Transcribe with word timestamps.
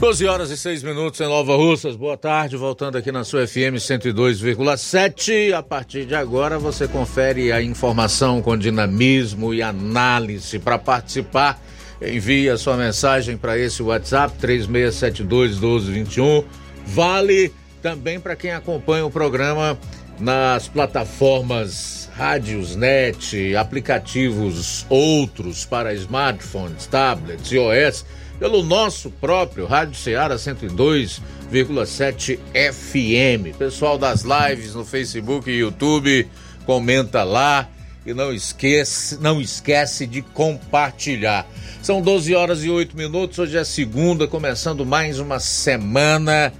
12 0.00 0.26
horas 0.26 0.50
e 0.50 0.56
6 0.56 0.82
minutos 0.82 1.20
em 1.20 1.24
Nova 1.24 1.54
Russas. 1.54 1.94
Boa 1.94 2.16
tarde, 2.16 2.56
voltando 2.56 2.96
aqui 2.96 3.12
na 3.12 3.22
sua 3.22 3.46
FM 3.46 3.76
102,7. 3.76 5.52
A 5.52 5.62
partir 5.62 6.06
de 6.06 6.14
agora 6.14 6.58
você 6.58 6.88
confere 6.88 7.52
a 7.52 7.60
informação 7.60 8.40
com 8.40 8.56
dinamismo 8.56 9.52
e 9.52 9.60
análise. 9.60 10.58
Para 10.58 10.78
participar, 10.78 11.60
envie 12.00 12.48
a 12.48 12.56
sua 12.56 12.78
mensagem 12.78 13.36
para 13.36 13.58
esse 13.58 13.82
WhatsApp 13.82 14.38
3672 14.38 15.60
1221. 15.60 16.44
Vale 16.86 17.52
também 17.82 18.18
para 18.18 18.34
quem 18.34 18.52
acompanha 18.52 19.04
o 19.04 19.10
programa 19.10 19.78
nas 20.18 20.66
plataformas 20.66 22.08
rádios, 22.16 22.74
net, 22.74 23.54
aplicativos 23.54 24.86
outros 24.88 25.66
para 25.66 25.92
smartphones, 25.92 26.86
tablets, 26.86 27.52
iOS 27.52 28.06
pelo 28.40 28.64
nosso 28.64 29.10
próprio 29.10 29.66
Rádio 29.66 29.94
Ceará 29.94 30.36
102,7 30.36 32.38
FM. 32.54 33.54
Pessoal 33.58 33.98
das 33.98 34.22
lives 34.22 34.74
no 34.74 34.82
Facebook 34.82 35.50
e 35.50 35.58
YouTube, 35.58 36.26
comenta 36.64 37.22
lá 37.22 37.68
e 38.06 38.14
não 38.14 38.32
esquece, 38.32 39.18
não 39.20 39.42
esquece 39.42 40.06
de 40.06 40.22
compartilhar. 40.22 41.46
São 41.82 42.00
12 42.00 42.34
horas 42.34 42.64
e 42.64 42.70
8 42.70 42.96
minutos, 42.96 43.38
hoje 43.38 43.58
é 43.58 43.64
segunda, 43.64 44.26
começando 44.26 44.86
mais 44.86 45.18
uma 45.18 45.38
semana, 45.38 46.50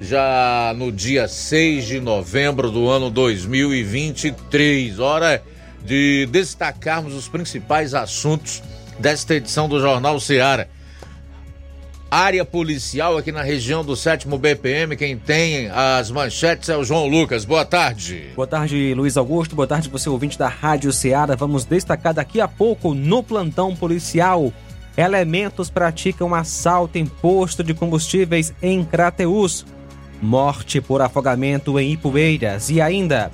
já 0.00 0.74
no 0.76 0.90
dia 0.90 1.28
6 1.28 1.86
de 1.86 2.00
novembro 2.00 2.72
do 2.72 2.88
ano 2.88 3.08
2023. 3.08 4.98
Hora 4.98 5.40
de 5.84 6.26
destacarmos 6.26 7.14
os 7.14 7.28
principais 7.28 7.94
assuntos 7.94 8.60
desta 8.98 9.36
edição 9.36 9.68
do 9.68 9.80
Jornal 9.80 10.18
Ceará 10.18 10.66
área 12.10 12.44
policial 12.44 13.16
aqui 13.16 13.30
na 13.30 13.42
região 13.42 13.84
do 13.84 13.94
7 13.94 14.26
BPM. 14.26 14.96
Quem 14.96 15.16
tem 15.16 15.70
as 15.70 16.10
manchetes 16.10 16.68
é 16.68 16.76
o 16.76 16.82
João 16.82 17.06
Lucas. 17.06 17.44
Boa 17.44 17.64
tarde. 17.64 18.30
Boa 18.34 18.46
tarde, 18.46 18.92
Luiz 18.94 19.16
Augusto. 19.16 19.54
Boa 19.54 19.68
tarde, 19.68 19.88
você 19.88 20.08
ouvinte 20.08 20.36
da 20.36 20.48
Rádio 20.48 20.92
Ceará. 20.92 21.36
Vamos 21.36 21.64
destacar 21.64 22.12
daqui 22.12 22.40
a 22.40 22.48
pouco 22.48 22.94
no 22.94 23.22
plantão 23.22 23.76
policial. 23.76 24.52
Elementos 24.96 25.70
praticam 25.70 26.34
assalto 26.34 26.98
em 26.98 27.06
posto 27.06 27.62
de 27.62 27.72
combustíveis 27.72 28.52
em 28.60 28.84
Crateus. 28.84 29.64
Morte 30.20 30.80
por 30.80 31.00
afogamento 31.00 31.78
em 31.78 31.92
Ipueiras. 31.92 32.70
E 32.70 32.80
ainda, 32.80 33.30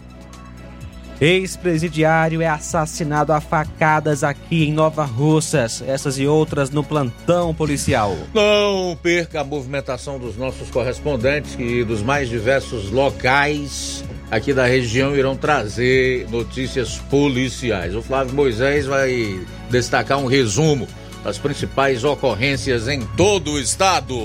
Ex-presidiário 1.21 2.43
é 2.43 2.47
assassinado 2.47 3.33
a 3.33 3.41
facadas 3.41 4.23
aqui 4.23 4.65
em 4.65 4.73
Nova 4.73 5.05
Russas. 5.05 5.83
Essas 5.87 6.19
e 6.19 6.27
outras 6.27 6.71
no 6.71 6.85
plantão 6.85 7.55
policial. 7.55 8.17
Não 8.35 8.97
perca 9.03 9.41
a 9.41 9.45
movimentação 9.45 10.19
dos 10.19 10.37
nossos 10.37 10.71
correspondentes 10.71 11.55
que 11.55 11.85
dos 11.85 12.03
mais 12.03 12.29
diversos 12.29 12.91
locais 12.91 14.05
aqui 14.31 14.53
da 14.53 14.67
região 14.67 15.17
irão 15.17 15.37
trazer 15.37 16.29
notícias 16.31 16.97
policiais. 17.11 17.95
O 17.95 18.03
Flávio 18.03 18.35
Moisés 18.35 18.87
vai 18.87 19.41
destacar 19.71 20.19
um 20.19 20.27
resumo 20.27 20.87
das 21.25 21.39
principais 21.39 22.05
ocorrências 22.05 22.89
em 22.89 23.01
todo 23.17 23.53
o 23.53 23.59
estado. 23.59 24.17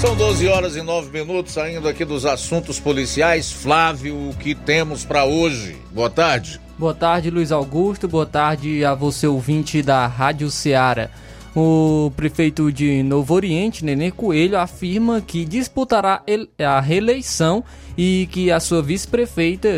São 0.00 0.14
12 0.14 0.46
horas 0.46 0.76
e 0.76 0.82
9 0.82 1.10
minutos, 1.10 1.54
saindo 1.54 1.88
aqui 1.88 2.04
dos 2.04 2.24
assuntos 2.24 2.78
policiais. 2.78 3.50
Flávio, 3.50 4.14
o 4.14 4.34
que 4.36 4.54
temos 4.54 5.04
para 5.04 5.24
hoje? 5.24 5.76
Boa 5.90 6.08
tarde. 6.08 6.60
Boa 6.78 6.94
tarde, 6.94 7.30
Luiz 7.30 7.50
Augusto. 7.50 8.06
Boa 8.06 8.24
tarde 8.24 8.84
a 8.84 8.94
você, 8.94 9.26
ouvinte 9.26 9.82
da 9.82 10.06
Rádio 10.06 10.52
Ceará. 10.52 11.10
O 11.52 12.12
prefeito 12.14 12.70
de 12.70 13.02
Novo 13.02 13.34
Oriente, 13.34 13.84
Nenê 13.84 14.12
Coelho, 14.12 14.56
afirma 14.56 15.20
que 15.20 15.44
disputará 15.44 16.22
a 16.60 16.78
reeleição 16.78 17.64
e 17.96 18.28
que 18.30 18.52
a 18.52 18.60
sua 18.60 18.80
vice-prefeita 18.80 19.68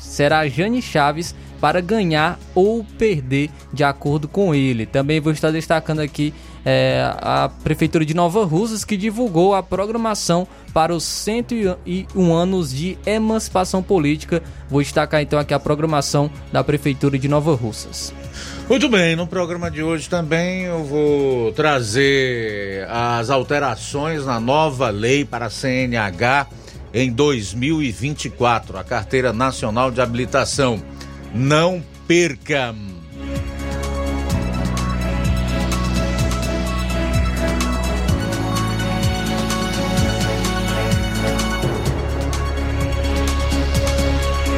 será 0.00 0.48
Jane 0.48 0.82
Chaves 0.82 1.32
para 1.60 1.80
ganhar 1.80 2.40
ou 2.56 2.84
perder, 2.98 3.50
de 3.72 3.84
acordo 3.84 4.26
com 4.26 4.52
ele. 4.52 4.84
Também 4.84 5.20
vou 5.20 5.32
estar 5.32 5.52
destacando 5.52 6.00
aqui 6.00 6.34
é, 6.64 7.12
a 7.20 7.50
Prefeitura 7.62 8.04
de 8.04 8.14
Nova 8.14 8.44
Russas, 8.44 8.84
que 8.84 8.96
divulgou 8.96 9.54
a 9.54 9.62
programação 9.62 10.46
para 10.72 10.94
os 10.94 11.04
101 11.04 12.32
anos 12.32 12.72
de 12.72 12.98
emancipação 13.04 13.82
política. 13.82 14.42
Vou 14.68 14.82
destacar 14.82 15.20
então 15.20 15.38
aqui 15.38 15.52
a 15.52 15.60
programação 15.60 16.30
da 16.50 16.64
Prefeitura 16.64 17.18
de 17.18 17.28
Nova 17.28 17.54
Russas. 17.54 18.14
Muito 18.68 18.88
bem, 18.88 19.14
no 19.14 19.26
programa 19.26 19.70
de 19.70 19.82
hoje 19.82 20.08
também 20.08 20.62
eu 20.62 20.82
vou 20.84 21.52
trazer 21.52 22.88
as 22.88 23.28
alterações 23.28 24.24
na 24.24 24.40
nova 24.40 24.88
lei 24.88 25.24
para 25.24 25.46
a 25.46 25.50
CNH 25.50 26.46
em 26.94 27.12
2024, 27.12 28.78
a 28.78 28.84
Carteira 28.84 29.32
Nacional 29.32 29.90
de 29.90 30.00
Habilitação. 30.00 30.82
Não 31.34 31.82
perca! 32.06 32.74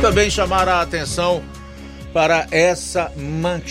Também 0.07 0.31
chamar 0.31 0.69
a 0.69 0.83
atenção 0.83 1.43
para 2.13 2.47
essa 2.53 3.11
manchete. 3.17 3.69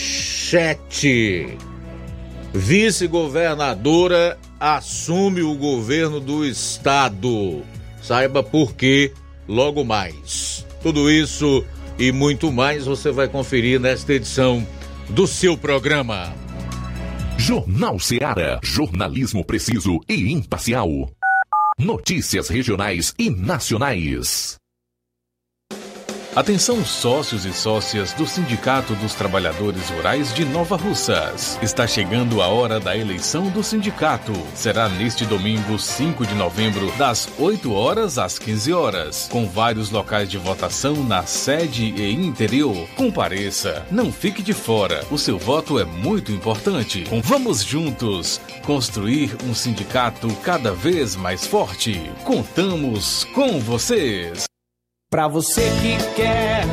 Vice-governadora 2.53 4.38
assume 4.59 5.41
o 5.44 5.56
governo 5.56 6.19
do 6.19 6.46
estado. 6.46 7.63
Saiba 8.01 8.44
por 8.44 8.75
quê 8.75 9.13
logo 9.47 9.85
mais. 9.85 10.68
Tudo 10.84 11.09
isso 11.09 11.63
e 11.97 12.12
muito 12.12 12.52
mais 12.52 12.85
você 12.85 13.13
vai 13.13 13.29
conferir 13.29 13.79
nesta 13.79 14.12
edição 14.12 14.67
do 15.07 15.25
seu 15.25 15.57
programa. 15.57 16.35
Jornal 17.38 17.97
Ceará, 17.97 18.59
jornalismo 18.62 19.46
preciso 19.46 20.02
e 20.09 20.34
imparcial. 20.34 21.09
Notícias 21.79 22.50
regionais 22.50 23.13
e 23.17 23.29
nacionais. 23.29 24.59
Atenção 26.35 26.84
sócios 26.84 27.46
e 27.46 27.53
sócias 27.53 28.12
do 28.12 28.28
Sindicato 28.28 28.94
dos 28.96 29.13
Trabalhadores 29.13 29.90
Rurais 29.90 30.34
de 30.34 30.44
Nova 30.44 30.75
Russas. 30.75 31.57
Está 31.62 31.88
chegando 31.88 32.41
a 32.41 32.47
hora 32.47 32.78
da 32.78 32.96
eleição 32.97 33.50
do 33.50 33.63
sindicato. 33.63 34.34
Será 34.53 34.90
neste 34.90 35.25
domingo, 35.25 35.79
5 35.79 36.25
de 36.28 36.35
novembro, 36.35 36.91
das 36.97 37.29
8 37.40 37.72
horas 37.72 38.18
às 38.18 38.38
15 38.38 38.73
horas, 38.73 39.29
com 39.31 39.47
vários 39.47 39.91
locais 39.91 40.29
de 40.29 40.38
votação 40.38 41.06
na 41.06 41.23
sede 41.23 41.94
e 41.96 42.13
interior. 42.13 42.85
Compareça, 42.97 43.85
não 43.90 44.12
fique 44.12 44.44
de 44.44 44.52
fora. 44.52 45.06
O 45.09 45.17
seu 45.17 45.40
voto 45.40 45.79
é 45.79 45.85
muito 45.85 46.34
importante. 46.34 47.06
Vamos 47.23 47.63
juntos 47.63 48.41
construir 48.66 49.38
um 49.46 49.56
sindicato 49.56 50.28
cada 50.44 50.73
vez 50.73 51.16
mais 51.16 51.47
forte. 51.47 52.12
Contamos 52.25 53.23
com 53.34 53.57
vocês. 53.57 54.44
Para 55.15 55.29
você 55.29 55.61
que 55.81 55.95
quer 56.13 56.66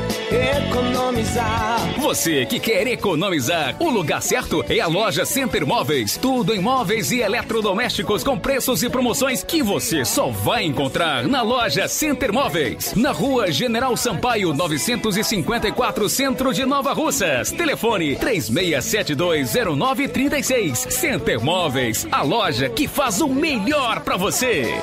economizar. 0.67 1.72
Você 2.03 2.45
que 2.45 2.59
quer 2.59 2.87
economizar, 2.89 3.77
o 3.79 3.89
lugar 3.89 4.21
certo 4.21 4.65
é 4.69 4.81
a 4.81 4.89
loja 4.89 5.25
Center 5.25 5.65
Móveis. 5.65 6.17
Tudo 6.17 6.53
em 6.53 6.59
móveis 6.59 7.13
e 7.13 7.21
eletrodomésticos 7.21 8.25
com 8.25 8.37
preços 8.37 8.83
e 8.83 8.91
promoções 8.91 9.45
que 9.45 9.63
você 9.63 10.05
só 10.05 10.29
vai 10.29 10.65
encontrar 10.65 11.29
na 11.29 11.43
loja 11.43 11.87
Center 11.87 12.33
Móveis. 12.33 12.93
Na 12.97 13.13
rua 13.13 13.53
General 13.53 13.97
Sampaio, 13.97 14.53
954, 14.53 16.09
Centro 16.09 16.53
de 16.53 16.67
Nova 16.67 16.93
Russas. 16.93 17.53
Telefone 17.53 18.17
36720936. 18.17 20.91
Center 20.91 21.41
Móveis, 21.41 22.05
a 22.11 22.23
loja 22.23 22.69
que 22.69 22.89
faz 22.89 23.21
o 23.21 23.29
melhor 23.29 24.01
para 24.01 24.17
você. 24.17 24.75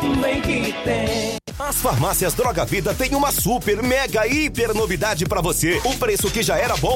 As 1.60 1.82
farmácias 1.82 2.34
Droga 2.34 2.64
Vida 2.64 2.96
têm 2.96 3.14
uma 3.14 3.34
super, 3.34 3.84
mega, 3.84 4.26
hiper 4.26 4.74
novidade 4.74 5.26
para 5.26 5.42
você. 5.42 5.82
O 5.84 5.98
preço 5.98 6.32
que 6.32 6.42
já 6.42 6.58
era 6.58 6.78
bom. 6.78 6.96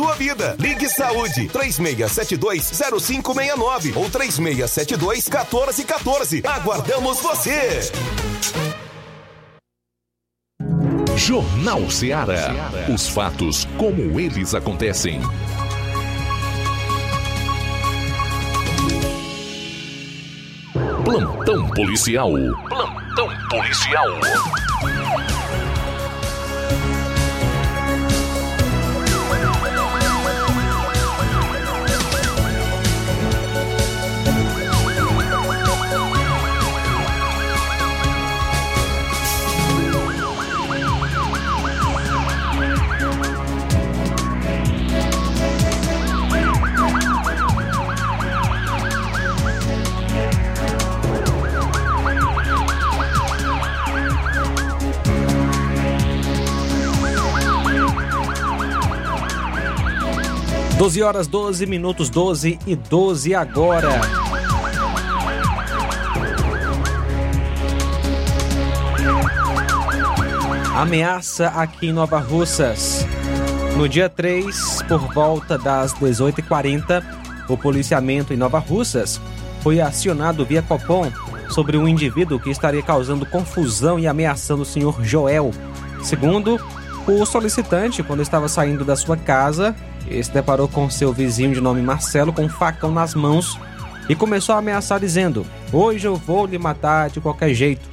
vida. 0.15 0.55
Ligue 0.59 0.89
Saúde 0.89 1.47
36720569 1.49 3.95
ou 3.95 4.09
36721414. 4.09 6.43
Aguardamos 6.45 7.19
você. 7.19 7.91
Jornal 11.15 11.89
Ceará. 11.89 12.49
Os 12.93 13.07
fatos 13.07 13.65
como 13.77 14.19
eles 14.19 14.53
acontecem. 14.55 15.21
Plantão 21.05 21.69
policial. 21.69 22.31
Plantão 22.67 23.29
policial. 23.49 24.07
Doze 60.81 61.03
horas, 61.03 61.27
12 61.27 61.67
minutos, 61.67 62.09
12 62.09 62.57
e 62.65 62.75
12 62.75 63.35
agora. 63.35 64.01
Ameaça 70.75 71.49
aqui 71.49 71.89
em 71.89 71.93
Nova 71.93 72.17
Russas. 72.17 73.05
No 73.77 73.87
dia 73.87 74.09
3, 74.09 74.81
por 74.87 75.13
volta 75.13 75.55
das 75.55 75.93
18h40, 75.93 77.03
o 77.47 77.55
policiamento 77.55 78.33
em 78.33 78.37
Nova 78.37 78.57
Russas 78.57 79.21
foi 79.61 79.79
acionado 79.79 80.43
via 80.43 80.63
Copom 80.63 81.11
sobre 81.51 81.77
um 81.77 81.87
indivíduo 81.87 82.39
que 82.39 82.49
estaria 82.49 82.81
causando 82.81 83.23
confusão 83.23 83.99
e 83.99 84.07
ameaçando 84.07 84.63
o 84.63 84.65
senhor 84.65 84.99
Joel. 85.03 85.51
Segundo 86.01 86.59
o 87.05 87.23
solicitante, 87.23 88.01
quando 88.01 88.23
estava 88.23 88.47
saindo 88.47 88.83
da 88.83 88.95
sua 88.95 89.15
casa, 89.15 89.75
ele 90.11 90.23
se 90.23 90.31
deparou 90.31 90.67
com 90.67 90.89
seu 90.89 91.13
vizinho 91.13 91.53
de 91.53 91.61
nome 91.61 91.81
Marcelo 91.81 92.33
com 92.33 92.43
um 92.43 92.49
facão 92.49 92.91
nas 92.91 93.15
mãos 93.15 93.57
e 94.09 94.15
começou 94.15 94.55
a 94.55 94.59
ameaçar 94.59 94.99
dizendo: 94.99 95.45
Hoje 95.71 96.07
eu 96.07 96.15
vou 96.15 96.45
lhe 96.45 96.57
matar 96.57 97.09
de 97.09 97.21
qualquer 97.21 97.53
jeito. 97.53 97.89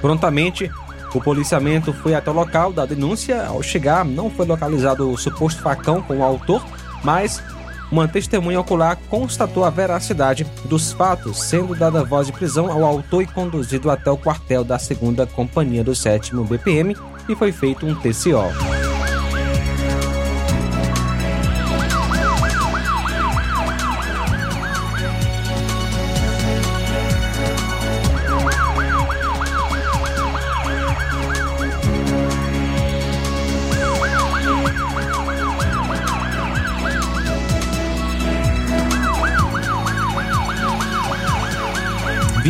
Prontamente, 0.00 0.70
o 1.14 1.20
policiamento 1.20 1.92
foi 1.92 2.14
até 2.14 2.30
o 2.30 2.34
local 2.34 2.72
da 2.72 2.86
denúncia. 2.86 3.46
Ao 3.46 3.62
chegar, 3.62 4.04
não 4.04 4.30
foi 4.30 4.46
localizado 4.46 5.10
o 5.10 5.16
suposto 5.16 5.62
facão 5.62 6.00
com 6.00 6.18
o 6.18 6.22
autor, 6.22 6.64
mas 7.04 7.42
uma 7.90 8.06
testemunha 8.06 8.60
ocular 8.60 8.96
constatou 9.08 9.64
a 9.64 9.70
veracidade 9.70 10.46
dos 10.64 10.92
fatos, 10.92 11.42
sendo 11.42 11.74
dada 11.74 12.04
voz 12.04 12.28
de 12.28 12.32
prisão 12.32 12.70
ao 12.70 12.84
autor 12.84 13.22
e 13.22 13.26
conduzido 13.26 13.90
até 13.90 14.10
o 14.10 14.16
quartel 14.16 14.62
da 14.62 14.78
segunda 14.78 15.26
companhia 15.26 15.82
do 15.82 15.94
7 15.94 16.34
BPM 16.36 16.96
e 17.28 17.34
foi 17.34 17.50
feito 17.50 17.84
um 17.84 17.94
TCO. 17.94 18.69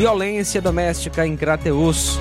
Violência 0.01 0.63
doméstica 0.63 1.27
em 1.27 1.37
Crateus. 1.37 2.19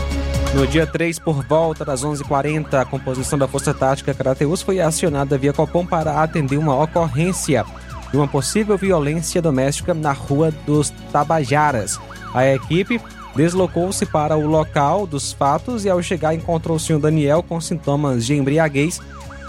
No 0.54 0.68
dia 0.68 0.86
3, 0.86 1.18
por 1.18 1.42
volta 1.46 1.86
das 1.86 2.04
11h40, 2.04 2.74
a 2.74 2.84
composição 2.84 3.40
da 3.40 3.48
Força 3.48 3.74
Tática 3.74 4.14
Crateus 4.14 4.62
foi 4.62 4.82
acionada 4.82 5.38
via 5.38 5.54
Copom 5.54 5.86
para 5.86 6.22
atender 6.22 6.58
uma 6.58 6.78
ocorrência 6.78 7.64
de 8.12 8.18
uma 8.18 8.28
possível 8.28 8.78
violência 8.78 9.42
doméstica 9.42 9.94
na 9.94 10.12
Rua 10.12 10.52
dos 10.66 10.90
Tabajaras. 11.14 11.98
A 12.34 12.46
equipe 12.46 13.00
deslocou-se 13.34 14.06
para 14.06 14.36
o 14.36 14.46
local 14.46 15.08
dos 15.08 15.32
fatos 15.32 15.86
e, 15.86 15.90
ao 15.90 16.04
chegar, 16.04 16.36
encontrou 16.36 16.76
o 16.76 16.80
senhor 16.82 17.00
Daniel 17.00 17.42
com 17.42 17.62
sintomas 17.62 18.26
de 18.26 18.36
embriaguez, 18.36 19.00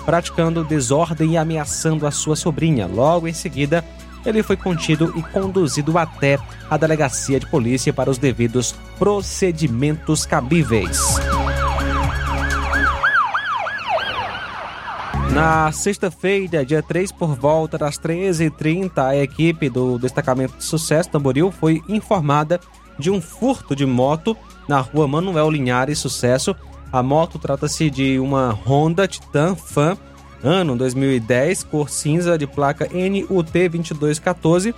praticando 0.05 0.62
desordem 0.62 1.33
e 1.33 1.37
ameaçando 1.37 2.06
a 2.06 2.12
sua 2.12 2.37
sobrinha. 2.37 2.87
Logo 2.87 3.26
em 3.26 3.35
seguida, 3.35 3.85
ele 4.25 4.43
foi 4.43 4.56
contido 4.56 5.12
e 5.17 5.22
conduzido 5.22 5.96
até 5.99 6.38
a 6.69 6.76
delegacia 6.76 7.40
de 7.40 7.46
polícia 7.46 7.93
para 7.93 8.11
os 8.11 8.19
devidos 8.19 8.75
procedimentos 8.99 10.26
cabíveis. 10.26 11.17
Na 15.32 15.70
sexta-feira, 15.70 16.67
dia 16.67 16.82
3, 16.82 17.12
por 17.12 17.37
volta 17.37 17.78
das 17.78 17.96
13h30, 17.99 18.99
a 18.99 19.17
equipe 19.17 19.69
do 19.69 19.96
destacamento 19.96 20.56
de 20.56 20.64
sucesso 20.64 21.08
Tamboril 21.08 21.52
foi 21.52 21.81
informada 21.88 22.61
de 22.99 23.11
um 23.11 23.20
furto 23.20 23.76
de 23.76 23.87
moto 23.87 24.37
na 24.69 24.81
rua 24.81 25.06
Manuel 25.06 25.50
Linhares 25.50 25.99
Sucesso. 25.99 26.55
A 26.93 27.02
moto 27.02 27.38
trata-se 27.38 27.88
de 27.88 28.19
uma 28.19 28.50
Honda 28.50 29.06
Titan 29.06 29.55
Fan 29.55 29.96
ano 30.42 30.76
2010, 30.76 31.64
cor 31.64 31.90
cinza 31.90 32.38
de 32.38 32.47
placa 32.47 32.87
NUT 32.87 33.68
2214. 33.68 34.75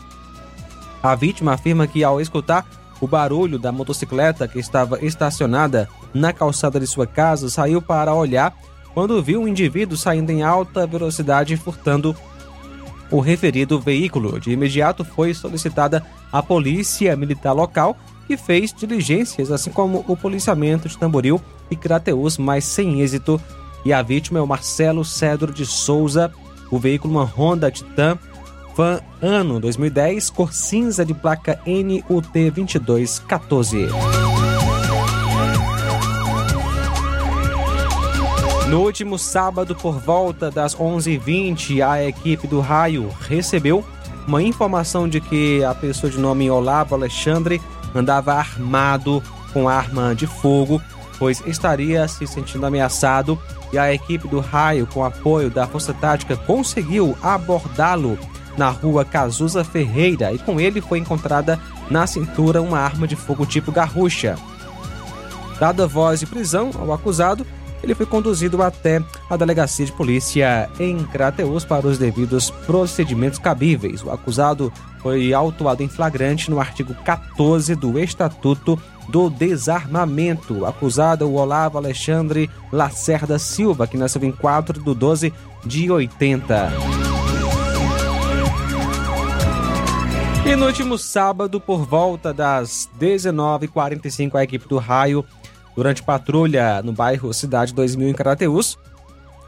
A 1.02 1.14
vítima 1.14 1.54
afirma 1.54 1.86
que 1.86 2.04
ao 2.04 2.20
escutar 2.20 2.66
o 3.00 3.06
barulho 3.06 3.58
da 3.58 3.72
motocicleta 3.72 4.46
que 4.46 4.58
estava 4.58 5.04
estacionada 5.04 5.88
na 6.14 6.32
calçada 6.32 6.78
de 6.78 6.86
sua 6.86 7.06
casa, 7.06 7.50
saiu 7.50 7.82
para 7.82 8.14
olhar 8.14 8.56
quando 8.94 9.22
viu 9.22 9.42
um 9.42 9.48
indivíduo 9.48 9.96
saindo 9.96 10.30
em 10.30 10.42
alta 10.42 10.86
velocidade 10.86 11.56
furtando 11.56 12.14
o 13.10 13.20
referido 13.20 13.80
veículo. 13.80 14.38
De 14.38 14.52
imediato 14.52 15.04
foi 15.04 15.34
solicitada 15.34 16.04
a 16.30 16.42
polícia 16.42 17.16
militar 17.16 17.52
local, 17.52 17.96
que 18.26 18.36
fez 18.36 18.72
diligências, 18.72 19.50
assim 19.50 19.70
como 19.70 20.04
o 20.06 20.16
policiamento 20.16 20.88
de 20.88 20.96
Tamboril 20.96 21.40
e 21.70 21.76
Crateus, 21.76 22.38
mas 22.38 22.64
sem 22.64 23.00
êxito 23.00 23.40
e 23.84 23.92
a 23.92 24.02
vítima 24.02 24.38
é 24.38 24.42
o 24.42 24.46
Marcelo 24.46 25.04
Cedro 25.04 25.52
de 25.52 25.66
Souza, 25.66 26.32
o 26.70 26.78
veículo 26.78 27.14
uma 27.14 27.24
Honda 27.24 27.70
Titan 27.70 28.18
Fan 28.74 29.00
ano 29.20 29.60
2010, 29.60 30.30
cor 30.30 30.52
cinza 30.52 31.04
de 31.04 31.12
placa 31.12 31.60
NUT 31.66 32.50
2214. 32.50 33.88
No 38.68 38.80
último 38.80 39.18
sábado, 39.18 39.74
por 39.76 39.98
volta 40.00 40.50
das 40.50 40.74
11h20, 40.74 41.86
a 41.86 42.02
equipe 42.02 42.46
do 42.46 42.60
Raio 42.60 43.10
recebeu 43.20 43.84
uma 44.26 44.42
informação 44.42 45.06
de 45.06 45.20
que 45.20 45.62
a 45.62 45.74
pessoa 45.74 46.10
de 46.10 46.18
nome 46.18 46.50
Olavo 46.50 46.94
Alexandre 46.94 47.60
andava 47.94 48.32
armado 48.32 49.22
com 49.52 49.68
arma 49.68 50.14
de 50.14 50.26
fogo, 50.26 50.80
pois 51.18 51.42
estaria 51.46 52.06
se 52.08 52.26
sentindo 52.26 52.66
ameaçado 52.66 53.40
e 53.72 53.78
a 53.78 53.92
equipe 53.92 54.28
do 54.28 54.40
Raio, 54.40 54.86
com 54.86 55.04
apoio 55.04 55.50
da 55.50 55.66
Força 55.66 55.94
Tática, 55.94 56.36
conseguiu 56.36 57.16
abordá-lo 57.22 58.18
na 58.56 58.68
rua 58.68 59.04
Cazuza 59.04 59.64
Ferreira 59.64 60.32
e 60.32 60.38
com 60.38 60.60
ele 60.60 60.80
foi 60.80 60.98
encontrada 60.98 61.58
na 61.90 62.06
cintura 62.06 62.60
uma 62.60 62.78
arma 62.78 63.08
de 63.08 63.16
fogo 63.16 63.46
tipo 63.46 63.72
garrucha. 63.72 64.36
Dada 65.58 65.86
voz 65.86 66.20
de 66.20 66.26
prisão 66.26 66.70
ao 66.78 66.92
acusado, 66.92 67.46
ele 67.82 67.94
foi 67.94 68.06
conduzido 68.06 68.62
até 68.62 69.02
a 69.28 69.36
delegacia 69.36 69.84
de 69.84 69.92
polícia 69.92 70.70
em 70.78 71.04
Crateus 71.04 71.64
para 71.64 71.86
os 71.86 71.98
devidos 71.98 72.50
procedimentos 72.50 73.38
cabíveis. 73.38 74.02
O 74.02 74.10
acusado 74.10 74.72
foi 75.00 75.32
autuado 75.32 75.82
em 75.82 75.88
flagrante 75.88 76.50
no 76.50 76.60
artigo 76.60 76.94
14 77.04 77.74
do 77.74 77.98
Estatuto 77.98 78.80
do 79.08 79.28
Desarmamento. 79.28 80.60
O 80.60 80.66
acusado 80.66 81.26
o 81.26 81.34
Olavo 81.34 81.76
Alexandre 81.76 82.48
Lacerda 82.70 83.38
Silva, 83.38 83.86
que 83.86 83.96
nasceu 83.96 84.22
em 84.22 84.32
4 84.32 84.80
de 84.80 84.94
12 84.94 85.32
de 85.64 85.90
80. 85.90 86.72
E 90.44 90.56
no 90.56 90.66
último 90.66 90.98
sábado, 90.98 91.60
por 91.60 91.86
volta 91.86 92.32
das 92.32 92.88
19h45, 93.00 94.34
a 94.34 94.42
equipe 94.42 94.68
do 94.68 94.76
Raio 94.76 95.24
durante 95.74 96.02
patrulha 96.02 96.82
no 96.82 96.92
bairro 96.92 97.32
Cidade 97.32 97.72
2000 97.74 98.08
em 98.08 98.14
Carateus, 98.14 98.78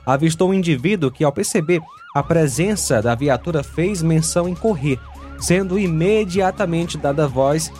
avistou 0.06 0.50
um 0.50 0.54
indivíduo 0.54 1.10
que, 1.10 1.24
ao 1.24 1.32
perceber 1.32 1.80
a 2.14 2.22
presença 2.22 3.02
da 3.02 3.14
viatura, 3.14 3.62
fez 3.62 4.02
menção 4.02 4.48
em 4.48 4.54
correr, 4.54 4.98
sendo 5.38 5.78
imediatamente 5.78 6.96
dada 6.96 7.26
voz 7.26 7.72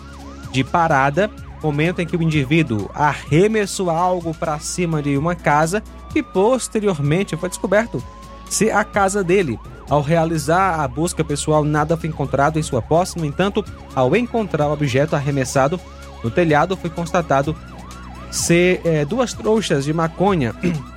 de 0.51 0.63
parada, 0.63 1.29
momento 1.61 1.99
em 1.99 2.05
que 2.05 2.17
o 2.17 2.21
indivíduo 2.21 2.89
arremessou 2.93 3.89
algo 3.89 4.33
para 4.33 4.59
cima 4.59 5.01
de 5.01 5.17
uma 5.17 5.35
casa 5.35 5.81
e 6.13 6.23
posteriormente 6.23 7.35
foi 7.35 7.49
descoberto 7.49 8.03
ser 8.49 8.71
a 8.71 8.83
casa 8.83 9.23
dele. 9.23 9.59
Ao 9.89 10.01
realizar 10.01 10.79
a 10.79 10.87
busca 10.87 11.23
pessoal, 11.23 11.63
nada 11.63 11.95
foi 11.95 12.09
encontrado 12.09 12.57
em 12.57 12.63
sua 12.63 12.81
posse. 12.81 13.17
No 13.17 13.25
entanto, 13.25 13.63
ao 13.93 14.15
encontrar 14.15 14.67
o 14.67 14.73
objeto 14.73 15.15
arremessado 15.15 15.79
no 16.23 16.31
telhado, 16.31 16.75
foi 16.75 16.89
constatado 16.89 17.55
ser 18.35 18.81
é, 18.83 19.05
duas 19.05 19.33
trouxas 19.33 19.85
de 19.85 19.93
maconha. 19.93 20.53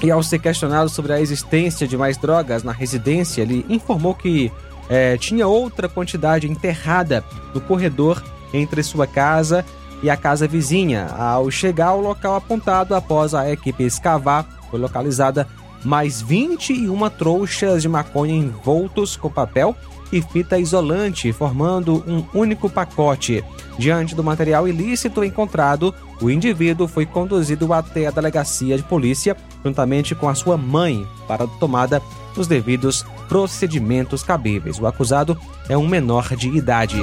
E 0.00 0.12
ao 0.12 0.22
ser 0.22 0.38
questionado 0.38 0.88
sobre 0.88 1.12
a 1.12 1.20
existência 1.20 1.88
de 1.88 1.96
mais 1.96 2.16
drogas 2.16 2.62
na 2.62 2.70
residência, 2.70 3.42
ele 3.42 3.66
informou 3.68 4.14
que 4.14 4.48
é, 4.88 5.16
tinha 5.16 5.48
outra 5.48 5.88
quantidade 5.88 6.48
enterrada 6.48 7.24
no 7.52 7.60
corredor 7.60 8.22
entre 8.54 8.80
sua 8.84 9.08
casa 9.08 9.64
e 10.00 10.08
a 10.08 10.16
casa 10.16 10.46
vizinha. 10.46 11.06
Ao 11.06 11.50
chegar 11.50 11.88
ao 11.88 12.00
local 12.00 12.36
apontado 12.36 12.94
após 12.94 13.34
a 13.34 13.50
equipe 13.50 13.82
escavar, 13.82 14.46
foi 14.70 14.78
localizada 14.78 15.48
mais 15.84 16.22
21 16.22 17.10
trouxas 17.10 17.82
de 17.82 17.88
maconha 17.88 18.34
envoltos 18.34 19.16
com 19.16 19.28
papel 19.28 19.74
e 20.12 20.22
fita 20.22 20.58
isolante, 20.58 21.32
formando 21.32 22.04
um 22.06 22.24
único 22.38 22.68
pacote. 22.68 23.44
Diante 23.78 24.14
do 24.14 24.24
material 24.24 24.66
ilícito 24.66 25.22
encontrado, 25.22 25.94
o 26.20 26.30
indivíduo 26.30 26.88
foi 26.88 27.06
conduzido 27.06 27.72
até 27.72 28.06
a 28.06 28.10
delegacia 28.10 28.76
de 28.76 28.82
polícia, 28.82 29.36
juntamente 29.64 30.14
com 30.14 30.28
a 30.28 30.34
sua 30.34 30.56
mãe, 30.56 31.06
para 31.26 31.44
a 31.44 31.46
tomada 31.46 32.02
dos 32.34 32.46
devidos 32.46 33.04
procedimentos 33.28 34.22
cabíveis. 34.22 34.78
O 34.78 34.86
acusado 34.86 35.38
é 35.68 35.76
um 35.76 35.86
menor 35.86 36.34
de 36.36 36.48
idade. 36.48 36.96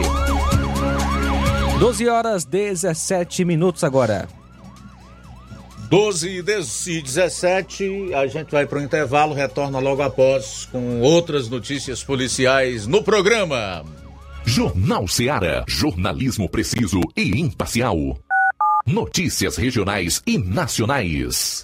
12 1.79 2.07
horas 2.07 2.45
17 2.45 3.43
minutos 3.45 3.83
agora. 3.83 4.27
12 5.95 6.43
e 6.87 7.01
17, 7.01 8.13
a 8.13 8.27
gente 8.27 8.51
vai 8.51 8.65
para 8.65 8.79
o 8.79 8.81
intervalo, 8.81 9.33
retorna 9.33 9.79
logo 9.79 10.01
após 10.01 10.67
com 10.69 10.99
outras 10.99 11.47
notícias 11.47 12.03
policiais 12.03 12.85
no 12.85 13.01
programa. 13.01 13.81
Jornal 14.45 15.07
Seara. 15.07 15.63
Jornalismo 15.65 16.49
preciso 16.49 16.99
e 17.15 17.39
imparcial. 17.39 18.19
Notícias 18.85 19.55
regionais 19.55 20.21
e 20.27 20.37
nacionais. 20.37 21.63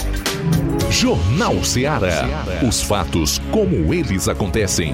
Jornal 0.90 1.62
Ceará. 1.66 2.46
Os 2.66 2.82
fatos 2.82 3.42
como 3.52 3.94
eles 3.94 4.30
acontecem. 4.30 4.94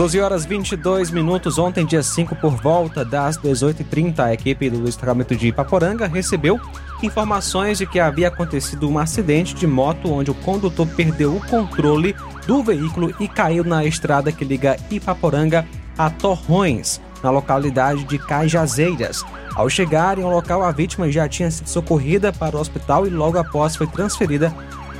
Doze 0.00 0.18
horas 0.18 0.46
22 0.46 1.10
minutos. 1.10 1.58
Ontem, 1.58 1.84
dia 1.84 2.02
5, 2.02 2.34
por 2.36 2.52
volta 2.52 3.04
das 3.04 3.36
18h30, 3.36 4.18
a 4.20 4.32
equipe 4.32 4.70
do 4.70 4.82
destacamento 4.82 5.36
de 5.36 5.48
Ipaporanga 5.48 6.06
recebeu 6.06 6.58
informações 7.02 7.76
de 7.76 7.84
que 7.84 8.00
havia 8.00 8.28
acontecido 8.28 8.88
um 8.88 8.98
acidente 8.98 9.54
de 9.54 9.66
moto 9.66 10.10
onde 10.10 10.30
o 10.30 10.34
condutor 10.36 10.86
perdeu 10.86 11.36
o 11.36 11.46
controle 11.46 12.16
do 12.46 12.62
veículo 12.62 13.14
e 13.20 13.28
caiu 13.28 13.62
na 13.62 13.84
estrada 13.84 14.32
que 14.32 14.42
liga 14.42 14.78
Ipaporanga 14.90 15.66
a 15.98 16.08
Torrões, 16.08 16.98
na 17.22 17.28
localidade 17.28 18.02
de 18.04 18.18
Cajazeiras. 18.18 19.22
Ao 19.54 19.68
chegarem 19.68 20.24
ao 20.24 20.30
local, 20.30 20.62
a 20.62 20.72
vítima 20.72 21.12
já 21.12 21.28
tinha 21.28 21.50
sido 21.50 21.68
socorrida 21.68 22.32
para 22.32 22.56
o 22.56 22.60
hospital 22.60 23.06
e 23.06 23.10
logo 23.10 23.36
após 23.36 23.76
foi 23.76 23.86
transferida 23.86 24.50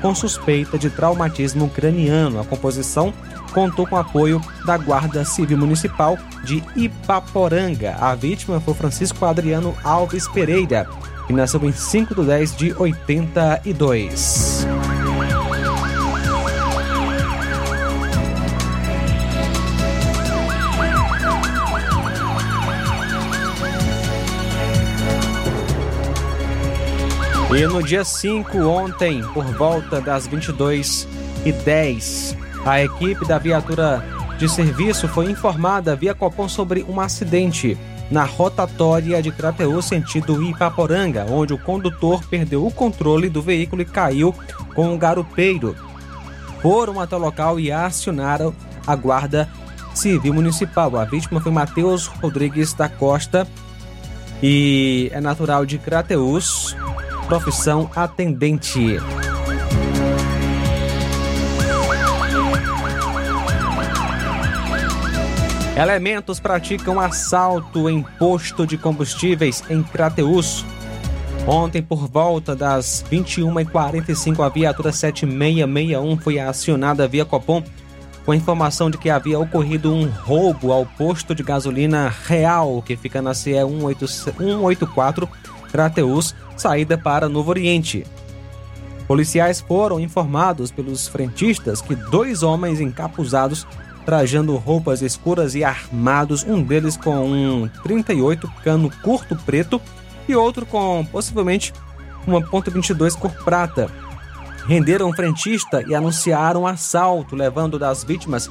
com 0.02 0.14
suspeita 0.14 0.78
de 0.78 0.90
traumatismo 0.90 1.71
craniano. 1.71 2.38
A 2.38 2.44
composição 2.44 3.14
contou 3.50 3.86
com 3.86 3.96
apoio 3.96 4.40
da 4.64 4.76
Guarda 4.76 5.24
Civil 5.24 5.58
Municipal 5.58 6.18
de 6.44 6.62
Ipaporanga. 6.74 7.96
A 8.00 8.14
vítima 8.14 8.60
foi 8.60 8.74
Francisco 8.74 9.24
Adriano 9.24 9.76
Alves 9.84 10.26
Pereira, 10.28 10.88
que 11.26 11.32
nasceu 11.32 11.62
em 11.64 11.72
5 11.72 12.14
de 12.14 12.24
10 12.24 12.56
de 12.56 12.72
82. 12.72 14.66
E 27.52 27.66
no 27.66 27.82
dia 27.82 28.04
5, 28.04 28.58
ontem, 28.58 29.24
por 29.34 29.44
volta 29.44 30.00
das 30.00 30.28
22h10, 30.28 32.36
a 32.64 32.83
equipe 32.83 33.27
da 33.27 33.38
viatura 33.38 34.05
de 34.38 34.49
serviço 34.49 35.09
foi 35.09 35.31
informada 35.31 35.96
via 35.96 36.14
Copom 36.14 36.49
sobre 36.49 36.85
um 36.88 37.01
acidente 37.01 37.77
na 38.11 38.25
rotatória 38.25 39.23
de 39.23 39.31
Crateus 39.31 39.85
sentido 39.85 40.42
Ipaporanga, 40.42 41.27
onde 41.31 41.53
o 41.53 41.59
condutor 41.59 42.25
perdeu 42.25 42.66
o 42.66 42.70
controle 42.70 43.29
do 43.29 43.40
veículo 43.40 43.83
e 43.83 43.85
caiu 43.85 44.35
com 44.75 44.92
um 44.92 44.99
garupeiro. 44.99 45.77
Foram 46.61 47.01
até 47.01 47.16
o 47.16 47.18
local 47.18 47.61
e 47.61 47.70
acionaram 47.70 48.55
a 48.87 48.96
guarda 48.96 49.49
civil 49.94 50.35
municipal. 50.35 50.96
A 50.96 51.05
vítima 51.05 51.40
foi 51.40 51.53
Matheus 51.53 52.07
Rodrigues 52.07 52.75
da 52.75 52.88
Costa 52.88 53.46
e 54.42 55.11
é 55.12 55.20
natural 55.20 55.64
de 55.64 55.79
Crateus, 55.79 56.77
profissão 57.29 57.90
atendente. 57.94 58.99
Elementos 65.81 66.38
praticam 66.38 67.01
assalto 67.01 67.88
em 67.88 68.03
posto 68.19 68.66
de 68.66 68.77
combustíveis 68.77 69.64
em 69.71 69.83
Crateus. 69.83 70.62
Ontem, 71.47 71.83
por 71.83 72.07
volta 72.07 72.55
das 72.55 73.03
21h45, 73.11 74.45
a 74.45 74.51
viatura 74.51 74.93
7661 74.93 76.19
foi 76.19 76.38
acionada 76.38 77.09
via 77.09 77.25
Copom 77.25 77.64
com 78.27 78.33
a 78.33 78.37
informação 78.37 78.90
de 78.90 78.99
que 78.99 79.09
havia 79.09 79.38
ocorrido 79.38 79.90
um 79.90 80.07
roubo 80.07 80.71
ao 80.71 80.85
posto 80.85 81.35
de 81.35 81.43
gasolina 81.43 82.12
Real, 82.27 82.83
que 82.83 82.95
fica 82.95 83.23
na 83.23 83.33
CE 83.33 83.55
184 83.55 85.27
Crateus, 85.73 86.35
saída 86.59 86.99
para 86.99 87.27
Novo 87.27 87.49
Oriente. 87.49 88.05
Policiais 89.09 89.62
foram 89.62 89.99
informados 89.99 90.71
pelos 90.71 91.09
frentistas 91.09 91.81
que 91.81 91.95
dois 91.95 92.43
homens 92.43 92.83
encapuzados 92.83 93.66
trajando 94.11 94.57
roupas 94.57 95.03
escuras 95.03 95.55
e 95.55 95.62
armados, 95.62 96.42
um 96.42 96.64
deles 96.64 96.96
com 96.96 97.31
um 97.31 97.68
38 97.85 98.51
cano 98.64 98.90
curto 99.05 99.37
preto 99.37 99.81
e 100.29 100.35
outro 100.35 100.66
com 100.66 101.07
possivelmente 101.12 101.73
uma 102.27 102.42
ponta 102.42 102.73
.22 102.73 103.16
cor 103.16 103.31
prata. 103.44 103.88
Renderam 104.66 105.11
o 105.11 105.14
frentista 105.14 105.85
e 105.87 105.94
anunciaram 105.94 106.62
um 106.62 106.66
assalto, 106.66 107.37
levando 107.37 107.79
das 107.79 108.03
vítimas 108.03 108.51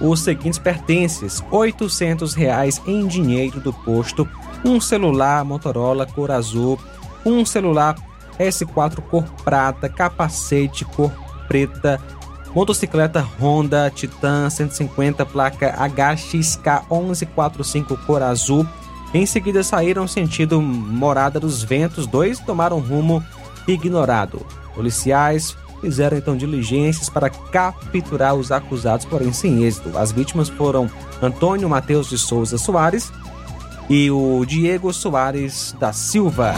os 0.00 0.20
seguintes 0.20 0.60
pertences: 0.60 1.42
800 1.50 2.32
reais 2.34 2.80
em 2.86 3.04
dinheiro 3.08 3.58
do 3.58 3.72
posto, 3.72 4.28
um 4.64 4.80
celular 4.80 5.44
Motorola 5.44 6.06
cor 6.06 6.30
azul, 6.30 6.78
um 7.26 7.44
celular 7.44 7.96
S4 8.38 9.00
cor 9.00 9.24
prata, 9.42 9.88
capacete 9.88 10.84
cor 10.84 11.10
preta, 11.48 12.00
Motocicleta 12.54 13.26
Honda 13.40 13.90
Titan 13.90 14.50
150 14.50 15.24
placa 15.24 15.74
HXK 15.88 16.86
1145 16.90 17.96
cor 18.06 18.22
azul. 18.22 18.66
Em 19.14 19.24
seguida 19.26 19.62
saíram 19.62 20.06
sentido 20.06 20.60
Morada 20.60 21.40
dos 21.40 21.62
Ventos, 21.62 22.06
dois 22.06 22.38
tomaram 22.38 22.78
rumo 22.78 23.24
ignorado. 23.66 24.44
Policiais 24.74 25.56
fizeram 25.80 26.16
então 26.16 26.36
diligências 26.36 27.08
para 27.08 27.28
capturar 27.28 28.34
os 28.34 28.52
acusados, 28.52 29.04
porém 29.04 29.32
sem 29.32 29.64
êxito. 29.64 29.96
As 29.98 30.12
vítimas 30.12 30.48
foram 30.48 30.90
Antônio 31.20 31.68
Mateus 31.68 32.08
de 32.08 32.16
Souza 32.16 32.56
Soares 32.56 33.12
e 33.90 34.10
o 34.10 34.44
Diego 34.46 34.92
Soares 34.92 35.74
da 35.78 35.92
Silva. 35.92 36.54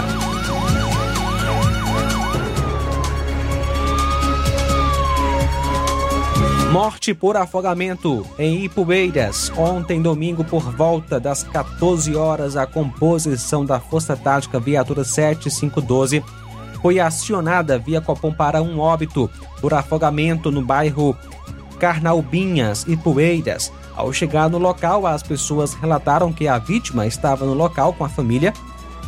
Morte 6.75 7.15
por 7.15 7.37
afogamento 7.37 8.27
em 8.37 8.65
Ipueiras. 8.65 9.53
Ontem, 9.57 10.03
domingo, 10.03 10.43
por 10.43 10.73
volta 10.73 11.21
das 11.21 11.45
14 11.45 12.17
horas, 12.17 12.57
a 12.57 12.67
composição 12.67 13.65
da 13.65 13.79
Força 13.79 14.17
Tática 14.17 14.59
Viatura 14.59 15.05
7512 15.05 16.25
foi 16.83 16.99
acionada 16.99 17.79
via 17.79 18.01
Copom 18.01 18.33
para 18.33 18.61
um 18.61 18.81
óbito 18.81 19.31
por 19.61 19.73
afogamento 19.73 20.51
no 20.51 20.63
bairro 20.63 21.17
Carnalbinhas 21.79 22.85
e 22.89 22.97
Poeiras. 22.97 23.73
Ao 23.95 24.13
chegar 24.13 24.51
no 24.51 24.59
local, 24.59 25.07
as 25.07 25.23
pessoas 25.23 25.75
relataram 25.75 26.33
que 26.33 26.49
a 26.49 26.59
vítima 26.59 27.07
estava 27.07 27.47
no 27.47 27.55
local 27.55 27.93
com 27.93 28.05
a 28.05 28.09
família. 28.09 28.53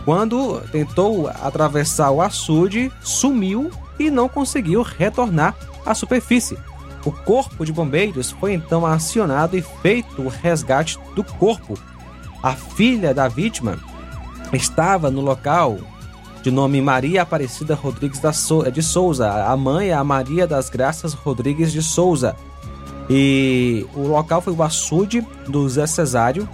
Quando 0.05 0.61
tentou 0.71 1.27
atravessar 1.27 2.13
o 2.13 2.23
açude, 2.23 2.93
sumiu 3.01 3.73
e 3.99 4.09
não 4.09 4.29
conseguiu 4.29 4.83
retornar 4.83 5.57
à 5.85 5.97
superfície. 5.97 6.57
O 7.07 7.13
corpo 7.13 7.65
de 7.65 7.73
bombeiros 7.73 8.33
foi 8.33 8.53
então 8.53 8.85
acionado 8.85 9.57
e 9.57 9.63
feito 9.63 10.23
o 10.23 10.29
resgate 10.29 10.99
do 11.15 11.23
corpo. 11.23 11.79
A 12.43 12.53
filha 12.53 13.15
da 13.15 13.29
vítima 13.29 13.79
estava 14.53 15.09
no 15.09 15.21
local, 15.21 15.79
de 16.43 16.51
nome 16.51 16.83
Maria 16.83 17.23
Aparecida 17.23 17.77
Rodrigues 17.77 18.21
de 18.73 18.83
Souza. 18.83 19.45
A 19.45 19.57
mãe 19.57 19.91
é 19.91 19.95
a 19.95 20.03
Maria 20.03 20.49
das 20.49 20.69
Graças 20.69 21.13
Rodrigues 21.13 21.71
de 21.71 21.81
Souza. 21.81 22.35
E 23.09 23.87
o 23.95 24.09
local 24.09 24.43
foi 24.43 24.53
o 24.53 24.61
açude 24.61 25.25
do 25.47 25.69
Zé 25.69 25.87
Cesário, 25.87 26.49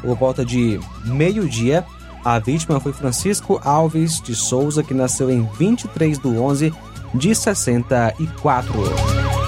por 0.00 0.16
volta 0.16 0.44
de 0.44 0.78
meio-dia. 1.04 1.84
A 2.24 2.38
vítima 2.38 2.78
foi 2.78 2.92
Francisco 2.92 3.60
Alves 3.64 4.20
de 4.20 4.36
Souza, 4.36 4.84
que 4.84 4.94
nasceu 4.94 5.32
em 5.32 5.42
23 5.58 6.16
de 6.16 6.28
11 6.28 6.72
de 7.12 7.34
64. 7.34 9.45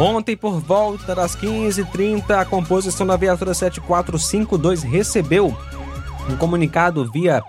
Ontem, 0.00 0.34
por 0.34 0.58
volta 0.60 1.14
das 1.14 1.36
15h30, 1.36 2.30
a 2.30 2.42
composição 2.46 3.06
da 3.06 3.18
viatura 3.18 3.52
7452 3.52 4.82
recebeu 4.82 5.54
um 6.26 6.36
comunicado 6.38 7.04
via 7.12 7.42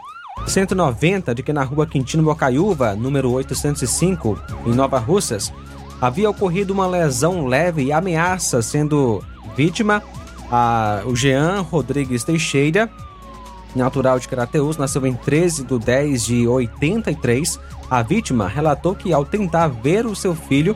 190 0.46 1.34
de 1.34 1.44
que 1.44 1.54
na 1.54 1.64
rua 1.64 1.88
Quintino 1.88 2.24
Bocaiúva, 2.24 2.94
número 2.94 3.32
805, 3.32 4.38
em 4.66 4.74
Nova 4.74 5.00
Russas, 5.00 5.54
havia 6.02 6.30
ocorrido 6.30 6.74
uma 6.74 6.86
lesão 6.86 7.48
leve 7.48 7.84
e 7.84 7.94
ameaça, 7.94 8.62
sendo 8.62 9.24
vítima 9.56 10.04
a, 10.52 11.04
o 11.06 11.16
Jean 11.16 11.62
Rodrigues 11.62 12.26
Teixeira, 12.26 12.92
natural 13.74 14.20
de 14.20 14.28
Carateus, 14.28 14.76
nasceu 14.76 15.08
em 15.08 15.14
13 15.14 15.64
de 15.64 15.80
10 15.80 16.26
de 16.26 16.48
83. 16.50 17.58
A 17.90 18.02
vítima 18.02 18.50
relatou 18.50 18.94
que 18.94 19.14
ao 19.14 19.24
tentar 19.24 19.70
ver 19.70 20.06
o 20.06 20.14
seu 20.14 20.36
filho, 20.36 20.76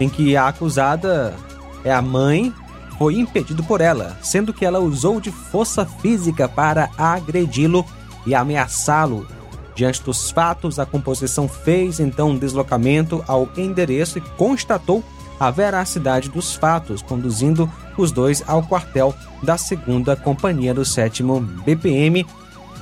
em 0.00 0.08
que 0.08 0.36
a 0.36 0.48
acusada 0.48 1.36
é 1.84 1.92
a 1.92 2.02
mãe, 2.02 2.52
foi 2.98 3.14
impedido 3.14 3.62
por 3.62 3.80
ela, 3.80 4.18
sendo 4.22 4.52
que 4.52 4.64
ela 4.64 4.80
usou 4.80 5.20
de 5.20 5.30
força 5.30 5.86
física 5.86 6.48
para 6.48 6.90
agredi-lo 6.98 7.84
e 8.26 8.34
ameaçá-lo. 8.34 9.26
Diante 9.74 10.02
dos 10.02 10.30
fatos, 10.30 10.78
a 10.78 10.84
composição 10.84 11.48
fez 11.48 12.00
então 12.00 12.30
um 12.30 12.38
deslocamento 12.38 13.24
ao 13.26 13.48
endereço 13.56 14.18
e 14.18 14.20
constatou 14.20 15.02
a 15.38 15.50
veracidade 15.50 16.28
dos 16.28 16.54
fatos, 16.54 17.00
conduzindo 17.00 17.70
os 17.96 18.12
dois 18.12 18.42
ao 18.46 18.62
quartel 18.62 19.14
da 19.42 19.56
segunda 19.56 20.14
companhia 20.14 20.74
do 20.74 20.84
sétimo 20.84 21.40
BPM 21.40 22.26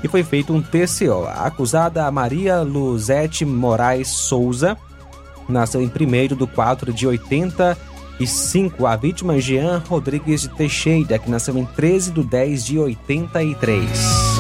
e 0.03 0.09
foi 0.09 0.25
feito 0.25 0.53
um 0.53 0.61
TCO. 0.61 1.25
A 1.27 1.47
acusada 1.47 2.11
Maria 2.11 2.63
Luzete 2.63 3.45
Moraes 3.45 4.09
Souza 4.09 4.77
nasceu 5.49 5.83
em 5.83 5.87
1 5.87 6.37
de 6.37 6.47
4 6.47 6.93
de 6.93 7.07
85. 7.07 8.87
A 8.87 8.97
vítima 8.97 9.41
Jean 9.41 9.83
Rodrigues 9.89 10.43
de 10.43 10.49
Teixeira, 10.51 11.19
que 11.19 11.31
nasceu 11.31 11.57
em 11.57 11.65
13 11.65 12.13
de 12.13 12.23
10 12.23 12.65
de 12.65 12.79
83. 12.79 14.39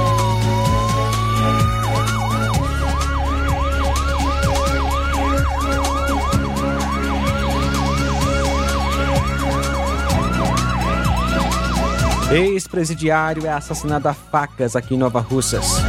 Ex-presidiário 12.30 13.46
é 13.46 13.50
assassinado 13.50 14.06
a 14.06 14.12
facas 14.12 14.76
aqui 14.76 14.94
em 14.94 14.98
Nova 14.98 15.18
Russas. 15.18 15.82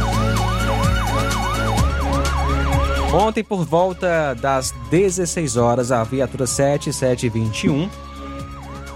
Ontem, 3.12 3.42
por 3.42 3.64
volta 3.64 4.34
das 4.34 4.72
16 4.88 5.56
horas, 5.56 5.90
a 5.90 6.04
viatura 6.04 6.46
7721 6.46 7.90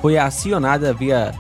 foi 0.01 0.17
acionada 0.17 0.95
via 0.95 1.35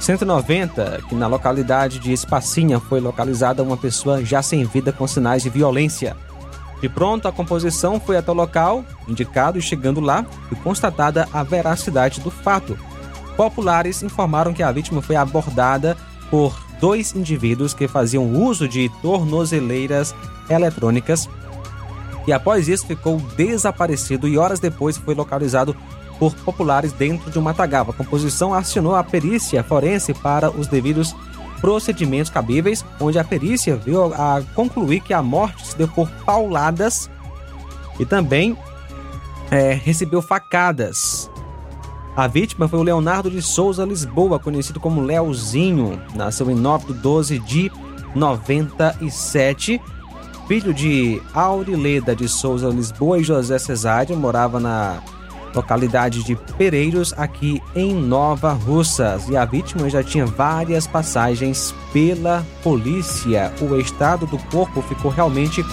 190, 0.00 1.02
que 1.08 1.14
na 1.14 1.28
localidade 1.28 2.00
de 2.00 2.12
Espacinha 2.12 2.80
foi 2.80 2.98
localizada 2.98 3.62
uma 3.62 3.76
pessoa 3.76 4.24
já 4.24 4.42
sem 4.42 4.64
vida 4.64 4.92
com 4.92 5.06
sinais 5.06 5.44
de 5.44 5.50
violência. 5.50 6.16
De 6.80 6.88
pronto, 6.88 7.28
a 7.28 7.32
composição 7.32 8.00
foi 8.00 8.16
até 8.16 8.32
o 8.32 8.34
local 8.34 8.84
indicado 9.06 9.56
e 9.56 9.62
chegando 9.62 10.00
lá, 10.00 10.26
foi 10.48 10.58
constatada 10.58 11.28
a 11.32 11.44
veracidade 11.44 12.20
do 12.20 12.30
fato. 12.30 12.76
Populares 13.36 14.02
informaram 14.02 14.52
que 14.52 14.64
a 14.64 14.72
vítima 14.72 15.00
foi 15.00 15.14
abordada 15.14 15.96
por 16.28 16.58
dois 16.80 17.14
indivíduos 17.14 17.72
que 17.72 17.86
faziam 17.86 18.26
uso 18.32 18.68
de 18.68 18.90
tornozeleiras 19.00 20.12
eletrônicas 20.50 21.28
e 22.26 22.32
após 22.32 22.68
isso 22.68 22.86
ficou 22.86 23.18
desaparecido 23.36 24.26
e 24.26 24.36
horas 24.36 24.60
depois 24.60 24.96
foi 24.96 25.14
localizado 25.14 25.76
por 26.18 26.34
populares 26.34 26.92
dentro 26.92 27.30
de 27.30 27.38
uma 27.38 27.50
matagal. 27.50 27.86
A 27.88 27.92
composição 27.92 28.54
acionou 28.54 28.96
a 28.96 29.04
perícia 29.04 29.62
forense 29.62 30.14
para 30.14 30.50
os 30.50 30.66
devidos 30.66 31.14
procedimentos 31.60 32.30
cabíveis, 32.30 32.84
onde 33.00 33.18
a 33.18 33.24
perícia 33.24 33.76
veio 33.76 34.12
a 34.14 34.42
concluir 34.54 35.00
que 35.00 35.14
a 35.14 35.22
morte 35.22 35.66
se 35.66 35.76
deu 35.76 35.88
por 35.88 36.08
pauladas 36.24 37.10
e 37.98 38.04
também 38.04 38.56
é, 39.50 39.72
recebeu 39.72 40.20
facadas. 40.20 41.30
A 42.16 42.26
vítima 42.26 42.66
foi 42.66 42.78
o 42.78 42.82
Leonardo 42.82 43.30
de 43.30 43.42
Souza 43.42 43.84
Lisboa, 43.84 44.38
conhecido 44.38 44.80
como 44.80 45.02
Leozinho. 45.02 46.00
Nasceu 46.14 46.50
em 46.50 46.54
9 46.54 46.86
de 46.86 46.94
12 46.94 47.38
de 47.40 47.72
97 48.14 49.80
filho 50.46 50.72
de 50.72 51.20
Aurileda 51.34 52.14
de 52.14 52.28
Souza 52.28 52.68
Lisboa 52.68 53.18
e 53.18 53.24
José 53.24 53.58
Cesário, 53.58 54.16
morava 54.16 54.60
na 54.60 55.02
localidade 55.54 56.22
de 56.22 56.36
Pereiros, 56.36 57.12
aqui 57.16 57.60
em 57.74 57.94
Nova 57.94 58.52
Russas. 58.52 59.28
E 59.28 59.36
a 59.36 59.44
vítima 59.44 59.88
já 59.88 60.02
tinha 60.02 60.26
várias 60.26 60.86
passagens 60.86 61.74
pela 61.92 62.44
polícia. 62.62 63.52
O 63.60 63.74
estado 63.76 64.26
do 64.26 64.38
corpo 64.38 64.82
ficou 64.82 65.10
realmente. 65.10 65.64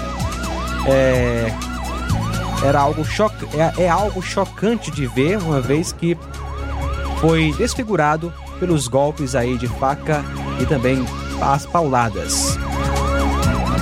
É, 0.88 1.53
era 2.63 2.79
algo 2.79 3.03
choc, 3.03 3.33
é, 3.53 3.83
é 3.83 3.89
algo 3.89 4.21
chocante 4.21 4.89
de 4.89 5.05
ver, 5.05 5.38
uma 5.38 5.59
vez 5.59 5.91
que 5.91 6.17
foi 7.19 7.53
desfigurado 7.57 8.33
pelos 8.59 8.88
golpes 8.88 9.36
aí 9.36 9.57
de 9.57 9.67
faca 9.67 10.23
e 10.62 10.65
também 10.65 11.05
as 11.41 11.65
pauladas. 11.65 12.57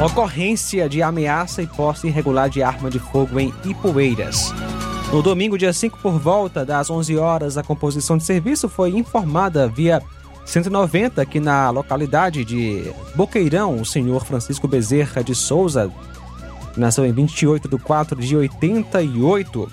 Ocorrência 0.03 0.89
de 0.89 1.03
ameaça 1.03 1.61
e 1.61 1.67
posse 1.67 2.07
irregular 2.07 2.49
de 2.49 2.63
arma 2.63 2.89
de 2.89 2.97
fogo 2.97 3.39
em 3.39 3.53
Ipueiras. 3.63 4.51
No 5.13 5.21
domingo, 5.21 5.59
dia 5.59 5.71
5, 5.71 5.99
por 5.99 6.17
volta 6.17 6.65
das 6.65 6.89
11 6.89 7.17
horas, 7.17 7.55
a 7.55 7.61
composição 7.61 8.17
de 8.17 8.23
serviço 8.23 8.67
foi 8.67 8.89
informada 8.97 9.67
via 9.67 10.01
190 10.43 11.23
que 11.27 11.39
na 11.39 11.69
localidade 11.69 12.43
de 12.43 12.91
Boqueirão, 13.13 13.79
o 13.79 13.85
senhor 13.85 14.25
Francisco 14.25 14.67
Bezerra 14.67 15.23
de 15.23 15.35
Souza, 15.35 15.91
nasceu 16.75 17.05
em 17.05 17.13
28 17.13 17.69
de 17.69 17.77
4 17.77 18.19
de 18.19 18.35
88, 18.35 19.71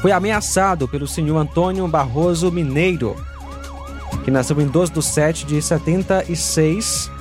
foi 0.00 0.12
ameaçado 0.12 0.86
pelo 0.86 1.08
senhor 1.08 1.36
Antônio 1.38 1.88
Barroso 1.88 2.52
Mineiro, 2.52 3.16
que 4.24 4.30
nasceu 4.30 4.60
em 4.60 4.68
12 4.68 4.92
de 4.92 5.02
7 5.02 5.44
de 5.44 5.60
76 5.60 7.15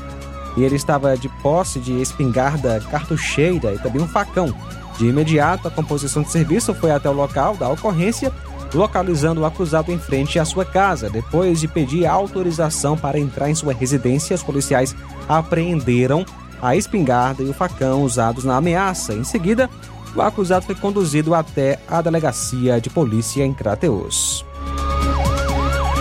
e 0.55 0.63
ele 0.63 0.75
estava 0.75 1.17
de 1.17 1.27
posse 1.27 1.79
de 1.79 2.01
espingarda 2.01 2.79
cartucheira 2.89 3.73
e 3.73 3.79
também 3.79 4.01
um 4.01 4.07
facão. 4.07 4.53
De 4.97 5.05
imediato, 5.07 5.67
a 5.67 5.71
composição 5.71 6.23
de 6.23 6.31
serviço 6.31 6.73
foi 6.73 6.91
até 6.91 7.09
o 7.09 7.13
local 7.13 7.55
da 7.57 7.69
ocorrência 7.69 8.31
localizando 8.75 9.41
o 9.41 9.45
acusado 9.45 9.91
em 9.91 9.97
frente 9.97 10.37
à 10.37 10.45
sua 10.45 10.65
casa. 10.65 11.09
Depois 11.09 11.59
de 11.59 11.67
pedir 11.67 12.05
autorização 12.05 12.97
para 12.97 13.19
entrar 13.19 13.49
em 13.49 13.55
sua 13.55 13.73
residência, 13.73 14.35
os 14.35 14.43
policiais 14.43 14.95
apreenderam 15.27 16.25
a 16.61 16.75
espingarda 16.75 17.43
e 17.43 17.49
o 17.49 17.53
facão 17.53 18.03
usados 18.03 18.43
na 18.43 18.57
ameaça. 18.57 19.13
Em 19.13 19.23
seguida, 19.23 19.69
o 20.15 20.21
acusado 20.21 20.65
foi 20.65 20.75
conduzido 20.75 21.33
até 21.33 21.79
a 21.87 22.01
delegacia 22.01 22.79
de 22.79 22.89
polícia 22.89 23.43
em 23.45 23.53
Crateus. 23.53 24.45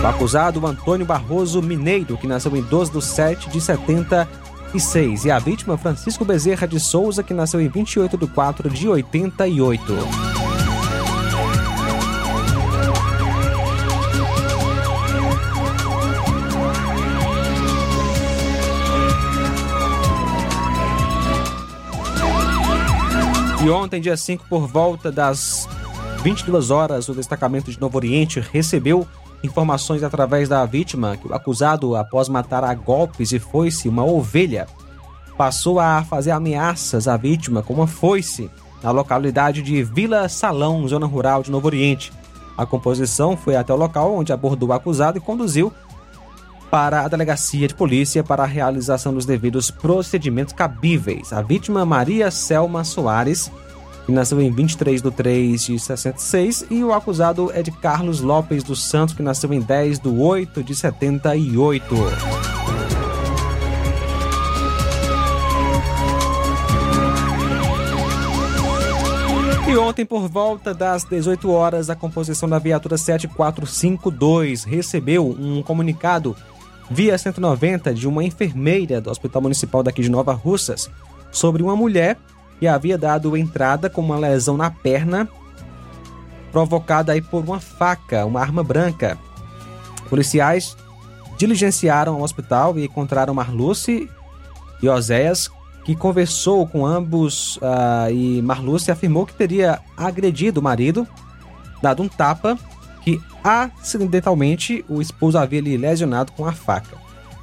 O 0.01 0.07
acusado, 0.07 0.65
Antônio 0.65 1.05
Barroso 1.05 1.61
Mineiro, 1.61 2.17
que 2.17 2.27
nasceu 2.27 2.55
em 2.55 2.61
12 2.61 2.91
de 2.91 3.01
7 3.01 3.49
de 3.49 3.59
76, 4.79 5.25
e 5.25 5.31
a 5.31 5.39
vítima, 5.39 5.77
Francisco 5.77 6.25
Bezerra 6.25 6.67
de 6.67 6.79
Souza, 6.79 7.23
que 7.23 7.33
nasceu 7.33 7.61
em 7.61 7.67
28 7.67 8.17
de 8.17 8.27
4 8.27 8.69
de 8.69 8.87
88. 8.87 9.93
E 23.63 23.69
ontem, 23.69 23.99
dia 23.99 24.15
5, 24.15 24.45
por 24.47 24.67
volta 24.67 25.11
das 25.11 25.67
22 26.21 26.69
horas, 26.69 27.09
o 27.09 27.13
destacamento 27.13 27.71
de 27.71 27.79
Novo 27.79 27.97
Oriente 27.97 28.39
recebeu 28.39 29.07
informações 29.45 30.03
através 30.03 30.49
da 30.49 30.65
vítima 30.65 31.15
que 31.17 31.27
o 31.27 31.33
acusado, 31.33 31.95
após 31.95 32.27
matar 32.27 32.63
a 32.63 32.73
golpes 32.73 33.31
e 33.31 33.39
foice 33.39 33.87
uma 33.87 34.03
ovelha, 34.03 34.67
passou 35.37 35.79
a 35.79 36.03
fazer 36.03 36.31
ameaças 36.31 37.07
à 37.07 37.15
vítima 37.15 37.61
com 37.61 37.73
uma 37.73 37.87
foice 37.87 38.49
na 38.83 38.91
localidade 38.91 39.61
de 39.61 39.83
Vila 39.83 40.27
Salão, 40.29 40.87
zona 40.87 41.05
rural 41.05 41.43
de 41.43 41.51
Novo 41.51 41.67
Oriente. 41.67 42.11
A 42.57 42.65
composição 42.65 43.35
foi 43.35 43.55
até 43.55 43.73
o 43.73 43.77
local 43.77 44.13
onde 44.13 44.31
abordou 44.31 44.69
o 44.69 44.73
acusado 44.73 45.17
e 45.17 45.21
conduziu 45.21 45.73
para 46.71 47.01
a 47.01 47.07
delegacia 47.07 47.67
de 47.67 47.73
polícia 47.73 48.23
para 48.23 48.43
a 48.43 48.47
realização 48.47 49.13
dos 49.13 49.25
devidos 49.25 49.71
procedimentos 49.71 50.53
cabíveis. 50.53 51.31
A 51.31 51.41
vítima 51.41 51.85
Maria 51.85 52.29
Selma 52.31 52.83
Soares, 52.83 53.51
que 54.05 54.11
nasceu 54.11 54.39
em 54.39 54.51
23 54.51 55.01
de 55.01 55.11
3 55.11 55.65
de 55.65 55.79
66, 55.79 56.67
e 56.69 56.83
o 56.83 56.93
acusado 56.93 57.51
é 57.53 57.63
de 57.63 57.71
Carlos 57.71 58.21
Lopes 58.21 58.63
dos 58.63 58.83
Santos, 58.83 59.15
que 59.15 59.23
nasceu 59.23 59.51
em 59.51 59.59
10 59.59 59.99
de 59.99 60.07
8 60.07 60.63
de 60.63 60.75
78. 60.75 61.95
E 69.67 69.77
ontem, 69.77 70.05
por 70.05 70.29
volta 70.29 70.73
das 70.73 71.03
18 71.03 71.49
horas, 71.49 71.89
a 71.89 71.95
composição 71.95 72.47
da 72.47 72.59
viatura 72.59 72.97
7452 72.97 74.63
recebeu 74.63 75.27
um 75.27 75.63
comunicado 75.63 76.35
via 76.89 77.17
190 77.17 77.93
de 77.93 78.07
uma 78.07 78.23
enfermeira 78.23 79.01
do 79.01 79.09
Hospital 79.09 79.41
Municipal 79.41 79.81
daqui 79.81 80.03
de 80.03 80.09
Nova 80.09 80.33
Russas 80.33 80.89
sobre 81.31 81.63
uma 81.63 81.75
mulher 81.75 82.17
que 82.59 82.67
havia 82.67 82.97
dado 82.97 83.35
entrada 83.35 83.89
com 83.89 84.01
uma 84.01 84.17
lesão 84.17 84.55
na 84.57 84.69
perna 84.69 85.27
provocada 86.51 87.11
aí 87.11 87.21
por 87.21 87.43
uma 87.43 87.59
faca, 87.59 88.25
uma 88.25 88.39
arma 88.39 88.63
branca. 88.63 89.17
Policiais 90.09 90.77
diligenciaram 91.37 92.19
o 92.19 92.23
hospital 92.23 92.79
e 92.79 92.85
encontraram 92.85 93.33
Marluce 93.33 94.09
e 94.81 94.87
Oséias, 94.87 95.49
que 95.83 95.95
conversou 95.95 96.65
com 96.65 96.85
ambos 96.85 97.57
uh, 97.57 98.09
e 98.09 98.41
Marluce 98.41 98.89
afirmou 98.89 99.25
que 99.25 99.33
teria 99.33 99.79
agredido 99.97 100.59
o 100.59 100.63
marido, 100.63 101.05
dado 101.81 102.01
um 102.01 102.07
tapa 102.07 102.57
que 103.03 103.21
acidentalmente 103.43 104.83
o 104.89 105.01
esposo 105.01 105.37
havia 105.37 105.61
lhe 105.61 105.77
lesionado 105.77 106.31
com 106.31 106.45
a 106.45 106.53
faca. 106.53 106.97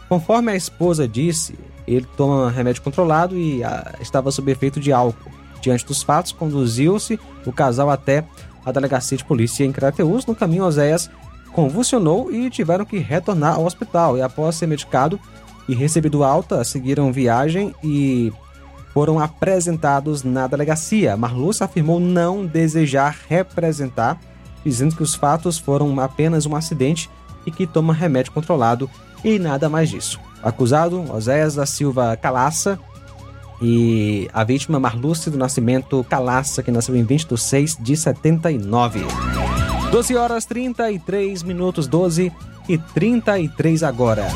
Conforme 0.08 0.52
a 0.52 0.56
esposa 0.56 1.06
disse, 1.06 1.54
ele 1.86 2.06
toma 2.16 2.50
remédio 2.50 2.82
controlado 2.82 3.36
e 3.36 3.62
ah, 3.64 3.94
estava 4.00 4.30
sob 4.30 4.50
efeito 4.50 4.80
de 4.80 4.92
álcool. 4.92 5.30
Diante 5.60 5.86
dos 5.86 6.02
fatos, 6.02 6.32
conduziu-se 6.32 7.18
o 7.46 7.52
casal 7.52 7.88
até 7.88 8.24
a 8.64 8.72
delegacia 8.72 9.16
de 9.16 9.24
polícia 9.24 9.64
em 9.64 9.72
Crateus. 9.72 10.26
No 10.26 10.34
caminho, 10.34 10.64
Oséias 10.64 11.10
convulsionou 11.52 12.32
e 12.32 12.50
tiveram 12.50 12.84
que 12.84 12.98
retornar 12.98 13.54
ao 13.54 13.64
hospital. 13.64 14.16
E 14.16 14.22
após 14.22 14.56
ser 14.56 14.66
medicado 14.66 15.20
e 15.68 15.74
recebido 15.74 16.24
alta, 16.24 16.64
seguiram 16.64 17.12
viagem 17.12 17.74
e 17.82 18.32
foram 18.92 19.18
apresentados 19.18 20.22
na 20.22 20.46
delegacia. 20.46 21.16
Marluz 21.16 21.62
afirmou 21.62 22.00
não 22.00 22.44
desejar 22.44 23.16
representar 23.28 24.18
dizendo 24.64 24.94
que 24.94 25.02
os 25.02 25.14
fatos 25.14 25.58
foram 25.58 25.98
apenas 26.00 26.46
um 26.46 26.54
acidente 26.54 27.10
e 27.44 27.50
que 27.50 27.66
toma 27.66 27.92
remédio 27.92 28.32
controlado 28.32 28.88
e 29.24 29.38
nada 29.38 29.68
mais 29.68 29.90
disso. 29.90 30.20
Acusado, 30.42 31.04
Oséias 31.12 31.54
da 31.54 31.66
Silva 31.66 32.16
Calaça, 32.16 32.78
e 33.60 34.28
a 34.32 34.42
vítima 34.42 34.80
Marluce 34.80 35.30
do 35.30 35.38
Nascimento 35.38 36.04
Calaça, 36.08 36.62
que 36.62 36.70
nasceu 36.72 36.96
em 36.96 37.04
20 37.04 37.28
de 37.28 37.38
6 37.38 37.76
de 37.80 37.96
79. 37.96 39.06
12 39.90 40.16
horas 40.16 40.44
33 40.44 41.42
minutos, 41.44 41.86
12 41.86 42.32
e 42.68 42.78
33 42.78 43.82
agora. 43.84 44.26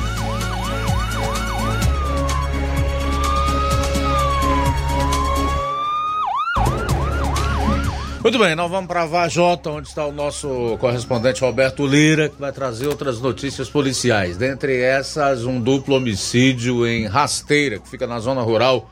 Muito 8.26 8.40
bem, 8.40 8.56
nós 8.56 8.68
vamos 8.68 8.88
para 8.88 9.06
Vajota, 9.06 9.70
onde 9.70 9.86
está 9.86 10.04
o 10.04 10.10
nosso 10.10 10.76
correspondente 10.80 11.42
Roberto 11.42 11.86
Lira, 11.86 12.28
que 12.28 12.40
vai 12.40 12.50
trazer 12.50 12.88
outras 12.88 13.20
notícias 13.20 13.70
policiais. 13.70 14.36
Dentre 14.36 14.80
essas, 14.80 15.44
um 15.44 15.60
duplo 15.60 15.94
homicídio 15.94 16.84
em 16.84 17.06
Rasteira, 17.06 17.78
que 17.78 17.88
fica 17.88 18.04
na 18.04 18.18
zona 18.18 18.42
rural 18.42 18.90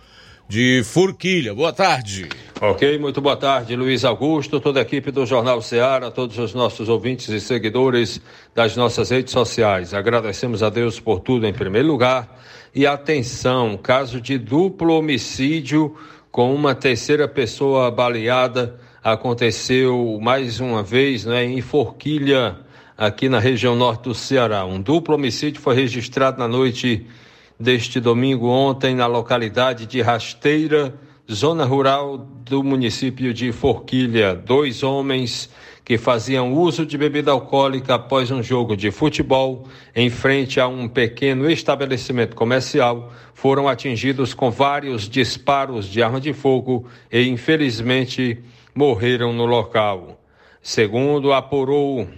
de 0.48 0.84
Furquilha. 0.84 1.52
Boa 1.52 1.72
tarde. 1.72 2.28
Ok, 2.60 2.96
muito 2.96 3.20
boa 3.20 3.36
tarde, 3.36 3.74
Luiz 3.74 4.04
Augusto, 4.04 4.60
toda 4.60 4.78
a 4.78 4.82
equipe 4.82 5.10
do 5.10 5.26
Jornal 5.26 5.60
Ceará, 5.60 6.12
todos 6.12 6.38
os 6.38 6.54
nossos 6.54 6.88
ouvintes 6.88 7.28
e 7.28 7.40
seguidores 7.40 8.20
das 8.54 8.76
nossas 8.76 9.10
redes 9.10 9.32
sociais. 9.32 9.92
Agradecemos 9.92 10.62
a 10.62 10.70
Deus 10.70 11.00
por 11.00 11.18
tudo 11.18 11.44
em 11.44 11.52
primeiro 11.52 11.88
lugar. 11.88 12.40
E 12.72 12.86
atenção, 12.86 13.76
caso 13.76 14.20
de 14.20 14.38
duplo 14.38 14.96
homicídio 14.96 15.96
com 16.30 16.54
uma 16.54 16.72
terceira 16.72 17.26
pessoa 17.26 17.90
baleada 17.90 18.83
aconteceu 19.04 20.18
mais 20.18 20.60
uma 20.60 20.82
vez 20.82 21.26
né, 21.26 21.44
em 21.44 21.60
Forquilha, 21.60 22.56
aqui 22.96 23.28
na 23.28 23.38
região 23.38 23.76
norte 23.76 24.04
do 24.04 24.14
Ceará. 24.14 24.64
Um 24.64 24.80
duplo 24.80 25.16
homicídio 25.16 25.60
foi 25.60 25.74
registrado 25.74 26.38
na 26.38 26.48
noite 26.48 27.06
deste 27.60 28.00
domingo 28.00 28.46
ontem 28.48 28.94
na 28.94 29.06
localidade 29.06 29.84
de 29.84 30.00
Rasteira, 30.00 30.94
zona 31.30 31.66
rural 31.66 32.16
do 32.16 32.64
município 32.64 33.34
de 33.34 33.52
Forquilha. 33.52 34.34
Dois 34.34 34.82
homens 34.82 35.50
que 35.84 35.98
faziam 35.98 36.54
uso 36.54 36.86
de 36.86 36.96
bebida 36.96 37.30
alcoólica 37.30 37.96
após 37.96 38.30
um 38.30 38.42
jogo 38.42 38.74
de 38.74 38.90
futebol 38.90 39.68
em 39.94 40.08
frente 40.08 40.58
a 40.58 40.66
um 40.66 40.88
pequeno 40.88 41.50
estabelecimento 41.50 42.34
comercial 42.34 43.12
foram 43.34 43.68
atingidos 43.68 44.32
com 44.32 44.50
vários 44.50 45.10
disparos 45.10 45.84
de 45.84 46.02
arma 46.02 46.18
de 46.18 46.32
fogo 46.32 46.86
e, 47.12 47.28
infelizmente, 47.28 48.42
morreram 48.74 49.32
no 49.32 49.46
local. 49.46 50.20
Segundo 50.60 51.32
apurou 51.32 52.08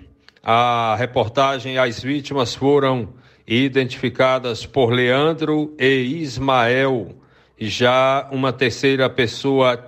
a 0.42 0.95
reportagem, 0.97 1.77
as 1.77 2.03
vítimas 2.03 2.55
foram 2.55 3.09
identificadas 3.47 4.64
por 4.64 4.92
Leandro 4.92 5.75
e 5.79 6.21
Ismael. 6.23 7.14
Já 7.59 8.29
uma 8.31 8.53
terceira 8.53 9.11
pessoa, 9.11 9.85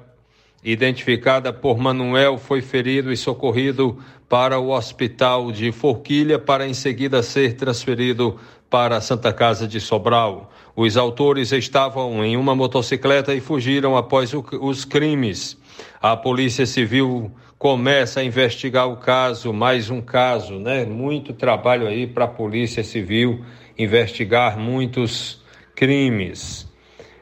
identificada 0.63 1.53
por 1.53 1.79
Manuel, 1.79 2.39
foi 2.39 2.61
ferido 2.61 3.13
e 3.13 3.17
socorrido 3.17 3.99
para 4.29 4.59
o 4.59 4.71
hospital 4.71 5.51
de 5.51 5.73
Forquilha, 5.73 6.39
para 6.39 6.67
em 6.67 6.75
seguida 6.75 7.23
ser 7.23 7.55
transferido 7.55 8.39
para 8.69 8.97
a 8.97 9.01
Santa 9.01 9.33
Casa 9.33 9.67
de 9.67 9.81
Sobral. 9.81 10.53
Os 10.77 10.97
autores 10.97 11.53
estavam 11.53 12.25
em 12.25 12.37
uma 12.37 12.55
motocicleta 12.55 13.35
e 13.35 13.41
fugiram 13.41 13.97
após 13.97 14.35
o, 14.35 14.45
os 14.61 14.85
crimes. 14.85 15.57
A 16.01 16.17
Polícia 16.17 16.67
Civil 16.67 17.31
começa 17.59 18.21
a 18.21 18.25
investigar 18.25 18.89
o 18.89 18.97
caso, 18.97 19.53
mais 19.53 19.91
um 19.91 20.01
caso, 20.01 20.59
né? 20.59 20.85
Muito 20.85 21.33
trabalho 21.33 21.87
aí 21.87 22.07
para 22.07 22.25
a 22.25 22.29
Polícia 22.29 22.85
Civil 22.85 23.45
investigar 23.77 24.59
muitos 24.59 25.43
crimes. 25.75 26.69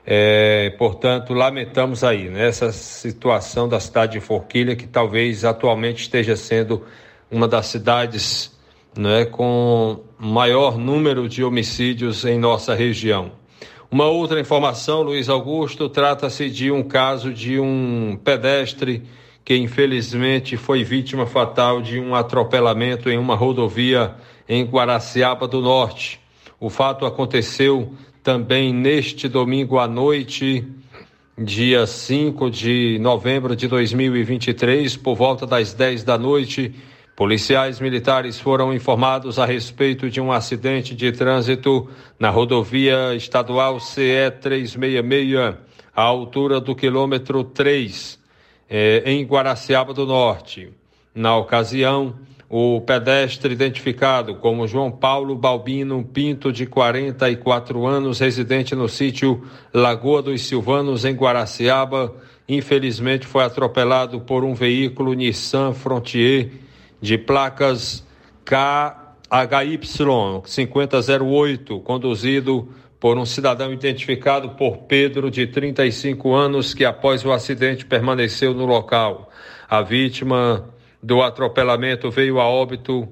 É, 0.07 0.71
portanto, 0.79 1.35
lamentamos 1.35 2.05
aí 2.05 2.29
nessa 2.29 2.67
né, 2.67 2.73
situação 2.73 3.69
da 3.69 3.81
cidade 3.81 4.13
de 4.13 4.21
Forquilha, 4.21 4.77
que 4.77 4.87
talvez 4.87 5.45
atualmente 5.45 6.03
esteja 6.03 6.37
sendo 6.37 6.85
uma 7.31 7.49
das 7.49 7.67
cidades 7.67 8.57
né, 8.97 9.25
com 9.25 10.01
maior 10.19 10.79
número 10.79 11.29
de 11.29 11.43
homicídios 11.43 12.25
em 12.25 12.39
nossa 12.39 12.75
região. 12.75 13.33
Uma 13.89 14.07
outra 14.07 14.41
informação, 14.41 15.03
Luiz 15.03 15.29
Augusto, 15.29 15.89
trata-se 15.89 16.51
de 16.51 16.73
um 16.73 16.83
caso 16.83 17.33
de 17.33 17.61
um 17.61 18.19
pedestre 18.23 19.05
que 19.45 19.57
infelizmente 19.57 20.57
foi 20.57 20.83
vítima 20.83 21.25
fatal 21.25 21.81
de 21.81 22.01
um 22.01 22.13
atropelamento 22.13 23.09
em 23.09 23.17
uma 23.17 23.37
rodovia 23.37 24.17
em 24.49 24.65
Guaraciaba 24.65 25.47
do 25.47 25.61
Norte. 25.61 26.21
O 26.59 26.69
fato 26.69 27.07
aconteceu 27.07 27.93
também 28.25 28.75
neste 28.75 29.29
domingo 29.29 29.79
à 29.79 29.87
noite, 29.87 30.67
dia 31.39 31.87
5 31.87 32.51
de 32.51 32.99
novembro 32.99 33.55
de 33.55 33.69
2023, 33.69 34.97
por 34.97 35.15
volta 35.15 35.47
das 35.47 35.73
10 35.73 36.03
da 36.03 36.19
noite. 36.19 36.75
Policiais 37.17 37.81
militares 37.81 38.39
foram 38.39 38.75
informados 38.75 39.39
a 39.39 39.47
respeito 39.47 40.11
de 40.11 40.21
um 40.21 40.31
acidente 40.31 40.95
de 40.95 41.11
trânsito 41.13 41.89
na 42.19 42.29
rodovia 42.29 43.15
estadual 43.15 43.81
CE 43.81 44.31
366, 44.39 45.55
à 45.95 46.03
altura 46.03 46.61
do 46.61 46.77
quilômetro 46.77 47.43
3, 47.43 48.19
eh, 48.69 49.03
em 49.07 49.25
Guaraciaba 49.25 49.95
do 49.95 50.05
Norte. 50.05 50.69
Na 51.15 51.35
ocasião, 51.39 52.17
o 52.51 52.83
pedestre 52.83 53.55
identificado 53.55 54.35
como 54.35 54.69
João 54.69 54.91
Paulo 54.91 55.35
Balbino 55.35 56.05
Pinto, 56.05 56.53
de 56.53 56.67
44 56.67 57.87
anos, 57.87 58.21
residente 58.21 58.75
no 58.75 58.91
sítio 58.91 59.43
Lagoa 59.73 60.21
dos 60.21 60.43
Silvanos, 60.43 61.07
em 61.07 61.15
Guaraciaba, 61.15 62.15
infelizmente 62.47 63.27
foi 63.27 63.43
atropelado 63.43 64.21
por 64.21 64.45
um 64.45 64.53
veículo 64.53 65.15
Nissan 65.15 65.73
Frontier 65.73 66.66
de 67.01 67.19
placas 67.19 68.07
KHY 68.45 69.81
5008, 70.45 71.81
conduzido 71.81 72.69
por 72.99 73.19
um 73.19 73.27
cidadão 73.27 73.73
identificado 73.73 74.51
por 74.51 74.79
Pedro, 74.79 75.31
de 75.31 75.47
35 75.47 76.35
anos, 76.35 76.73
que 76.73 76.85
após 76.85 77.25
o 77.25 77.33
acidente 77.33 77.85
permaneceu 77.85 78.55
no 78.55 78.65
local. 78.65 79.31
A 79.69 79.83
vítima 79.83 80.71
do 81.03 81.23
atropelamento 81.23 82.11
veio 82.11 82.41
a 82.41 82.49
óbito 82.49 83.09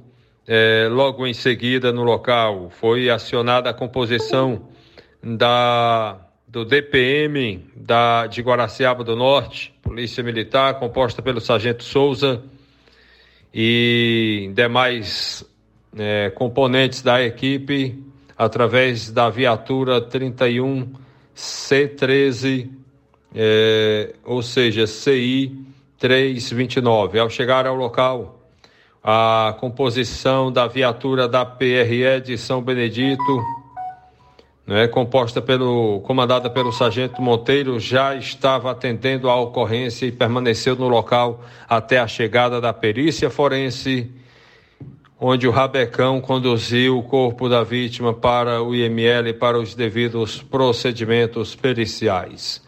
eh, 0.46 0.88
logo 0.90 1.26
em 1.26 1.34
seguida 1.34 1.92
no 1.92 2.02
local. 2.02 2.70
Foi 2.70 3.10
acionada 3.10 3.70
a 3.70 3.74
composição 3.74 4.68
da, 5.22 6.18
do 6.46 6.64
DPM 6.64 7.64
da, 7.76 8.26
de 8.26 8.40
Guaraciaba 8.40 9.04
do 9.04 9.14
Norte, 9.14 9.74
Polícia 9.82 10.22
Militar, 10.22 10.78
composta 10.78 11.20
pelo 11.20 11.40
Sargento 11.40 11.84
Souza 11.84 12.42
e 13.54 14.50
demais 14.52 15.44
eh, 15.96 16.32
componentes 16.34 17.02
da 17.02 17.22
equipe, 17.22 18.02
através 18.36 19.12
da 19.12 19.30
viatura 19.30 20.00
31 20.00 20.92
C13, 21.36 22.68
eh, 23.32 24.12
ou 24.24 24.42
seja, 24.42 24.88
CI 24.88 25.56
329. 25.98 27.20
Ao 27.20 27.30
chegar 27.30 27.64
ao 27.64 27.76
local, 27.76 28.40
a 29.02 29.54
composição 29.60 30.50
da 30.50 30.66
viatura 30.66 31.28
da 31.28 31.44
PRE 31.44 32.20
de 32.24 32.36
São 32.36 32.60
Benedito, 32.60 33.44
né, 34.66 34.88
composta 34.88 35.42
pelo 35.42 36.00
comandada 36.00 36.48
pelo 36.48 36.72
sargento 36.72 37.20
Monteiro, 37.20 37.78
já 37.78 38.14
estava 38.14 38.70
atendendo 38.70 39.28
à 39.28 39.36
ocorrência 39.36 40.06
e 40.06 40.12
permaneceu 40.12 40.74
no 40.74 40.88
local 40.88 41.44
até 41.68 41.98
a 41.98 42.06
chegada 42.06 42.60
da 42.60 42.72
perícia 42.72 43.28
forense, 43.28 44.10
onde 45.20 45.46
o 45.46 45.50
Rabecão 45.50 46.20
conduziu 46.20 46.98
o 46.98 47.02
corpo 47.02 47.48
da 47.48 47.62
vítima 47.62 48.14
para 48.14 48.62
o 48.62 48.74
IML 48.74 49.34
para 49.34 49.58
os 49.58 49.74
devidos 49.74 50.42
procedimentos 50.42 51.54
periciais. 51.54 52.62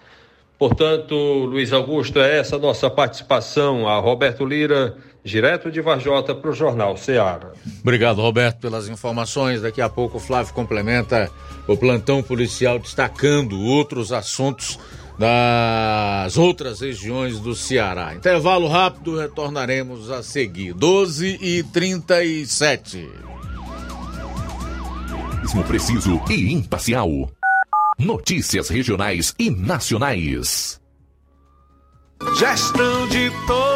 Portanto, 0.58 1.14
Luiz 1.14 1.70
Augusto, 1.72 2.18
é 2.18 2.38
essa 2.38 2.58
nossa 2.58 2.88
participação. 2.88 3.86
A 3.86 3.98
Roberto 3.98 4.42
Lira, 4.42 4.96
direto 5.26 5.70
de 5.70 5.80
Varjota, 5.80 6.34
para 6.34 6.50
o 6.50 6.54
Jornal 6.54 6.96
Ceará. 6.96 7.50
Obrigado, 7.82 8.22
Roberto, 8.22 8.60
pelas 8.60 8.88
informações. 8.88 9.60
Daqui 9.60 9.82
a 9.82 9.88
pouco 9.88 10.18
o 10.18 10.20
Flávio 10.20 10.54
complementa 10.54 11.30
o 11.66 11.76
plantão 11.76 12.22
policial 12.22 12.78
destacando 12.78 13.60
outros 13.60 14.12
assuntos 14.12 14.78
das 15.18 16.36
outras 16.36 16.80
regiões 16.80 17.40
do 17.40 17.54
Ceará. 17.54 18.14
Intervalo 18.14 18.68
rápido, 18.68 19.18
retornaremos 19.18 20.10
a 20.10 20.22
seguir. 20.22 20.72
12 20.72 21.38
e 21.40 21.62
37. 21.64 23.10
Preciso 25.66 26.20
e 26.28 26.52
imparcial. 26.52 27.30
Notícias 27.98 28.68
regionais 28.68 29.34
e 29.38 29.50
nacionais. 29.50 30.80
Gestão 32.38 33.08
de 33.08 33.30
todos 33.46 33.75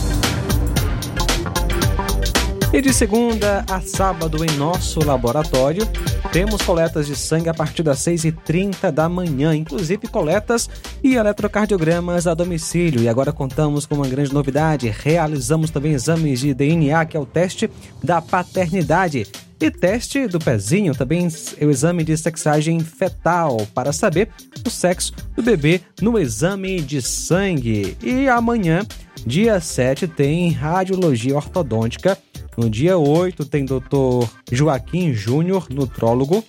E 2.73 2.81
de 2.81 2.93
segunda 2.93 3.65
a 3.69 3.81
sábado 3.81 4.45
em 4.45 4.57
nosso 4.57 5.03
laboratório, 5.05 5.85
temos 6.31 6.61
coletas 6.61 7.05
de 7.05 7.17
sangue 7.17 7.49
a 7.49 7.53
partir 7.53 7.83
das 7.83 7.99
6h30 7.99 8.89
da 8.91 9.09
manhã, 9.09 9.53
inclusive 9.53 10.07
coletas 10.07 10.69
e 11.03 11.15
eletrocardiogramas 11.15 12.27
a 12.27 12.33
domicílio. 12.33 13.01
E 13.01 13.09
agora 13.09 13.33
contamos 13.33 13.85
com 13.85 13.95
uma 13.95 14.07
grande 14.07 14.33
novidade: 14.33 14.87
realizamos 14.87 15.69
também 15.69 15.91
exames 15.91 16.39
de 16.39 16.53
DNA, 16.53 17.05
que 17.05 17.17
é 17.17 17.19
o 17.19 17.25
teste 17.25 17.69
da 18.01 18.21
paternidade. 18.21 19.27
E 19.59 19.69
teste 19.69 20.25
do 20.25 20.39
pezinho, 20.39 20.95
também 20.95 21.27
o 21.27 21.69
exame 21.69 22.05
de 22.05 22.17
sexagem 22.17 22.79
fetal, 22.79 23.67
para 23.75 23.91
saber 23.91 24.29
o 24.65 24.69
sexo 24.69 25.13
do 25.35 25.43
bebê 25.43 25.81
no 26.01 26.17
exame 26.17 26.79
de 26.79 27.01
sangue. 27.01 27.97
E 28.01 28.29
amanhã, 28.29 28.83
dia 29.23 29.59
7, 29.59 30.07
tem 30.07 30.51
radiologia 30.51 31.35
ortodôntica. 31.35 32.17
No 32.57 32.69
dia 32.69 32.97
8, 32.97 33.45
tem 33.45 33.65
Dr. 33.65 34.27
Joaquim 34.51 35.13
Júnior, 35.13 35.67
nutrólogo. 35.69 36.43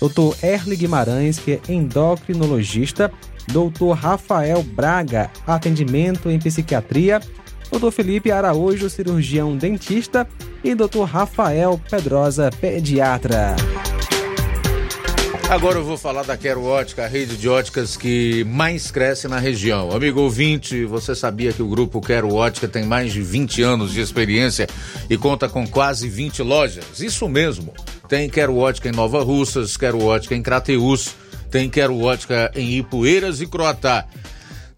Dr. 0.00 0.44
Erle 0.44 0.76
Guimarães, 0.76 1.38
que 1.38 1.52
é 1.52 1.60
endocrinologista. 1.72 3.12
Dr. 3.48 3.92
Rafael 3.94 4.62
Braga, 4.62 5.30
atendimento 5.46 6.30
em 6.30 6.38
psiquiatria. 6.38 7.20
Dr. 7.70 7.90
Felipe 7.90 8.30
Araújo, 8.30 8.88
cirurgião 8.90 9.56
dentista. 9.56 10.28
e 10.64 10.74
Dr. 10.74 11.02
Rafael 11.04 11.80
Pedrosa, 11.90 12.50
pediatra. 12.60 13.56
Agora 15.52 15.76
eu 15.76 15.84
vou 15.84 15.98
falar 15.98 16.22
da 16.22 16.34
Quero 16.34 16.64
Ótica, 16.64 17.04
a 17.04 17.06
rede 17.06 17.36
de 17.36 17.46
óticas 17.46 17.94
que 17.94 18.42
mais 18.44 18.90
cresce 18.90 19.28
na 19.28 19.38
região. 19.38 19.92
Amigo 19.92 20.22
ouvinte, 20.22 20.86
você 20.86 21.14
sabia 21.14 21.52
que 21.52 21.62
o 21.62 21.68
grupo 21.68 22.00
Quero 22.00 22.32
Ótica 22.32 22.66
tem 22.66 22.86
mais 22.86 23.12
de 23.12 23.20
20 23.20 23.60
anos 23.60 23.92
de 23.92 24.00
experiência 24.00 24.66
e 25.10 25.18
conta 25.18 25.50
com 25.50 25.66
quase 25.66 26.08
20 26.08 26.42
lojas? 26.42 27.00
Isso 27.00 27.28
mesmo. 27.28 27.74
Tem 28.08 28.30
Quero 28.30 28.56
Ótica 28.56 28.88
em 28.88 28.92
Nova 28.92 29.22
Russas, 29.22 29.76
Quero 29.76 30.02
Ótica 30.02 30.34
em 30.34 30.42
Crateús, 30.42 31.14
tem 31.50 31.68
Quero 31.68 32.00
Ótica 32.00 32.50
em 32.54 32.78
Ipueiras 32.78 33.42
e 33.42 33.46
Croatá. 33.46 34.06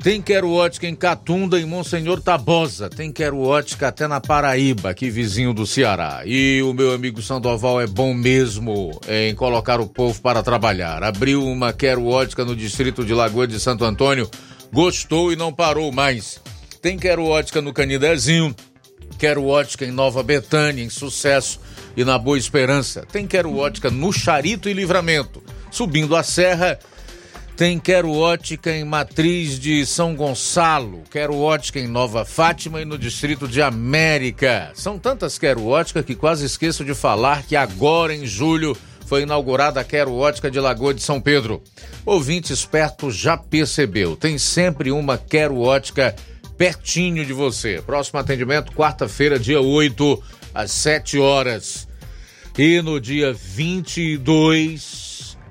Tem 0.04 0.20
Quero 0.20 0.52
Ótica 0.52 0.86
em 0.86 0.94
Catunda 0.94 1.58
e 1.58 1.64
Monsenhor 1.64 2.20
Tabosa. 2.20 2.90
Tem 2.90 3.10
Quero 3.10 3.40
Ótica 3.40 3.88
até 3.88 4.06
na 4.06 4.20
Paraíba, 4.20 4.90
aqui 4.90 5.08
vizinho 5.08 5.54
do 5.54 5.66
Ceará. 5.66 6.20
E 6.26 6.60
o 6.62 6.74
meu 6.74 6.92
amigo 6.92 7.22
Sandoval 7.22 7.80
é 7.80 7.86
bom 7.86 8.12
mesmo 8.12 9.00
em 9.08 9.34
colocar 9.34 9.80
o 9.80 9.88
povo 9.88 10.20
para 10.20 10.42
trabalhar. 10.42 11.02
Abriu 11.02 11.42
uma 11.42 11.72
Quero 11.72 12.04
Ótica 12.04 12.44
no 12.44 12.54
distrito 12.54 13.02
de 13.02 13.14
Lagoa 13.14 13.46
de 13.46 13.58
Santo 13.58 13.82
Antônio, 13.82 14.30
gostou 14.70 15.32
e 15.32 15.36
não 15.36 15.50
parou 15.50 15.90
mais. 15.90 16.38
Tem 16.82 16.98
Quero 16.98 17.24
Ótica 17.24 17.62
no 17.62 17.72
Canidezinho, 17.72 18.54
Quero 19.18 19.46
Ótica 19.46 19.86
em 19.86 19.90
Nova 19.90 20.22
Betânia, 20.22 20.84
em 20.84 20.90
Sucesso 20.90 21.58
e 21.96 22.04
na 22.04 22.18
Boa 22.18 22.36
Esperança. 22.36 23.06
Tem 23.10 23.26
Quero 23.26 23.56
Ótica 23.56 23.90
no 23.90 24.12
Charito 24.12 24.68
e 24.68 24.74
Livramento. 24.74 25.42
Subindo 25.70 26.14
a 26.14 26.22
serra, 26.22 26.78
tem 27.56 27.78
Quero 27.78 28.10
Ótica 28.10 28.72
em 28.72 28.84
Matriz 28.84 29.58
de 29.60 29.86
São 29.86 30.14
Gonçalo, 30.14 31.04
Quero 31.10 31.38
Ótica 31.38 31.78
em 31.78 31.86
Nova 31.86 32.24
Fátima 32.24 32.82
e 32.82 32.84
no 32.84 32.98
Distrito 32.98 33.46
de 33.46 33.62
América. 33.62 34.72
São 34.74 34.98
tantas 34.98 35.38
Quero 35.38 35.64
Ótica 35.66 36.02
que 36.02 36.16
quase 36.16 36.44
esqueço 36.44 36.84
de 36.84 36.94
falar 36.94 37.44
que 37.44 37.54
agora 37.54 38.12
em 38.12 38.26
julho 38.26 38.76
foi 39.06 39.22
inaugurada 39.22 39.80
a 39.80 39.84
Quero 39.84 40.14
Ótica 40.14 40.50
de 40.50 40.58
Lagoa 40.58 40.92
de 40.92 41.02
São 41.02 41.20
Pedro. 41.20 41.62
Ouvinte 42.04 42.52
esperto 42.52 43.10
já 43.10 43.36
percebeu, 43.36 44.16
tem 44.16 44.36
sempre 44.36 44.90
uma 44.90 45.16
Quero 45.16 45.60
Ótica 45.60 46.14
pertinho 46.58 47.24
de 47.24 47.32
você. 47.32 47.80
Próximo 47.86 48.18
atendimento, 48.18 48.72
quarta-feira, 48.72 49.38
dia 49.38 49.60
8, 49.60 50.22
às 50.52 50.72
7 50.72 51.18
horas. 51.18 51.86
E 52.58 52.82
no 52.82 53.00
dia 53.00 53.32
22 53.32 55.03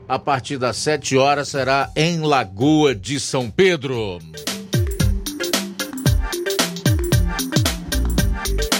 a 0.07 0.19
partir 0.19 0.57
das 0.57 0.77
7 0.77 1.17
horas 1.17 1.49
será 1.49 1.89
em 1.95 2.19
Lagoa 2.19 2.93
de 2.93 3.19
São 3.19 3.49
Pedro. 3.49 4.19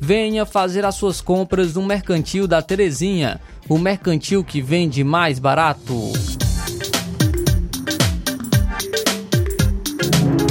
Venha 0.00 0.44
fazer 0.44 0.84
as 0.84 0.94
suas 0.94 1.20
compras 1.20 1.74
no 1.74 1.82
Mercantil 1.82 2.46
da 2.46 2.60
Terezinha, 2.60 3.40
o 3.68 3.78
mercantil 3.78 4.44
que 4.44 4.60
vende 4.60 5.02
mais 5.02 5.38
barato. 5.38 6.12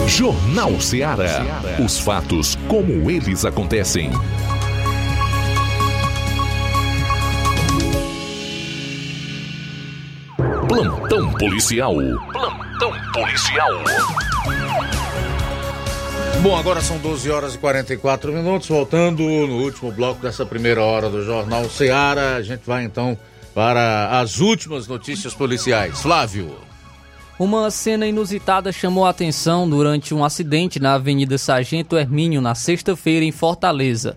Jornal 0.07 0.79
Ceará. 0.79 1.43
Os 1.83 1.99
fatos 1.99 2.55
como 2.67 3.11
eles 3.11 3.43
acontecem. 3.43 4.11
Plantão 10.67 11.31
policial. 11.33 11.95
Plantão 12.31 12.91
policial. 13.13 13.69
Bom, 16.45 16.55
agora 16.55 16.79
são 16.79 16.99
12 16.99 17.31
horas 17.31 17.55
e 17.55 17.57
44 17.57 18.31
minutos. 18.31 18.67
Voltando 18.67 19.23
no 19.23 19.63
último 19.63 19.91
bloco 19.91 20.21
dessa 20.21 20.45
primeira 20.45 20.79
hora 20.79 21.09
do 21.09 21.25
Jornal 21.25 21.67
Ceará, 21.67 22.35
a 22.35 22.41
gente 22.43 22.61
vai 22.67 22.83
então 22.83 23.17
para 23.51 24.19
as 24.19 24.39
últimas 24.39 24.87
notícias 24.87 25.33
policiais. 25.33 26.03
Flávio. 26.03 26.55
Uma 27.39 27.71
cena 27.71 28.05
inusitada 28.05 28.71
chamou 28.71 29.07
a 29.07 29.09
atenção 29.09 29.67
durante 29.67 30.13
um 30.13 30.23
acidente 30.23 30.79
na 30.79 30.93
Avenida 30.93 31.35
Sargento 31.35 31.97
Hermínio 31.97 32.41
na 32.41 32.53
sexta-feira 32.53 33.25
em 33.25 33.31
Fortaleza. 33.31 34.15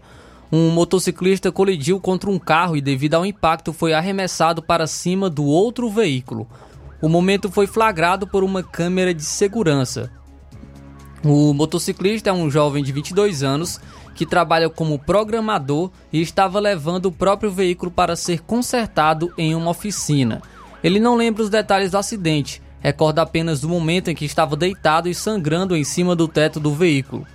Um 0.52 0.68
motociclista 0.68 1.50
colidiu 1.50 1.98
contra 1.98 2.28
um 2.28 2.38
carro 2.38 2.76
e, 2.76 2.82
devido 2.82 3.14
ao 3.14 3.24
impacto, 3.24 3.72
foi 3.72 3.94
arremessado 3.94 4.62
para 4.62 4.86
cima 4.86 5.30
do 5.30 5.46
outro 5.46 5.88
veículo. 5.88 6.46
O 7.00 7.08
momento 7.08 7.50
foi 7.50 7.66
flagrado 7.66 8.26
por 8.26 8.44
uma 8.44 8.62
câmera 8.62 9.14
de 9.14 9.24
segurança. 9.24 10.12
O 11.24 11.52
motociclista 11.52 12.30
é 12.30 12.32
um 12.32 12.50
jovem 12.50 12.82
de 12.82 12.92
22 12.92 13.42
anos 13.42 13.80
que 14.14 14.24
trabalha 14.24 14.70
como 14.70 14.98
programador 14.98 15.90
e 16.12 16.20
estava 16.20 16.60
levando 16.60 17.06
o 17.06 17.12
próprio 17.12 17.50
veículo 17.50 17.90
para 17.90 18.16
ser 18.16 18.40
consertado 18.40 19.32
em 19.36 19.54
uma 19.54 19.70
oficina. 19.70 20.42
Ele 20.82 21.00
não 21.00 21.16
lembra 21.16 21.42
os 21.42 21.50
detalhes 21.50 21.90
do 21.90 21.98
acidente, 21.98 22.62
recorda 22.80 23.22
apenas 23.22 23.60
do 23.60 23.68
momento 23.68 24.08
em 24.08 24.14
que 24.14 24.24
estava 24.24 24.56
deitado 24.56 25.08
e 25.08 25.14
sangrando 25.14 25.76
em 25.76 25.84
cima 25.84 26.14
do 26.14 26.28
teto 26.28 26.60
do 26.60 26.74
veículo. 26.74 27.26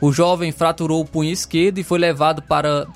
O 0.00 0.12
jovem 0.12 0.50
fraturou 0.50 1.00
o 1.00 1.06
punho 1.06 1.30
esquerdo 1.30 1.78
e 1.78 1.84
foi 1.84 1.98
levado 1.98 2.42
para 2.42 2.86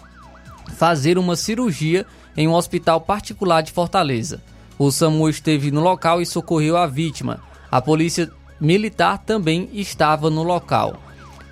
fazer 0.76 1.18
uma 1.18 1.37
cirurgia 1.37 2.07
em 2.37 2.49
um 2.49 2.55
hospital 2.55 3.01
particular 3.01 3.62
de 3.62 3.72
Fortaleza. 3.72 4.43
O 4.78 4.91
SAMU 4.91 5.28
esteve 5.28 5.70
no 5.70 5.80
local 5.80 6.20
e 6.20 6.26
socorreu 6.26 6.76
a 6.76 6.87
vítima. 6.87 7.41
A 7.70 7.80
polícia 7.80 8.30
militar 8.61 9.19
também 9.19 9.69
estava 9.73 10.31
no 10.31 10.43
local. 10.43 10.97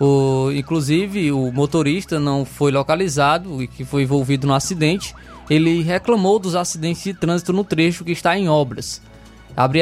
O, 0.01 0.51
inclusive, 0.53 1.31
o 1.31 1.53
motorista 1.53 2.19
não 2.19 2.45
foi 2.45 2.73
localizado 2.73 3.63
e 3.63 3.69
que 3.69 3.85
foi 3.85 4.03
envolvido 4.03 4.47
no 4.47 4.55
acidente. 4.55 5.15
Ele 5.49 5.83
reclamou 5.83 6.39
dos 6.39 6.57
acidentes 6.57 7.05
de 7.05 7.15
trânsito 7.15 7.53
no 7.53 7.63
trecho 7.63 8.05
que 8.05 8.13
está 8.13 8.37
em 8.37 8.49
obras. 8.49 9.01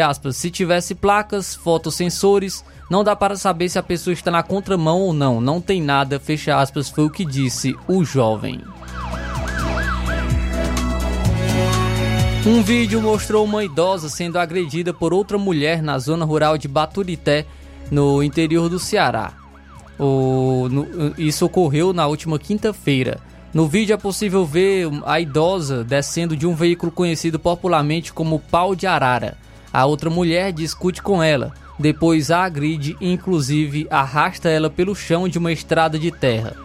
Aspas, 0.07 0.37
se 0.37 0.51
tivesse 0.51 0.95
placas, 0.95 1.55
fotossensores, 1.55 2.65
não 2.91 3.05
dá 3.05 3.15
para 3.15 3.37
saber 3.37 3.69
se 3.69 3.79
a 3.79 3.83
pessoa 3.83 4.13
está 4.13 4.31
na 4.31 4.43
contramão 4.43 5.01
ou 5.01 5.13
não. 5.13 5.41
Não 5.41 5.61
tem 5.61 5.81
nada, 5.81 6.19
fecha 6.19 6.59
aspas, 6.59 6.91
foi 6.91 7.05
o 7.05 7.11
que 7.11 7.25
disse 7.25 7.77
o 7.87 8.05
jovem. 8.05 8.61
Um 12.47 12.63
vídeo 12.63 13.03
mostrou 13.03 13.45
uma 13.45 13.63
idosa 13.63 14.09
sendo 14.09 14.39
agredida 14.39 14.95
por 14.95 15.13
outra 15.13 15.37
mulher 15.37 15.83
na 15.83 15.99
zona 15.99 16.25
rural 16.25 16.57
de 16.57 16.67
Baturité, 16.67 17.45
no 17.91 18.23
interior 18.23 18.71
do 18.71 18.79
Ceará. 18.79 19.35
O, 19.99 20.67
no, 20.71 21.15
isso 21.19 21.45
ocorreu 21.45 21.93
na 21.93 22.07
última 22.07 22.39
quinta-feira. 22.39 23.21
No 23.53 23.69
vídeo 23.69 23.93
é 23.93 23.97
possível 23.99 24.47
ver 24.47 24.89
a 25.05 25.21
idosa 25.21 25.85
descendo 25.85 26.35
de 26.35 26.47
um 26.47 26.55
veículo 26.55 26.91
conhecido 26.91 27.39
popularmente 27.39 28.11
como 28.11 28.39
pau 28.39 28.75
de 28.75 28.87
arara. 28.87 29.37
A 29.71 29.85
outra 29.85 30.09
mulher 30.09 30.51
discute 30.51 31.03
com 31.03 31.23
ela, 31.23 31.53
depois 31.79 32.31
a 32.31 32.45
agride 32.45 32.97
e 33.03 33.13
inclusive 33.13 33.87
arrasta 33.91 34.49
ela 34.49 34.71
pelo 34.71 34.95
chão 34.95 35.29
de 35.29 35.37
uma 35.37 35.53
estrada 35.53 35.99
de 35.99 36.11
terra. 36.11 36.57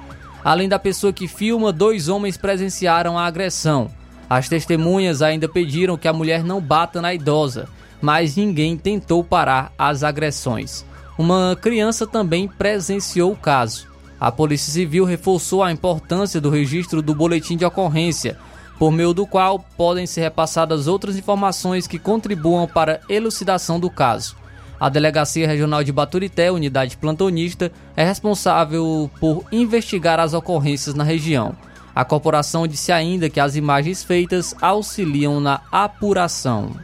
Além 0.42 0.70
da 0.70 0.80
pessoa 0.80 1.12
que 1.12 1.28
filma, 1.28 1.74
dois 1.74 2.08
homens 2.08 2.38
presenciaram 2.38 3.18
a 3.20 3.26
agressão. 3.26 3.92
As 4.30 4.50
testemunhas 4.50 5.22
ainda 5.22 5.48
pediram 5.48 5.98
que 5.98 6.08
a 6.08 6.14
mulher 6.14 6.44
não 6.44 6.60
bata 6.60 7.02
na 7.02 7.14
idosa, 7.14 7.68
mas 8.02 8.36
ninguém 8.36 8.78
tentou 8.78 9.24
parar 9.24 9.72
as 9.78 10.04
agressões. 10.04 10.86
Uma 11.18 11.58
criança 11.60 12.06
também 12.06 12.48
presenciou 12.48 13.32
o 13.32 13.38
caso. 13.38 13.88
A 14.20 14.32
Polícia 14.32 14.72
Civil 14.72 15.06
reforçou 15.06 15.64
a 15.64 15.72
importância 15.72 16.42
do 16.42 16.50
registro 16.50 17.02
do 17.02 17.14
boletim 17.14 17.56
de 17.56 17.66
ocorrência, 17.66 18.38
por 18.78 18.92
meio 18.92 19.14
do 19.14 19.26
qual 19.26 19.60
podem 19.78 20.06
ser 20.06 20.22
repassadas 20.22 20.88
outras 20.88 21.16
informações 21.16 21.88
que 21.88 22.00
contribuam 22.00 22.68
para 22.68 23.00
a 23.10 23.14
elucidação 23.14 23.80
do 23.80 23.90
caso. 23.90 24.36
A 24.80 24.90
Delegacia 24.90 25.48
Regional 25.48 25.84
de 25.84 25.92
Baturité, 25.92 26.52
unidade 26.52 26.98
plantonista, 26.98 27.72
é 27.96 28.04
responsável 28.04 29.10
por 29.20 29.46
investigar 29.52 30.20
as 30.20 30.34
ocorrências 30.34 30.94
na 30.94 31.04
região. 31.04 31.56
A 31.96 32.04
corporação 32.04 32.68
disse 32.68 32.92
ainda 32.92 33.30
que 33.30 33.40
as 33.40 33.56
imagens 33.56 34.04
feitas 34.04 34.54
auxiliam 34.62 35.40
na 35.40 35.62
apuração. 35.72 36.76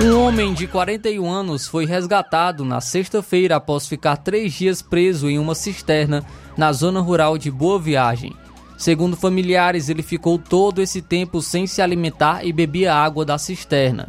Um 0.00 0.18
homem 0.18 0.54
de 0.54 0.66
41 0.66 1.30
anos 1.30 1.66
foi 1.66 1.84
resgatado 1.84 2.64
na 2.64 2.80
sexta-feira 2.80 3.56
após 3.56 3.86
ficar 3.86 4.16
três 4.16 4.54
dias 4.54 4.80
preso 4.80 5.28
em 5.28 5.38
uma 5.38 5.54
cisterna 5.54 6.24
na 6.56 6.72
zona 6.72 7.00
rural 7.00 7.36
de 7.36 7.50
Boa 7.50 7.78
Viagem. 7.78 8.32
Segundo 8.78 9.14
familiares, 9.14 9.90
ele 9.90 10.02
ficou 10.02 10.38
todo 10.38 10.80
esse 10.80 11.02
tempo 11.02 11.42
sem 11.42 11.66
se 11.66 11.82
alimentar 11.82 12.46
e 12.46 12.52
bebia 12.52 12.94
água 12.94 13.26
da 13.26 13.36
cisterna. 13.36 14.08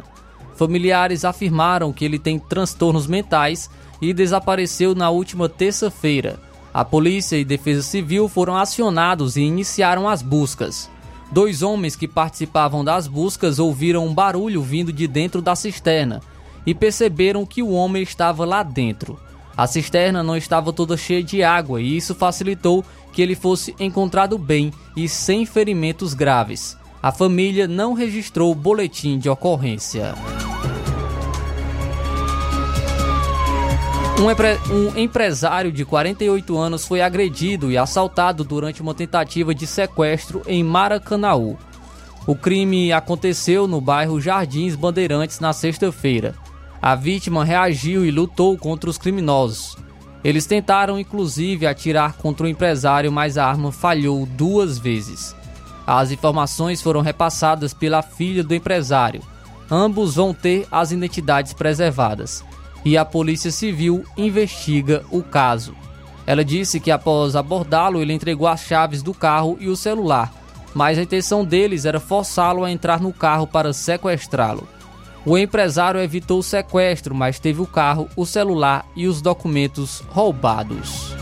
Familiares 0.54 1.26
afirmaram 1.26 1.92
que 1.92 2.04
ele 2.04 2.18
tem 2.18 2.38
transtornos 2.38 3.06
mentais 3.06 3.68
e 4.00 4.14
desapareceu 4.14 4.94
na 4.94 5.10
última 5.10 5.46
terça-feira. 5.46 6.38
A 6.74 6.84
polícia 6.84 7.36
e 7.36 7.44
defesa 7.44 7.82
civil 7.82 8.28
foram 8.28 8.56
acionados 8.56 9.36
e 9.36 9.42
iniciaram 9.42 10.08
as 10.08 10.22
buscas. 10.22 10.90
Dois 11.30 11.62
homens 11.62 11.96
que 11.96 12.08
participavam 12.08 12.84
das 12.84 13.06
buscas 13.06 13.58
ouviram 13.58 14.06
um 14.06 14.14
barulho 14.14 14.62
vindo 14.62 14.92
de 14.92 15.06
dentro 15.06 15.42
da 15.42 15.54
cisterna 15.54 16.20
e 16.66 16.74
perceberam 16.74 17.44
que 17.44 17.62
o 17.62 17.70
homem 17.70 18.02
estava 18.02 18.44
lá 18.44 18.62
dentro. 18.62 19.18
A 19.54 19.66
cisterna 19.66 20.22
não 20.22 20.36
estava 20.36 20.72
toda 20.72 20.96
cheia 20.96 21.22
de 21.22 21.42
água 21.42 21.80
e 21.80 21.96
isso 21.96 22.14
facilitou 22.14 22.82
que 23.12 23.20
ele 23.20 23.34
fosse 23.34 23.74
encontrado 23.78 24.38
bem 24.38 24.72
e 24.96 25.06
sem 25.08 25.44
ferimentos 25.44 26.14
graves. 26.14 26.76
A 27.02 27.12
família 27.12 27.68
não 27.68 27.92
registrou 27.92 28.54
boletim 28.54 29.18
de 29.18 29.28
ocorrência. 29.28 30.14
Um, 34.18 34.30
empre 34.30 34.58
empresário 34.94 35.72
de 35.72 35.84
48 35.84 36.56
anos 36.56 36.86
foi 36.86 37.00
agredido 37.00 37.70
e 37.70 37.78
assaltado 37.78 38.44
durante 38.44 38.82
uma 38.82 38.94
tentativa 38.94 39.54
de 39.54 39.66
sequestro 39.66 40.42
em 40.46 40.62
Maracanaú. 40.62 41.56
O 42.26 42.36
crime 42.36 42.92
aconteceu 42.92 43.66
no 43.66 43.80
bairro 43.80 44.20
Jardins 44.20 44.76
Bandeirantes 44.76 45.40
na 45.40 45.52
sexta-feira. 45.52 46.34
A 46.80 46.94
vítima 46.94 47.44
reagiu 47.44 48.04
e 48.04 48.10
lutou 48.10 48.56
contra 48.56 48.88
os 48.88 48.98
criminosos. 48.98 49.76
Eles 50.22 50.46
tentaram 50.46 51.00
inclusive 51.00 51.66
atirar 51.66 52.12
contra 52.14 52.46
o 52.46 52.48
empresário, 52.48 53.10
mas 53.10 53.36
a 53.36 53.46
arma 53.46 53.72
falhou 53.72 54.24
duas 54.24 54.78
vezes. 54.78 55.34
As 55.84 56.12
informações 56.12 56.80
foram 56.80 57.00
repassadas 57.00 57.74
pela 57.74 58.02
filha 58.02 58.44
do 58.44 58.54
empresário. 58.54 59.22
Ambos 59.68 60.14
vão 60.14 60.32
ter 60.32 60.66
as 60.70 60.92
identidades 60.92 61.52
preservadas 61.52 62.44
e 62.84 62.96
a 62.96 63.04
Polícia 63.04 63.50
Civil 63.50 64.04
investiga 64.16 65.04
o 65.10 65.22
caso. 65.22 65.74
Ela 66.26 66.44
disse 66.44 66.78
que 66.78 66.90
após 66.90 67.34
abordá-lo, 67.34 68.00
ele 68.00 68.12
entregou 68.12 68.46
as 68.46 68.60
chaves 68.60 69.02
do 69.02 69.12
carro 69.12 69.56
e 69.60 69.68
o 69.68 69.76
celular, 69.76 70.32
mas 70.74 70.98
a 70.98 71.02
intenção 71.02 71.44
deles 71.44 71.84
era 71.84 72.00
forçá-lo 72.00 72.64
a 72.64 72.70
entrar 72.70 73.00
no 73.00 73.12
carro 73.12 73.46
para 73.46 73.72
sequestrá-lo. 73.72 74.66
O 75.24 75.38
empresário 75.38 76.00
evitou 76.00 76.40
o 76.40 76.42
sequestro, 76.42 77.14
mas 77.14 77.38
teve 77.38 77.60
o 77.60 77.66
carro, 77.66 78.08
o 78.16 78.26
celular 78.26 78.84
e 78.96 79.06
os 79.06 79.22
documentos 79.22 80.00
roubados. 80.08 81.14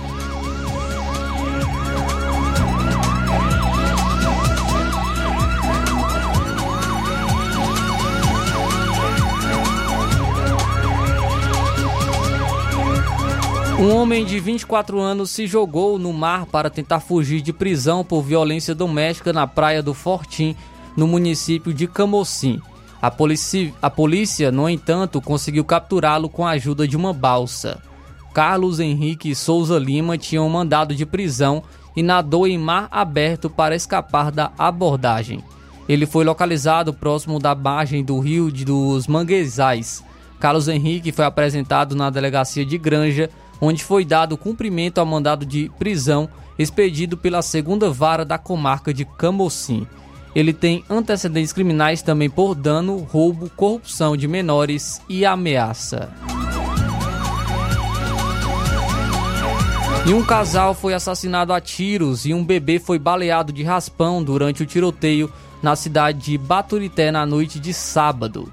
Um 13.81 13.97
homem 13.97 14.27
de 14.27 14.39
24 14.39 15.01
anos 15.01 15.31
se 15.31 15.47
jogou 15.47 15.99
no 15.99 16.13
mar 16.13 16.45
para 16.45 16.69
tentar 16.69 17.01
fugir 17.01 17.41
de 17.41 17.51
prisão 17.51 18.05
por 18.05 18.21
violência 18.21 18.75
doméstica 18.75 19.33
na 19.33 19.47
praia 19.47 19.83
do 19.83 19.95
Fortim, 19.95 20.55
no 20.95 21.07
município 21.07 21.73
de 21.73 21.87
Camocim. 21.87 22.61
A 23.01 23.11
polícia, 23.11 23.73
a 23.81 23.89
polícia, 23.89 24.53
no 24.53 24.69
entanto, 24.69 25.19
conseguiu 25.23 25.65
capturá-lo 25.65 26.29
com 26.29 26.47
a 26.47 26.51
ajuda 26.51 26.87
de 26.87 26.95
uma 26.95 27.15
balsa. 27.15 27.83
Carlos 28.35 28.81
Henrique 28.81 29.35
Souza 29.35 29.79
Lima 29.79 30.19
tinha 30.19 30.43
um 30.43 30.51
mandado 30.51 30.95
de 30.95 31.07
prisão 31.07 31.63
e 31.97 32.03
nadou 32.03 32.47
em 32.47 32.59
mar 32.59 32.87
aberto 32.91 33.49
para 33.49 33.75
escapar 33.75 34.31
da 34.31 34.53
abordagem. 34.59 35.43
Ele 35.89 36.05
foi 36.05 36.23
localizado 36.23 36.93
próximo 36.93 37.39
da 37.39 37.55
margem 37.55 38.05
do 38.05 38.19
rio 38.21 38.51
dos 38.53 39.07
Manguezais. 39.07 40.05
Carlos 40.39 40.69
Henrique 40.69 41.13
foi 41.13 41.25
apresentado 41.25 41.97
na 41.97 42.11
delegacia 42.11 42.67
de 42.67 42.77
Granja 42.77 43.31
onde 43.61 43.85
foi 43.85 44.05
dado 44.05 44.37
cumprimento 44.37 44.99
ao 44.99 45.07
mandado 45.07 45.45
de 45.45 45.71
prisão 45.79 46.29
expedido 46.59 47.17
pela 47.17 47.43
segunda 47.43 47.91
vara 47.91 48.25
da 48.25 48.39
comarca 48.39 48.93
de 48.93 49.05
Camocim. 49.05 49.87
Ele 50.35 50.53
tem 50.53 50.85
antecedentes 50.89 51.53
criminais 51.53 52.03
também 52.03 52.31
por 52.31 52.55
dano, 52.55 52.99
roubo, 52.99 53.51
corrupção 53.51 54.17
de 54.17 54.29
menores 54.29 55.01
e 55.09 55.25
ameaça. 55.27 56.09
E 60.07 60.15
um 60.15 60.25
casal 60.25 60.75
foi 60.75 60.95
assassinado 60.95 61.53
a 61.53 61.61
tiros 61.61 62.25
e 62.25 62.33
um 62.33 62.45
bebê 62.45 62.79
foi 62.79 62.99
baleado 62.99 63.53
de 63.53 63.63
raspão 63.63 64.23
durante 64.23 64.63
o 64.63 64.67
tiroteio 64.67 65.31
na 65.63 65.77
cidade 65.77 66.19
de 66.19 66.39
Baturité 66.39 67.11
na 67.11 67.27
noite 67.27 67.61
de 67.61 67.75
sábado. 67.75 68.51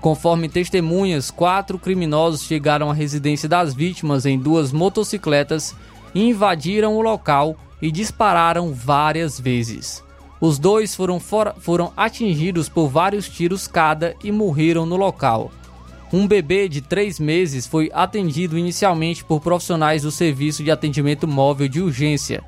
Conforme 0.00 0.48
testemunhas, 0.48 1.30
quatro 1.30 1.78
criminosos 1.78 2.42
chegaram 2.42 2.90
à 2.90 2.94
residência 2.94 3.48
das 3.48 3.74
vítimas 3.74 4.24
em 4.24 4.38
duas 4.38 4.72
motocicletas, 4.72 5.76
invadiram 6.14 6.96
o 6.96 7.02
local 7.02 7.56
e 7.82 7.92
dispararam 7.92 8.72
várias 8.72 9.38
vezes. 9.38 10.02
Os 10.40 10.58
dois 10.58 10.94
foram, 10.94 11.20
fora, 11.20 11.54
foram 11.60 11.92
atingidos 11.94 12.66
por 12.66 12.88
vários 12.88 13.28
tiros 13.28 13.68
cada 13.68 14.14
e 14.24 14.32
morreram 14.32 14.86
no 14.86 14.96
local. 14.96 15.52
Um 16.10 16.26
bebê 16.26 16.66
de 16.66 16.80
três 16.80 17.20
meses 17.20 17.66
foi 17.66 17.90
atendido 17.92 18.58
inicialmente 18.58 19.22
por 19.22 19.40
profissionais 19.40 20.02
do 20.02 20.10
Serviço 20.10 20.64
de 20.64 20.70
Atendimento 20.70 21.28
Móvel 21.28 21.68
de 21.68 21.80
Urgência. 21.82 22.42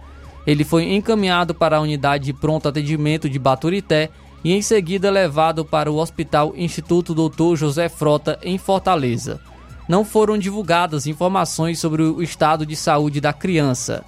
Ele 0.46 0.64
foi 0.64 0.92
encaminhado 0.94 1.54
para 1.54 1.76
a 1.76 1.80
unidade 1.80 2.24
de 2.24 2.32
pronto 2.32 2.66
atendimento 2.66 3.28
de 3.28 3.38
Baturité 3.38 4.10
e 4.44 4.52
em 4.52 4.62
seguida 4.62 5.10
levado 5.10 5.64
para 5.64 5.90
o 5.90 5.96
Hospital 5.96 6.52
Instituto 6.56 7.14
Dr. 7.14 7.56
José 7.56 7.88
Frota, 7.88 8.38
em 8.42 8.58
Fortaleza. 8.58 9.40
Não 9.88 10.04
foram 10.04 10.38
divulgadas 10.38 11.06
informações 11.06 11.78
sobre 11.78 12.02
o 12.02 12.22
estado 12.22 12.64
de 12.64 12.76
saúde 12.76 13.20
da 13.20 13.32
criança. 13.32 14.04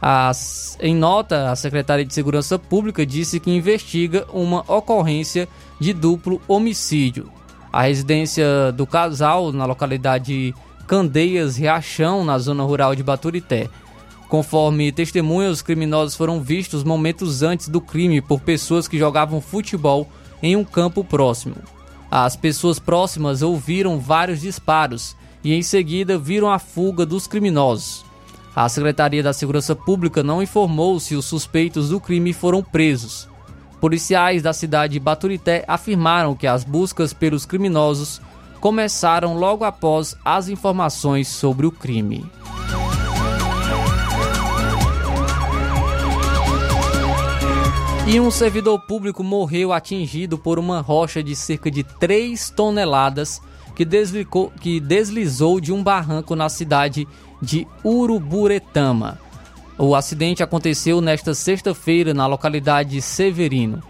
As, 0.00 0.76
em 0.80 0.94
nota, 0.94 1.50
a 1.50 1.56
Secretaria 1.56 2.04
de 2.04 2.14
Segurança 2.14 2.58
Pública 2.58 3.04
disse 3.04 3.40
que 3.40 3.50
investiga 3.50 4.26
uma 4.32 4.60
ocorrência 4.68 5.48
de 5.80 5.92
duplo 5.92 6.40
homicídio. 6.46 7.30
A 7.72 7.82
residência 7.82 8.72
do 8.72 8.86
casal, 8.86 9.52
na 9.52 9.64
localidade 9.64 10.54
Candeias 10.86 11.56
Riachão, 11.56 12.24
na 12.24 12.38
zona 12.38 12.62
rural 12.62 12.94
de 12.94 13.02
Baturité, 13.02 13.68
Conforme 14.28 14.90
testemunhas, 14.90 15.52
os 15.52 15.62
criminosos 15.62 16.16
foram 16.16 16.40
vistos 16.40 16.82
momentos 16.82 17.42
antes 17.42 17.68
do 17.68 17.80
crime 17.80 18.20
por 18.20 18.40
pessoas 18.40 18.88
que 18.88 18.98
jogavam 18.98 19.40
futebol 19.40 20.08
em 20.42 20.56
um 20.56 20.64
campo 20.64 21.04
próximo. 21.04 21.56
As 22.10 22.34
pessoas 22.34 22.78
próximas 22.78 23.42
ouviram 23.42 23.98
vários 23.98 24.40
disparos 24.40 25.16
e 25.44 25.54
em 25.54 25.62
seguida 25.62 26.18
viram 26.18 26.50
a 26.50 26.58
fuga 26.58 27.06
dos 27.06 27.26
criminosos. 27.26 28.04
A 28.54 28.68
Secretaria 28.68 29.22
da 29.22 29.32
Segurança 29.32 29.76
Pública 29.76 30.22
não 30.22 30.42
informou 30.42 30.98
se 30.98 31.14
os 31.14 31.26
suspeitos 31.26 31.90
do 31.90 32.00
crime 32.00 32.32
foram 32.32 32.62
presos. 32.62 33.28
Policiais 33.80 34.42
da 34.42 34.52
cidade 34.52 34.94
de 34.94 35.00
Baturité 35.00 35.64
afirmaram 35.68 36.34
que 36.34 36.46
as 36.46 36.64
buscas 36.64 37.12
pelos 37.12 37.44
criminosos 37.44 38.20
começaram 38.60 39.36
logo 39.36 39.64
após 39.64 40.16
as 40.24 40.48
informações 40.48 41.28
sobre 41.28 41.66
o 41.66 41.70
crime. 41.70 42.24
E 48.08 48.20
um 48.20 48.30
servidor 48.30 48.78
público 48.78 49.24
morreu 49.24 49.72
atingido 49.72 50.38
por 50.38 50.60
uma 50.60 50.80
rocha 50.80 51.24
de 51.24 51.34
cerca 51.34 51.68
de 51.68 51.82
3 51.82 52.50
toneladas 52.50 53.42
que, 53.74 53.84
deslicou, 53.84 54.52
que 54.60 54.78
deslizou 54.78 55.60
de 55.60 55.72
um 55.72 55.82
barranco 55.82 56.36
na 56.36 56.48
cidade 56.48 57.06
de 57.42 57.66
Uruburetama. 57.84 59.18
O 59.76 59.96
acidente 59.96 60.40
aconteceu 60.40 61.00
nesta 61.00 61.34
sexta-feira 61.34 62.14
na 62.14 62.28
localidade 62.28 62.90
de 62.90 63.02
Severino. 63.02 63.82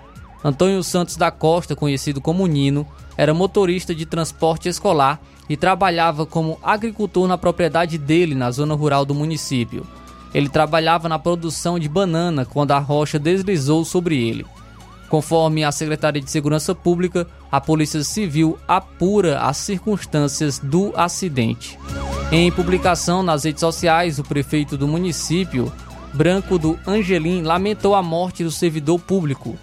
Antônio 0.43 0.83
Santos 0.83 1.17
da 1.17 1.31
Costa, 1.31 1.77
conhecido 1.77 2.19
como 2.19 2.47
Nino, 2.47 2.87
era 3.19 3.35
motorista 3.35 3.95
de 3.95 4.07
transporte 4.07 4.67
escolar 4.67 5.21
e 5.47 5.59
trabalhava 5.59 6.25
como 6.25 6.59
agricultor 6.63 7.29
na 7.29 7.37
propriedade 7.37 7.99
dele 7.99 8.35
na 8.35 8.51
zona 8.51 8.75
rural 8.75 9.05
do 9.05 9.15
município. 9.15 9.87
Ele 10.37 10.51
trabalhava 10.51 11.09
na 11.09 11.19
produção 11.19 11.79
de 11.79 11.89
banana 11.89 12.45
quando 12.45 12.73
a 12.73 12.79
rocha 12.79 13.19
deslizou 13.19 13.87
sobre 13.87 14.23
ele. 14.23 14.45
Conforme 15.09 15.65
a 15.65 15.73
Secretaria 15.73 16.21
de 16.21 16.31
Segurança 16.31 16.75
Pública, 16.75 17.27
a 17.51 17.59
Polícia 17.59 18.05
Civil 18.05 18.59
apura 18.69 19.41
as 19.41 19.57
circunstâncias 19.57 20.59
do 20.59 20.93
acidente. 20.95 21.79
Em 22.31 22.53
publicação 22.53 23.23
nas 23.23 23.45
redes 23.45 23.61
sociais, 23.61 24.19
o 24.19 24.25
prefeito 24.25 24.77
do 24.77 24.87
município, 24.87 25.73
Branco 26.13 26.59
do 26.59 26.79
Angelim, 26.87 27.41
lamentou 27.41 27.95
a 27.95 28.03
morte 28.03 28.45
do 28.45 28.51
servidor 28.51 29.01
público. 29.01 29.57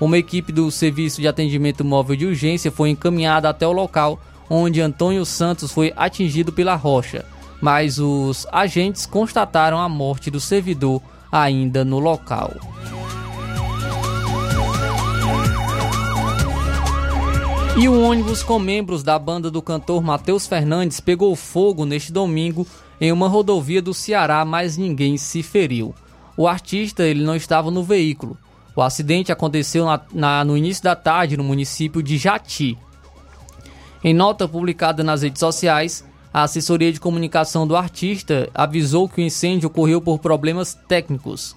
Uma 0.00 0.16
equipe 0.16 0.52
do 0.52 0.70
Serviço 0.70 1.20
de 1.20 1.26
Atendimento 1.26 1.84
Móvel 1.84 2.14
de 2.14 2.26
Urgência 2.26 2.70
foi 2.70 2.90
encaminhada 2.90 3.48
até 3.48 3.66
o 3.66 3.72
local 3.72 4.20
onde 4.48 4.80
Antônio 4.80 5.24
Santos 5.24 5.72
foi 5.72 5.92
atingido 5.96 6.52
pela 6.52 6.76
rocha, 6.76 7.24
mas 7.60 7.98
os 7.98 8.46
agentes 8.50 9.06
constataram 9.06 9.78
a 9.78 9.88
morte 9.88 10.30
do 10.30 10.40
servidor 10.40 11.02
ainda 11.30 11.84
no 11.84 11.98
local. 11.98 12.52
E 17.76 17.88
o 17.88 18.02
ônibus 18.02 18.42
com 18.42 18.58
membros 18.58 19.02
da 19.02 19.18
banda 19.18 19.50
do 19.50 19.62
cantor 19.62 20.02
Matheus 20.02 20.46
Fernandes 20.46 21.00
pegou 21.00 21.34
fogo 21.34 21.86
neste 21.86 22.12
domingo 22.12 22.66
em 23.00 23.10
uma 23.10 23.28
rodovia 23.28 23.80
do 23.80 23.94
Ceará, 23.94 24.44
mas 24.44 24.76
ninguém 24.76 25.16
se 25.16 25.42
feriu. 25.42 25.94
O 26.36 26.46
artista 26.46 27.02
ele 27.04 27.24
não 27.24 27.34
estava 27.34 27.70
no 27.70 27.82
veículo. 27.82 28.36
O 28.76 28.82
acidente 28.82 29.32
aconteceu 29.32 29.86
na, 29.86 30.00
na, 30.12 30.44
no 30.44 30.56
início 30.56 30.84
da 30.84 30.94
tarde 30.94 31.36
no 31.36 31.44
município 31.44 32.02
de 32.02 32.18
Jati. 32.18 32.76
Em 34.02 34.12
nota 34.12 34.46
publicada 34.48 35.02
nas 35.02 35.22
redes 35.22 35.40
sociais, 35.40 36.04
a 36.32 36.42
assessoria 36.42 36.92
de 36.92 37.00
comunicação 37.00 37.66
do 37.66 37.76
artista 37.76 38.48
avisou 38.54 39.08
que 39.08 39.20
o 39.20 39.24
incêndio 39.24 39.68
ocorreu 39.68 40.00
por 40.00 40.18
problemas 40.18 40.78
técnicos. 40.88 41.56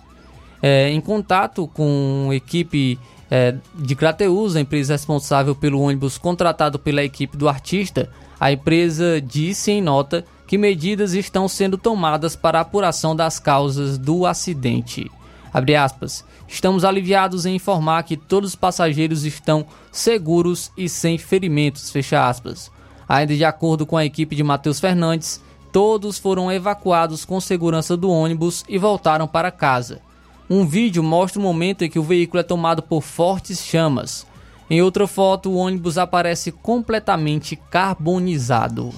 É, 0.62 0.90
em 0.90 1.02
contato 1.02 1.68
com 1.68 2.30
a 2.32 2.36
equipe 2.36 3.00
é, 3.30 3.56
de 3.76 3.96
Crateus, 3.96 4.56
a 4.56 4.62
empresa 4.62 4.94
responsável 4.94 5.56
pelo 5.56 5.82
ônibus 5.82 6.18
contratado 6.18 6.80
pela 6.80 7.04
equipe 7.04 7.38
do 7.38 7.50
artista, 7.50 8.10
a 8.40 8.52
empresa 8.52 9.22
disse 9.22 9.72
em 9.72 9.82
nota 9.82 10.26
que 10.48 10.58
medidas 10.58 11.14
estão 11.14 11.48
sendo 11.48 11.78
tomadas 11.78 12.36
para 12.36 12.60
apuração 12.60 13.16
das 13.16 13.40
causas 13.40 13.98
do 13.98 14.26
acidente. 14.26 15.10
Aspas, 15.54 16.26
Estamos 16.48 16.84
aliviados 16.84 17.46
em 17.46 17.56
informar 17.56 18.04
que 18.04 18.16
todos 18.16 18.52
os 18.52 18.56
passageiros 18.56 19.24
estão 19.24 19.66
seguros 19.92 20.72
e 20.78 20.88
sem 20.88 21.18
ferimentos. 21.18 21.90
Fecha 21.90 22.28
aspas. 22.28 22.72
Ainda 23.08 23.36
de 23.36 23.44
acordo 23.44 23.86
com 23.86 23.98
a 23.98 24.06
equipe 24.06 24.36
de 24.36 24.44
Matheus 24.44 24.80
Fernandes, 24.80 25.42
todos 25.72 26.20
foram 26.20 26.52
evacuados 26.52 27.26
com 27.26 27.40
segurança 27.40 27.98
do 27.98 28.10
ônibus 28.10 28.64
e 28.68 28.78
voltaram 28.78 29.28
para 29.28 29.52
casa. 29.52 30.02
Um 30.50 30.66
vídeo 30.66 31.02
mostra 31.02 31.40
o 31.40 31.44
momento 31.44 31.84
em 31.84 31.90
que 31.90 32.00
o 32.00 32.04
veículo 32.04 32.40
é 32.40 32.44
tomado 32.44 32.82
por 32.82 33.02
fortes 33.02 33.64
chamas. 33.64 34.26
Em 34.70 34.82
outra 34.82 35.08
foto, 35.08 35.50
o 35.50 35.56
ônibus 35.56 35.98
aparece 35.98 36.52
completamente 36.52 37.56
carbonizado. 37.56 38.94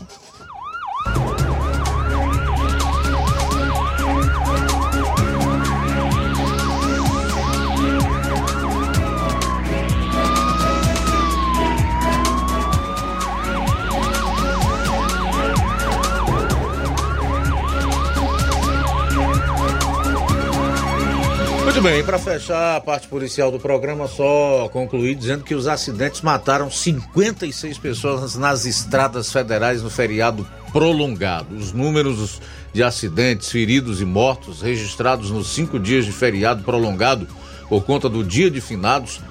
Bem, 21.86 22.04
para 22.04 22.18
fechar 22.18 22.78
a 22.78 22.82
parte 22.82 23.08
policial 23.08 23.52
do 23.52 23.60
programa, 23.60 24.08
só 24.08 24.68
concluir 24.74 25.14
dizendo 25.14 25.44
que 25.44 25.54
os 25.54 25.68
acidentes 25.68 26.20
mataram 26.22 26.68
56 26.68 27.78
pessoas 27.78 28.36
nas 28.36 28.66
estradas 28.66 29.32
federais 29.32 29.84
no 29.84 29.90
feriado 29.92 30.48
prolongado. 30.74 31.56
Os 31.56 31.72
números 31.74 32.42
de 32.74 32.82
acidentes, 32.82 33.52
feridos 33.52 34.02
e 34.02 34.06
mortos 34.06 34.64
registrados 34.64 35.30
nos 35.30 35.54
cinco 35.54 35.80
dias 35.80 36.06
de 36.06 36.12
feriado 36.12 36.64
prolongado 36.64 37.28
por 37.70 37.86
conta 37.86 38.10
do 38.10 38.24
dia 38.24 38.50
de 38.50 38.60
finados 38.60 39.22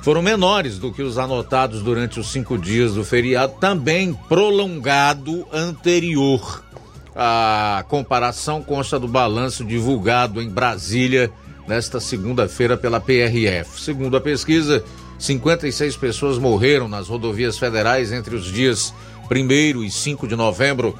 foram 0.00 0.22
menores 0.22 0.78
do 0.78 0.92
que 0.92 1.02
os 1.02 1.18
anotados 1.18 1.82
durante 1.82 2.20
os 2.20 2.30
cinco 2.30 2.56
dias 2.56 2.94
do 2.94 3.04
feriado, 3.04 3.54
também 3.58 4.14
prolongado 4.28 5.44
anterior. 5.52 6.62
A 7.16 7.84
comparação 7.88 8.62
consta 8.62 8.96
do 8.96 9.08
balanço 9.08 9.64
divulgado 9.64 10.40
em 10.40 10.48
Brasília 10.48 11.32
nesta 11.66 12.00
segunda-feira 12.00 12.76
pela 12.76 13.00
PRF. 13.00 13.80
Segundo 13.80 14.16
a 14.16 14.20
pesquisa, 14.20 14.84
56 15.18 15.96
pessoas 15.96 16.38
morreram 16.38 16.88
nas 16.88 17.08
rodovias 17.08 17.58
federais 17.58 18.12
entre 18.12 18.36
os 18.36 18.46
dias 18.46 18.92
1 19.30 19.82
e 19.82 19.90
5 19.90 20.28
de 20.28 20.36
novembro, 20.36 20.96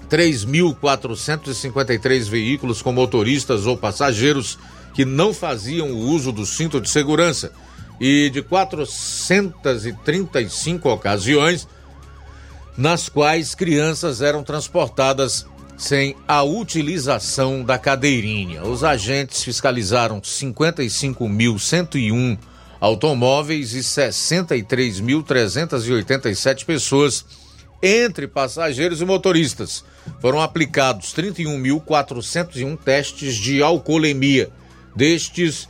3.453 0.09 2.29
veículos 2.29 2.81
com 2.81 2.91
motoristas 2.91 3.65
ou 3.65 3.77
passageiros 3.77 4.59
que 4.93 5.05
não 5.05 5.33
faziam 5.33 5.91
o 5.91 5.97
uso 5.97 6.31
do 6.31 6.45
cinto 6.45 6.79
de 6.81 6.89
segurança 6.89 7.51
e 7.99 8.29
de 8.29 8.41
435 8.41 10.89
ocasiões 10.89 11.67
nas 12.77 13.09
quais 13.09 13.55
crianças 13.55 14.21
eram 14.21 14.43
transportadas 14.43 15.47
sem 15.77 16.15
a 16.27 16.43
utilização 16.43 17.63
da 17.63 17.79
cadeirinha. 17.79 18.63
Os 18.63 18.83
agentes 18.83 19.43
fiscalizaram 19.43 20.21
55.101 20.21 22.37
automóveis 22.79 23.73
e 23.73 23.79
63.387 23.79 26.63
pessoas, 26.65 27.25
entre 27.81 28.27
passageiros 28.27 29.01
e 29.01 29.05
motoristas. 29.05 29.83
Foram 30.19 30.39
aplicados 30.41 31.13
31.401 31.13 32.77
testes 32.77 33.35
de 33.35 33.61
alcoolemia. 33.61 34.49
Destes, 34.95 35.69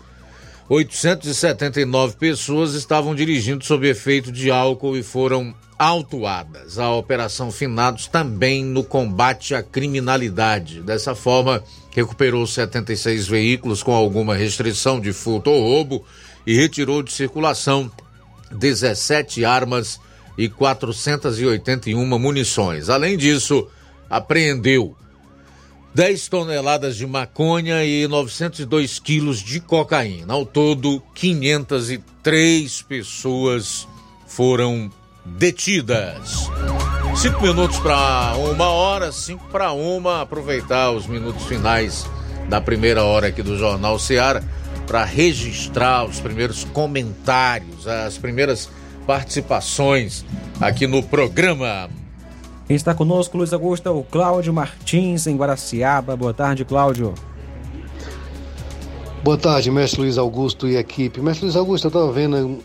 879 0.70 2.18
pessoas 2.18 2.74
estavam 2.74 3.16
dirigindo 3.16 3.64
sob 3.64 3.88
efeito 3.88 4.30
de 4.32 4.52
álcool 4.52 4.98
e 4.98 5.04
foram 5.04 5.56
autuadas. 5.78 6.80
A 6.80 6.92
Operação 6.94 7.52
Finados 7.52 8.08
também 8.08 8.64
no 8.64 8.84
combate 8.84 9.54
à 9.54 9.62
criminalidade. 9.62 10.82
Dessa 10.82 11.14
forma, 11.14 11.64
recuperou 11.92 12.46
76 12.46 13.28
veículos 13.28 13.84
com 13.84 13.94
alguma 13.94 14.36
restrição 14.36 15.00
de 15.00 15.14
furto 15.14 15.50
ou 15.50 15.62
roubo 15.62 16.06
e 16.46 16.56
retirou 16.56 17.04
de 17.04 17.12
circulação 17.12 17.92
17 18.52 19.44
armas 19.44 20.00
e 20.38 20.48
481 20.48 22.20
munições. 22.20 22.90
Além 22.90 23.18
disso, 23.18 23.68
apreendeu 24.10 24.96
10 25.94 26.28
toneladas 26.28 26.96
de 26.96 27.08
maconha 27.08 27.84
e 27.84 28.08
902 28.08 29.00
quilos 29.00 29.40
de 29.40 29.60
cocaína. 29.60 30.34
Ao 30.34 30.46
todo, 30.46 31.02
503 31.16 32.84
pessoas 32.84 33.88
foram 34.28 34.92
detidas. 35.36 36.50
Cinco 37.16 37.42
minutos 37.42 37.80
para 37.80 38.36
uma 38.36 38.70
hora, 38.70 39.12
cinco 39.12 39.46
para 39.52 39.72
uma. 39.72 40.22
Aproveitar 40.22 40.92
os 40.92 41.08
minutos 41.08 41.46
finais 41.46 42.06
da 42.48 42.62
primeira 42.62 43.04
hora 43.04 43.28
aqui 43.28 43.42
do 43.42 43.58
Jornal 43.58 43.98
Seara 44.00 44.44
para 44.86 45.04
registrar 45.04 46.06
os 46.06 46.20
primeiros 46.20 46.64
comentários, 46.64 47.88
as 47.88 48.18
primeiras 48.18 48.70
participações 49.06 50.24
aqui 50.62 50.88
no 50.88 51.04
programa. 51.04 51.90
Quem 52.68 52.76
está 52.76 52.94
conosco, 52.94 53.38
Luiz 53.38 53.54
Augusto, 53.54 53.88
é 53.88 53.92
o 53.92 54.04
Cláudio 54.04 54.54
Martins, 54.54 55.26
em 55.26 55.36
Guaraciaba. 55.36 56.16
Boa 56.16 56.34
tarde, 56.34 56.64
Cláudio. 56.66 57.14
Boa 59.24 59.38
tarde, 59.38 59.72
mestre 59.72 60.02
Luiz 60.02 60.18
Augusto 60.18 60.68
e 60.68 60.78
equipe. 60.78 61.20
Mestre 61.20 61.46
Luiz 61.46 61.56
Augusto, 61.56 61.86
eu 61.86 61.90
estava 61.90 62.12
vendo 62.12 62.60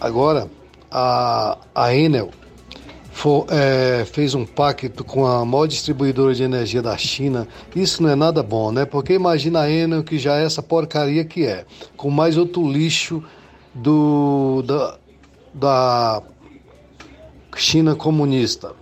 agora 0.00 0.48
a, 0.90 1.58
a 1.74 1.94
Enel 1.94 2.30
for, 3.10 3.46
é, 3.50 4.04
fez 4.04 4.34
um 4.34 4.46
pacto 4.46 5.02
com 5.02 5.26
a 5.26 5.44
maior 5.44 5.66
distribuidora 5.66 6.34
de 6.34 6.42
energia 6.42 6.80
da 6.80 6.96
China. 6.96 7.48
Isso 7.74 8.02
não 8.02 8.10
é 8.10 8.14
nada 8.14 8.42
bom, 8.42 8.70
né? 8.70 8.84
Porque 8.84 9.12
imagina 9.12 9.62
a 9.62 9.70
Enel 9.70 10.04
que 10.04 10.18
já 10.18 10.38
é 10.38 10.44
essa 10.44 10.62
porcaria 10.62 11.24
que 11.24 11.44
é, 11.44 11.64
com 11.96 12.10
mais 12.10 12.36
outro 12.36 12.70
lixo 12.70 13.22
do 13.74 14.62
da, 14.62 14.98
da 15.54 16.22
China 17.56 17.94
comunista 17.94 18.77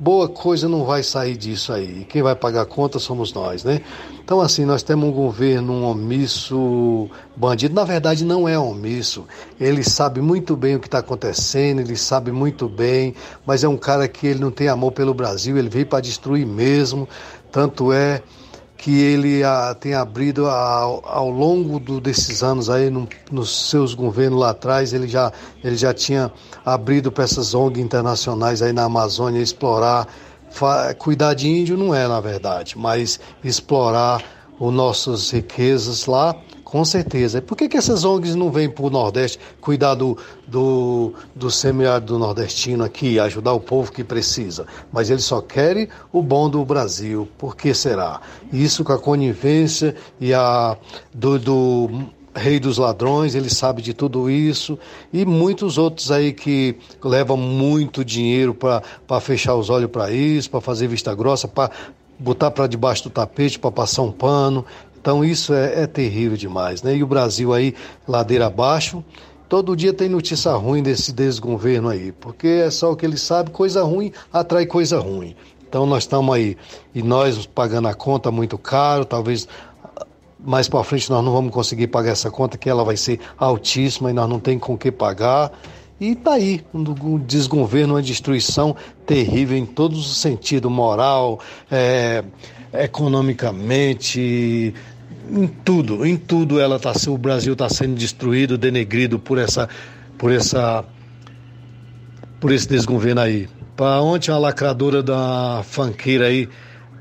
boa 0.00 0.26
coisa 0.30 0.66
não 0.66 0.86
vai 0.86 1.02
sair 1.02 1.36
disso 1.36 1.74
aí. 1.74 2.06
Quem 2.08 2.22
vai 2.22 2.34
pagar 2.34 2.62
a 2.62 2.66
conta 2.66 2.98
somos 2.98 3.34
nós, 3.34 3.62
né? 3.62 3.82
Então, 4.24 4.40
assim, 4.40 4.64
nós 4.64 4.82
temos 4.82 5.06
um 5.06 5.12
governo 5.12 5.74
um 5.74 5.84
omisso, 5.84 7.10
bandido. 7.36 7.74
Na 7.74 7.84
verdade, 7.84 8.24
não 8.24 8.48
é 8.48 8.58
omisso. 8.58 9.26
Ele 9.60 9.84
sabe 9.84 10.22
muito 10.22 10.56
bem 10.56 10.76
o 10.76 10.80
que 10.80 10.86
está 10.86 11.00
acontecendo, 11.00 11.80
ele 11.80 11.96
sabe 11.96 12.32
muito 12.32 12.66
bem, 12.66 13.14
mas 13.44 13.62
é 13.62 13.68
um 13.68 13.76
cara 13.76 14.08
que 14.08 14.26
ele 14.26 14.40
não 14.40 14.50
tem 14.50 14.68
amor 14.68 14.92
pelo 14.92 15.12
Brasil, 15.12 15.58
ele 15.58 15.68
veio 15.68 15.84
para 15.84 16.00
destruir 16.00 16.46
mesmo. 16.46 17.06
Tanto 17.52 17.92
é 17.92 18.22
que 18.80 18.98
ele 18.98 19.44
a, 19.44 19.74
tem 19.74 19.92
abrido 19.92 20.46
a, 20.46 20.78
ao 21.04 21.28
longo 21.28 21.78
do, 21.78 22.00
desses 22.00 22.42
anos 22.42 22.70
aí, 22.70 22.88
no, 22.88 23.06
nos 23.30 23.68
seus 23.68 23.92
governos 23.92 24.40
lá 24.40 24.50
atrás, 24.50 24.94
ele 24.94 25.06
já, 25.06 25.30
ele 25.62 25.76
já 25.76 25.92
tinha 25.92 26.32
abrido 26.64 27.12
para 27.12 27.24
essas 27.24 27.54
ONG 27.54 27.78
internacionais 27.78 28.62
aí 28.62 28.72
na 28.72 28.84
Amazônia 28.84 29.38
explorar, 29.38 30.08
fa, 30.48 30.94
cuidar 30.94 31.34
de 31.34 31.46
índio 31.46 31.76
não 31.76 31.94
é 31.94 32.08
na 32.08 32.20
verdade, 32.20 32.78
mas 32.78 33.20
explorar 33.44 34.24
as 34.58 34.72
nossas 34.72 35.30
riquezas 35.30 36.06
lá 36.06 36.34
com 36.70 36.84
certeza. 36.84 37.42
Por 37.42 37.56
que, 37.56 37.68
que 37.68 37.76
essas 37.76 38.04
ONGs 38.04 38.36
não 38.36 38.48
vêm 38.48 38.70
para 38.70 38.86
o 38.86 38.90
Nordeste 38.90 39.40
cuidar 39.60 39.96
do, 39.96 40.16
do, 40.46 41.12
do 41.34 41.50
semiárido 41.50 42.16
nordestino 42.16 42.84
aqui, 42.84 43.18
ajudar 43.18 43.52
o 43.52 43.58
povo 43.58 43.90
que 43.90 44.04
precisa? 44.04 44.66
Mas 44.92 45.10
eles 45.10 45.24
só 45.24 45.40
querem 45.40 45.88
o 46.12 46.22
bom 46.22 46.48
do 46.48 46.64
Brasil. 46.64 47.28
Por 47.36 47.56
que 47.56 47.74
será? 47.74 48.20
Isso 48.52 48.84
com 48.84 48.92
a 48.92 48.98
conivência 49.00 49.96
e 50.20 50.32
a 50.32 50.76
do, 51.12 51.40
do 51.40 51.90
rei 52.36 52.60
dos 52.60 52.78
ladrões, 52.78 53.34
ele 53.34 53.50
sabe 53.50 53.82
de 53.82 53.92
tudo 53.92 54.30
isso, 54.30 54.78
e 55.12 55.26
muitos 55.26 55.76
outros 55.76 56.12
aí 56.12 56.32
que 56.32 56.76
levam 57.02 57.36
muito 57.36 58.04
dinheiro 58.04 58.54
para 58.54 59.20
fechar 59.20 59.56
os 59.56 59.68
olhos 59.70 59.90
para 59.90 60.12
isso, 60.12 60.48
para 60.48 60.60
fazer 60.60 60.86
vista 60.86 61.12
grossa, 61.16 61.48
para 61.48 61.68
botar 62.20 62.50
para 62.50 62.66
debaixo 62.66 63.04
do 63.04 63.10
tapete, 63.10 63.58
para 63.58 63.72
passar 63.72 64.02
um 64.02 64.12
pano. 64.12 64.64
Então 65.00 65.24
isso 65.24 65.54
é, 65.54 65.82
é 65.82 65.86
terrível 65.86 66.36
demais, 66.36 66.82
né? 66.82 66.94
E 66.94 67.02
o 67.02 67.06
Brasil 67.06 67.52
aí, 67.52 67.74
ladeira 68.06 68.46
abaixo, 68.46 69.02
todo 69.48 69.74
dia 69.74 69.92
tem 69.92 70.08
notícia 70.08 70.52
ruim 70.52 70.82
desse 70.82 71.12
desgoverno 71.12 71.88
aí, 71.88 72.12
porque 72.12 72.46
é 72.46 72.70
só 72.70 72.92
o 72.92 72.96
que 72.96 73.06
ele 73.06 73.16
sabe, 73.16 73.50
coisa 73.50 73.82
ruim 73.82 74.12
atrai 74.32 74.66
coisa 74.66 74.98
ruim. 74.98 75.34
Então 75.66 75.86
nós 75.86 76.02
estamos 76.02 76.34
aí, 76.34 76.56
e 76.94 77.02
nós 77.02 77.46
pagando 77.46 77.88
a 77.88 77.94
conta 77.94 78.30
muito 78.30 78.58
caro, 78.58 79.04
talvez 79.04 79.48
mais 80.38 80.68
para 80.68 80.82
frente 80.82 81.10
nós 81.10 81.24
não 81.24 81.32
vamos 81.32 81.52
conseguir 81.52 81.86
pagar 81.86 82.12
essa 82.12 82.30
conta, 82.30 82.58
que 82.58 82.68
ela 82.68 82.84
vai 82.84 82.96
ser 82.96 83.20
altíssima 83.38 84.10
e 84.10 84.12
nós 84.12 84.28
não 84.28 84.40
tem 84.40 84.58
com 84.58 84.76
que 84.76 84.90
pagar. 84.90 85.52
E 86.00 86.14
tá 86.14 86.32
aí, 86.32 86.64
um 86.72 87.18
desgoverno, 87.18 87.94
uma 87.94 88.02
destruição 88.02 88.74
terrível 89.04 89.56
em 89.56 89.66
todos 89.66 90.10
os 90.10 90.16
sentidos, 90.16 90.72
moral, 90.72 91.38
é, 91.70 92.24
economicamente, 92.72 94.74
em 95.30 95.46
tudo, 95.46 96.06
em 96.06 96.16
tudo 96.16 96.60
ela 96.60 96.78
tá, 96.78 96.92
o 97.08 97.18
Brasil 97.18 97.52
está 97.52 97.68
sendo 97.68 97.94
destruído, 97.94 98.56
denegrido 98.56 99.18
por 99.18 99.38
essa, 99.38 99.68
por 100.18 100.32
essa, 100.32 100.84
por 102.40 102.52
esse 102.52 102.68
desgoverno 102.68 103.20
aí. 103.20 103.48
Para 103.76 104.00
ontem 104.02 104.30
a 104.30 104.38
lacradora 104.38 105.02
da 105.02 105.62
fanqueira 105.64 106.26
aí 106.26 106.48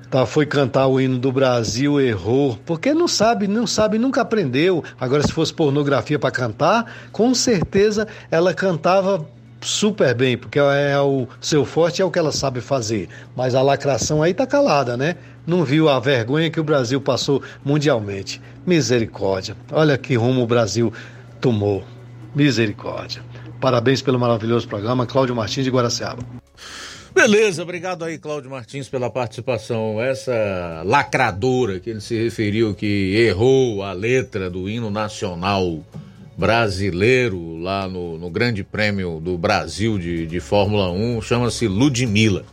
tá, 0.10 0.26
foi 0.26 0.46
cantar 0.46 0.88
o 0.88 1.00
hino 1.00 1.18
do 1.18 1.32
Brasil, 1.32 2.00
errou, 2.00 2.58
porque 2.66 2.94
não 2.94 3.08
sabe, 3.08 3.48
não 3.48 3.68
sabe, 3.68 3.98
nunca 3.98 4.22
aprendeu. 4.22 4.84
Agora 5.00 5.22
se 5.22 5.32
fosse 5.32 5.54
pornografia 5.54 6.18
para 6.18 6.32
cantar, 6.32 6.92
com 7.12 7.34
certeza 7.34 8.08
ela 8.32 8.54
cantava 8.54 9.28
super 9.62 10.14
bem, 10.16 10.38
porque 10.38 10.60
é 10.60 11.00
o 11.00 11.28
seu 11.42 11.66
forte 11.66 12.02
é 12.02 12.06
o 12.06 12.12
que 12.12 12.20
ela 12.20 12.32
sabe 12.32 12.62
fazer. 12.62 13.10
Mas 13.36 13.56
a 13.56 13.62
lacração 13.62 14.22
aí 14.22 14.34
tá 14.34 14.46
calada, 14.46 14.96
né? 14.96 15.16
Não 15.46 15.64
viu 15.64 15.90
a 15.90 16.00
vergonha 16.00 16.50
que 16.50 16.60
o 16.60 16.64
Brasil 16.64 17.02
passou 17.02 17.42
mundialmente. 17.64 18.42
Misericórdia. 18.66 19.56
Olha 19.72 19.98
que 19.98 20.16
rumo 20.16 20.44
o 20.44 20.48
Brasil 20.48 20.94
tomou. 21.42 21.84
Misericórdia. 22.36 23.22
Parabéns 23.60 24.02
pelo 24.02 24.20
maravilhoso 24.20 24.68
programa. 24.68 25.06
Cláudio 25.06 25.36
Martins 25.36 25.66
de 25.66 25.72
Guaraciaba. 25.72 26.24
Beleza, 27.14 27.64
obrigado 27.64 28.06
aí, 28.06 28.18
Cláudio 28.18 28.52
Martins, 28.52 28.88
pela 28.88 29.10
participação. 29.10 30.02
Essa 30.02 30.84
lacradora 30.86 31.80
que 31.80 31.90
ele 31.90 32.00
se 32.00 32.16
referiu, 32.16 32.74
que 32.76 33.16
errou 33.18 33.84
a 33.84 33.92
letra 33.92 34.50
do 34.50 34.70
hino 34.70 34.90
nacional 34.92 35.84
brasileiro 36.40 37.58
lá 37.58 37.86
no, 37.86 38.18
no 38.18 38.30
Grande 38.30 38.64
Prêmio 38.64 39.20
do 39.20 39.38
Brasil 39.38 40.00
de, 40.00 40.26
de 40.26 40.40
Fórmula 40.40 40.90
1, 40.90 41.22
chama-se 41.22 41.68
Ludmilla. 41.68 42.46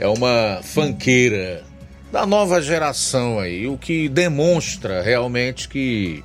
É 0.00 0.08
uma 0.08 0.58
fanqueira 0.64 1.62
da 2.10 2.26
nova 2.26 2.60
geração 2.60 3.38
aí, 3.38 3.68
o 3.68 3.78
que 3.78 4.08
demonstra 4.08 5.00
realmente 5.00 5.68
que 5.68 6.24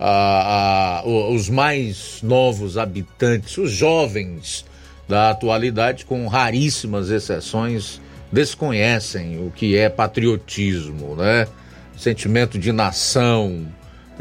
a, 0.00 0.98
a, 0.98 1.06
os 1.06 1.48
mais 1.48 2.18
novos 2.24 2.76
habitantes, 2.76 3.56
os 3.56 3.70
jovens 3.70 4.64
da 5.08 5.30
atualidade, 5.30 6.04
com 6.04 6.26
raríssimas 6.26 7.08
exceções, 7.08 8.00
desconhecem 8.32 9.38
o 9.46 9.52
que 9.52 9.76
é 9.76 9.88
patriotismo, 9.88 11.14
né? 11.14 11.46
Sentimento 11.96 12.58
de 12.58 12.72
nação, 12.72 13.64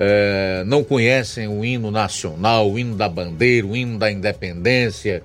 é, 0.03 0.63
não 0.65 0.83
conhecem 0.83 1.47
o 1.47 1.63
hino 1.63 1.91
nacional, 1.91 2.71
o 2.71 2.79
hino 2.79 2.95
da 2.95 3.07
bandeira, 3.07 3.67
o 3.67 3.75
hino 3.75 3.99
da 3.99 4.11
independência. 4.11 5.21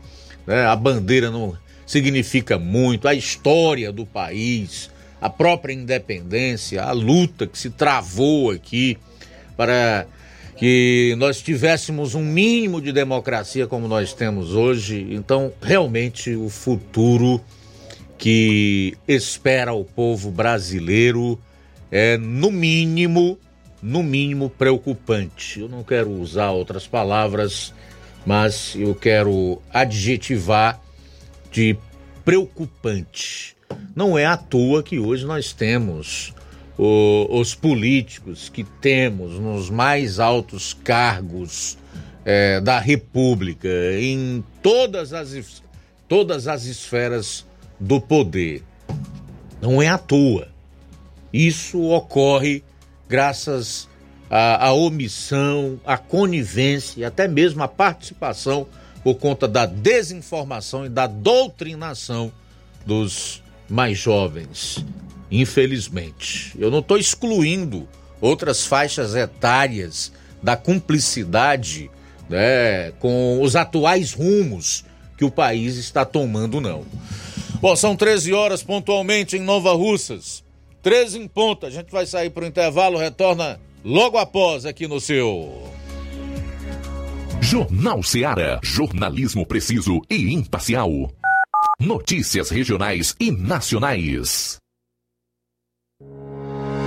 Né? 0.47 0.67
A 0.67 0.77
bandeira 0.77 1.31
não 1.31 1.57
significa 1.87 2.59
muito, 2.59 3.09
a 3.09 3.15
história 3.15 3.91
do 3.91 4.05
país, 4.05 4.91
a 5.19 5.31
própria 5.31 5.73
independência, 5.73 6.83
a 6.83 6.93
luta 6.93 7.47
que 7.47 7.59
se 7.59 7.71
travou 7.71 8.51
aqui 8.51 8.99
para 9.57 10.07
que 10.59 11.15
nós 11.17 11.41
tivéssemos 11.41 12.15
um 12.15 12.23
mínimo 12.23 12.79
de 12.79 12.93
democracia 12.93 13.67
como 13.67 13.89
nós 13.89 14.13
temos 14.13 14.53
hoje. 14.53 15.07
Então, 15.11 15.55
realmente, 15.63 16.35
o 16.35 16.51
futuro 16.51 17.41
que 18.19 18.95
espera 19.09 19.73
o 19.73 19.87
povo 19.87 20.31
brasileiro 20.31 21.41
é, 21.91 22.19
no 22.19 22.51
mínimo, 22.51 23.39
no 23.83 24.03
mínimo 24.03 24.51
preocupante. 24.51 25.61
Eu 25.61 25.69
não 25.69 25.83
quero 25.83 26.11
usar 26.11 26.51
outras 26.51 26.87
palavras, 26.87 27.73
mas 28.25 28.75
eu 28.75 28.95
quero 28.95 29.61
adjetivar 29.73 30.81
de 31.51 31.77
preocupante. 32.25 33.57
Não 33.95 34.19
é 34.19 34.27
à 34.27 34.37
toa 34.37 34.83
que 34.83 34.99
hoje 34.99 35.25
nós 35.25 35.53
temos 35.53 36.35
o, 36.79 37.27
os 37.31 37.55
políticos 37.55 38.49
que 38.49 38.65
temos 38.65 39.39
nos 39.39 39.71
mais 39.71 40.19
altos 40.19 40.75
cargos 40.75 41.79
é, 42.25 42.61
da 42.61 42.79
República, 42.79 43.69
em 43.99 44.45
todas 44.63 45.13
as, 45.13 45.63
todas 46.09 46.49
as 46.49 46.65
esferas 46.65 47.47
do 47.79 48.01
poder. 48.01 48.63
Não 49.61 49.81
é 49.81 49.89
à 49.89 49.97
toa. 49.97 50.49
Isso 51.33 51.81
ocorre 51.83 52.65
graças 53.09 53.89
à, 54.31 54.67
à 54.67 54.73
omissão, 54.73 55.81
à 55.85 55.97
conivência 55.97 57.01
e 57.01 57.05
até 57.05 57.29
mesmo 57.29 57.63
à 57.63 57.69
participação 57.69 58.67
por 59.03 59.15
conta 59.17 59.47
da 59.47 59.67
desinformação 59.67 60.85
e 60.85 60.89
da 60.89 61.07
doutrinação 61.07 62.33
dos 62.85 63.43
mais 63.69 63.99
jovens. 63.99 64.85
Infelizmente. 65.31 66.53
Eu 66.59 66.71
não 66.71 66.81
estou 66.81 66.99
excluindo 66.99 67.89
outras 68.21 68.67
faixas 68.67 69.15
etárias 69.15 70.13
da 70.43 70.57
cumplicidade 70.57 71.91
né, 72.29 72.93
com 72.99 73.41
os 73.41 73.57
atuais 73.57 74.13
rumos 74.13 74.85
que 75.17 75.25
o 75.25 75.31
país 75.31 75.77
está 75.77 76.05
tomando, 76.05 76.61
não. 76.61 76.85
Bom, 77.61 77.75
são 77.75 77.97
13 77.97 78.33
horas 78.33 78.63
pontualmente 78.63 79.37
em 79.37 79.41
Nova 79.41 79.73
Russas. 79.73 80.45
13 80.87 81.19
em 81.19 81.27
ponta. 81.27 81.67
A 81.67 81.71
gente 81.71 81.91
vai 81.91 82.07
sair 82.07 82.31
para 82.31 82.45
o 82.45 82.47
intervalo, 82.47 82.97
retorna 82.97 83.59
logo 83.85 84.19
após 84.19 84.65
aqui 84.65 84.87
no 84.87 85.01
seu. 85.01 85.53
Jornal 87.41 88.05
Seara. 88.05 88.61
Jornalismo 88.63 89.45
preciso 89.45 90.01
e 90.09 90.33
imparcial. 90.33 90.89
Notícias 91.81 92.51
regionais 92.51 93.17
e 93.19 93.33
nacionais. 93.33 94.59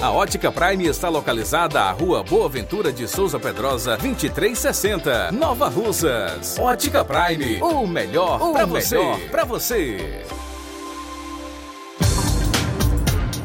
A 0.00 0.10
Ótica 0.10 0.50
Prime 0.50 0.86
está 0.86 1.10
localizada 1.10 1.82
à 1.82 1.90
Rua 1.90 2.22
Boa 2.22 2.48
Ventura 2.48 2.90
de 2.90 3.06
Souza 3.06 3.38
Pedrosa, 3.38 3.98
2360, 3.98 5.30
Nova 5.32 5.68
Russas. 5.68 6.58
Ótica 6.58 7.04
Prime, 7.04 7.60
o 7.60 7.86
melhor 7.86 8.38
para 8.52 8.64
você. 8.64 8.98
Para 9.30 9.44
você. 9.44 10.24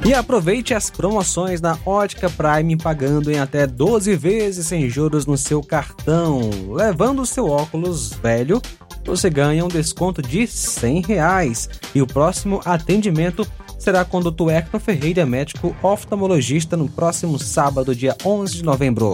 E 0.06 0.14
aproveite 0.14 0.74
as 0.74 0.90
promoções 0.90 1.60
da 1.60 1.78
Ótica 1.86 2.30
Prime 2.30 2.78
pagando 2.78 3.30
em 3.30 3.40
até 3.40 3.68
12 3.68 4.16
vezes 4.16 4.68
sem 4.68 4.90
juros 4.90 5.26
no 5.26 5.38
seu 5.38 5.62
cartão. 5.62 6.50
Levando 6.70 7.22
o 7.22 7.26
seu 7.26 7.50
óculos 7.50 8.14
velho, 8.14 8.62
você 9.04 9.30
ganha 9.30 9.66
um 9.66 9.68
desconto 9.68 10.22
de 10.22 10.48
100 10.48 11.02
reais. 11.02 11.70
E 11.94 12.02
o 12.02 12.08
próximo 12.08 12.62
atendimento 12.64 13.46
será 13.82 14.06
com 14.06 14.20
o 14.20 14.32
Dr. 14.32 14.52
Hector 14.52 14.80
Ferreira, 14.80 15.26
médico 15.26 15.76
oftalmologista, 15.82 16.78
no 16.78 16.88
próximo 16.88 17.40
sábado, 17.40 17.96
dia 17.96 18.16
11 18.24 18.58
de 18.58 18.64
novembro. 18.64 19.14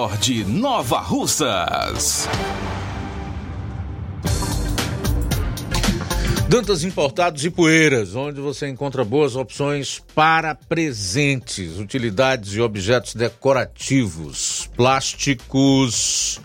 Nord 0.01 0.45
Nova 0.45 0.97
Russas. 0.97 2.27
Dantas 6.49 6.83
Importados 6.83 7.45
e 7.45 7.51
Poeiras, 7.51 8.15
onde 8.15 8.41
você 8.41 8.67
encontra 8.67 9.05
boas 9.05 9.35
opções 9.35 10.01
para 10.15 10.55
presentes, 10.55 11.77
utilidades 11.77 12.55
e 12.55 12.61
objetos 12.61 13.13
decorativos, 13.13 14.67
plásticos, 14.75 16.41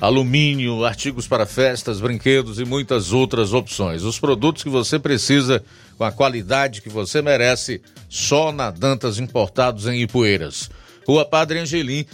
alumínio, 0.00 0.84
artigos 0.84 1.26
para 1.26 1.44
festas, 1.44 2.00
brinquedos 2.00 2.60
e 2.60 2.64
muitas 2.64 3.12
outras 3.12 3.52
opções. 3.52 4.04
Os 4.04 4.20
produtos 4.20 4.62
que 4.62 4.70
você 4.70 4.96
precisa 4.96 5.60
com 5.98 6.04
a 6.04 6.12
qualidade 6.12 6.80
que 6.80 6.88
você 6.88 7.20
merece, 7.20 7.82
só 8.08 8.52
na 8.52 8.70
Dantas 8.70 9.18
Importados 9.18 9.88
em 9.88 10.02
Ipueiras. 10.02 10.70
Rua 11.04 11.24
Padre 11.24 11.58
Angelim, 11.58 12.06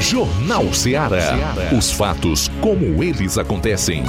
Jornal 0.00 0.72
Ceará. 0.72 1.34
Os 1.76 1.90
fatos 1.90 2.48
como 2.60 3.02
eles 3.02 3.36
acontecem. 3.36 4.04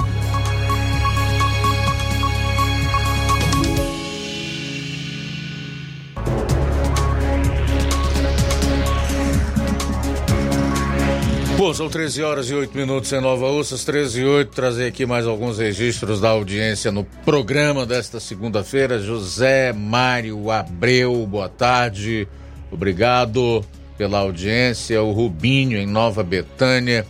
Bom, 11.66 11.74
são 11.74 11.89
13 11.89 12.22
horas 12.22 12.47
e 12.51 12.53
8 12.53 12.78
minutos 12.78 13.11
em 13.11 13.20
Nova 13.20 13.49
Ursas, 13.49 13.84
13 13.84 14.22
e 14.22 14.24
8. 14.24 14.51
Trazer 14.51 14.86
aqui 14.86 15.03
mais 15.03 15.26
alguns 15.26 15.57
registros 15.57 16.22
da 16.22 16.30
audiência 16.30 16.91
no 16.91 17.03
programa 17.03 17.88
desta 17.88 18.20
segunda-feira. 18.20 18.99
José 18.99 19.74
Mário 19.74 20.51
Abreu, 20.51 21.26
boa 21.26 21.49
tarde. 21.49 22.28
Obrigado 22.72 23.66
pela 23.97 24.20
audiência. 24.20 25.01
O 25.01 25.11
Rubinho, 25.11 25.76
em 25.76 25.88
Nova 25.88 26.24
Betânia. 26.24 27.03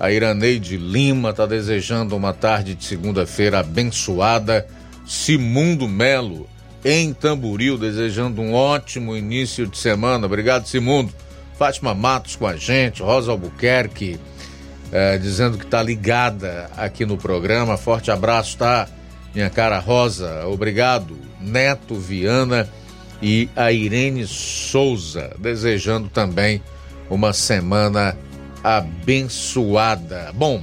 A 0.00 0.10
Iraneide 0.10 0.76
Lima 0.76 1.30
está 1.30 1.46
desejando 1.46 2.16
uma 2.16 2.32
tarde 2.32 2.74
de 2.74 2.84
segunda-feira 2.84 3.60
abençoada. 3.60 4.66
Simundo 5.06 5.86
Melo, 5.86 6.48
em 6.84 7.14
Tamboril, 7.14 7.78
desejando 7.78 8.42
um 8.42 8.54
ótimo 8.54 9.16
início 9.16 9.68
de 9.68 9.78
semana. 9.78 10.26
Obrigado, 10.26 10.66
Simundo. 10.66 11.14
Fátima 11.60 11.92
Matos 11.92 12.36
com 12.36 12.46
a 12.46 12.56
gente, 12.56 13.02
Rosa 13.02 13.32
Albuquerque, 13.32 14.18
eh, 14.90 15.18
dizendo 15.18 15.58
que 15.58 15.64
está 15.66 15.82
ligada 15.82 16.70
aqui 16.74 17.04
no 17.04 17.18
programa. 17.18 17.76
Forte 17.76 18.10
abraço, 18.10 18.56
tá? 18.56 18.88
Minha 19.34 19.50
cara 19.50 19.78
Rosa, 19.78 20.46
obrigado. 20.46 21.18
Neto 21.38 21.96
Viana 21.96 22.66
e 23.20 23.46
a 23.54 23.70
Irene 23.70 24.26
Souza, 24.26 25.32
desejando 25.38 26.08
também 26.08 26.62
uma 27.10 27.34
semana 27.34 28.16
abençoada. 28.64 30.32
Bom, 30.32 30.62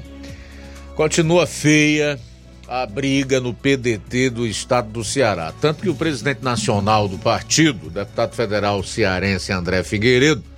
continua 0.95 1.45
feia 1.45 2.19
a 2.67 2.87
briga 2.87 3.39
no 3.39 3.53
PDT 3.53 4.31
do 4.31 4.47
estado 4.47 4.89
do 4.89 5.03
Ceará. 5.03 5.53
Tanto 5.61 5.83
que 5.83 5.89
o 5.89 5.95
presidente 5.95 6.43
nacional 6.43 7.07
do 7.07 7.19
partido, 7.19 7.87
deputado 7.87 8.33
federal 8.33 8.81
cearense 8.81 9.51
André 9.51 9.83
Figueiredo, 9.83 10.56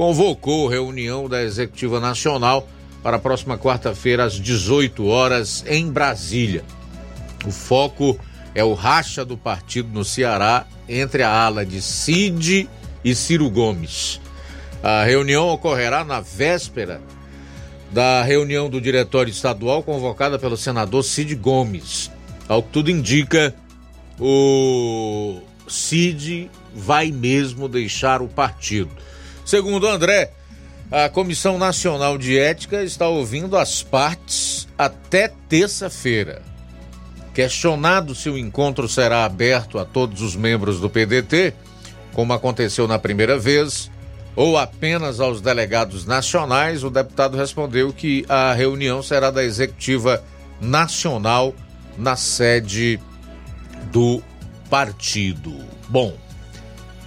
convocou 0.00 0.66
reunião 0.66 1.28
da 1.28 1.42
Executiva 1.42 2.00
Nacional 2.00 2.66
para 3.02 3.18
a 3.18 3.20
próxima 3.20 3.58
quarta-feira, 3.58 4.24
às 4.24 4.32
18 4.32 5.06
horas, 5.06 5.62
em 5.68 5.92
Brasília. 5.92 6.64
O 7.44 7.50
foco 7.50 8.18
é 8.54 8.64
o 8.64 8.72
racha 8.72 9.26
do 9.26 9.36
partido 9.36 9.90
no 9.92 10.02
Ceará 10.02 10.66
entre 10.88 11.22
a 11.22 11.30
ala 11.30 11.66
de 11.66 11.82
Cid 11.82 12.66
e 13.04 13.14
Ciro 13.14 13.50
Gomes. 13.50 14.22
A 14.82 15.04
reunião 15.04 15.46
ocorrerá 15.50 16.02
na 16.02 16.18
véspera 16.18 17.02
da 17.92 18.22
reunião 18.22 18.70
do 18.70 18.80
Diretório 18.80 19.30
Estadual 19.30 19.82
convocada 19.82 20.38
pelo 20.38 20.56
senador 20.56 21.04
Cid 21.04 21.34
Gomes. 21.34 22.10
Ao 22.48 22.62
que 22.62 22.70
tudo 22.70 22.90
indica, 22.90 23.54
o 24.18 25.42
Cid 25.68 26.50
vai 26.74 27.12
mesmo 27.12 27.68
deixar 27.68 28.22
o 28.22 28.28
partido. 28.28 29.09
Segundo 29.50 29.88
André, 29.88 30.30
a 30.92 31.08
Comissão 31.08 31.58
Nacional 31.58 32.16
de 32.16 32.38
Ética 32.38 32.84
está 32.84 33.08
ouvindo 33.08 33.56
as 33.56 33.82
partes 33.82 34.68
até 34.78 35.26
terça-feira. 35.48 36.40
Questionado 37.34 38.14
se 38.14 38.30
o 38.30 38.38
encontro 38.38 38.88
será 38.88 39.24
aberto 39.24 39.76
a 39.80 39.84
todos 39.84 40.22
os 40.22 40.36
membros 40.36 40.78
do 40.78 40.88
PDT, 40.88 41.52
como 42.12 42.32
aconteceu 42.32 42.86
na 42.86 42.96
primeira 42.96 43.36
vez, 43.36 43.90
ou 44.36 44.56
apenas 44.56 45.18
aos 45.18 45.40
delegados 45.40 46.06
nacionais, 46.06 46.84
o 46.84 46.88
deputado 46.88 47.36
respondeu 47.36 47.92
que 47.92 48.24
a 48.28 48.52
reunião 48.52 49.02
será 49.02 49.32
da 49.32 49.42
executiva 49.42 50.22
nacional 50.60 51.52
na 51.98 52.14
sede 52.14 53.00
do 53.90 54.22
partido. 54.70 55.52
Bom, 55.88 56.16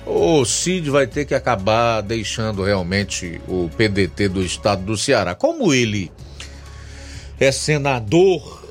o 0.06 0.44
Cid 0.46 0.90
vai 0.90 1.08
ter 1.08 1.26
que 1.26 1.34
acabar 1.34 2.02
deixando 2.02 2.64
realmente 2.64 3.42
o 3.48 3.70
PDT 3.78 4.30
do 4.30 4.44
estado 4.44 4.84
do 4.84 4.98
Ceará. 4.98 5.34
Como 5.34 5.74
ele 5.74 6.12
é 7.40 7.52
senador, 7.52 8.64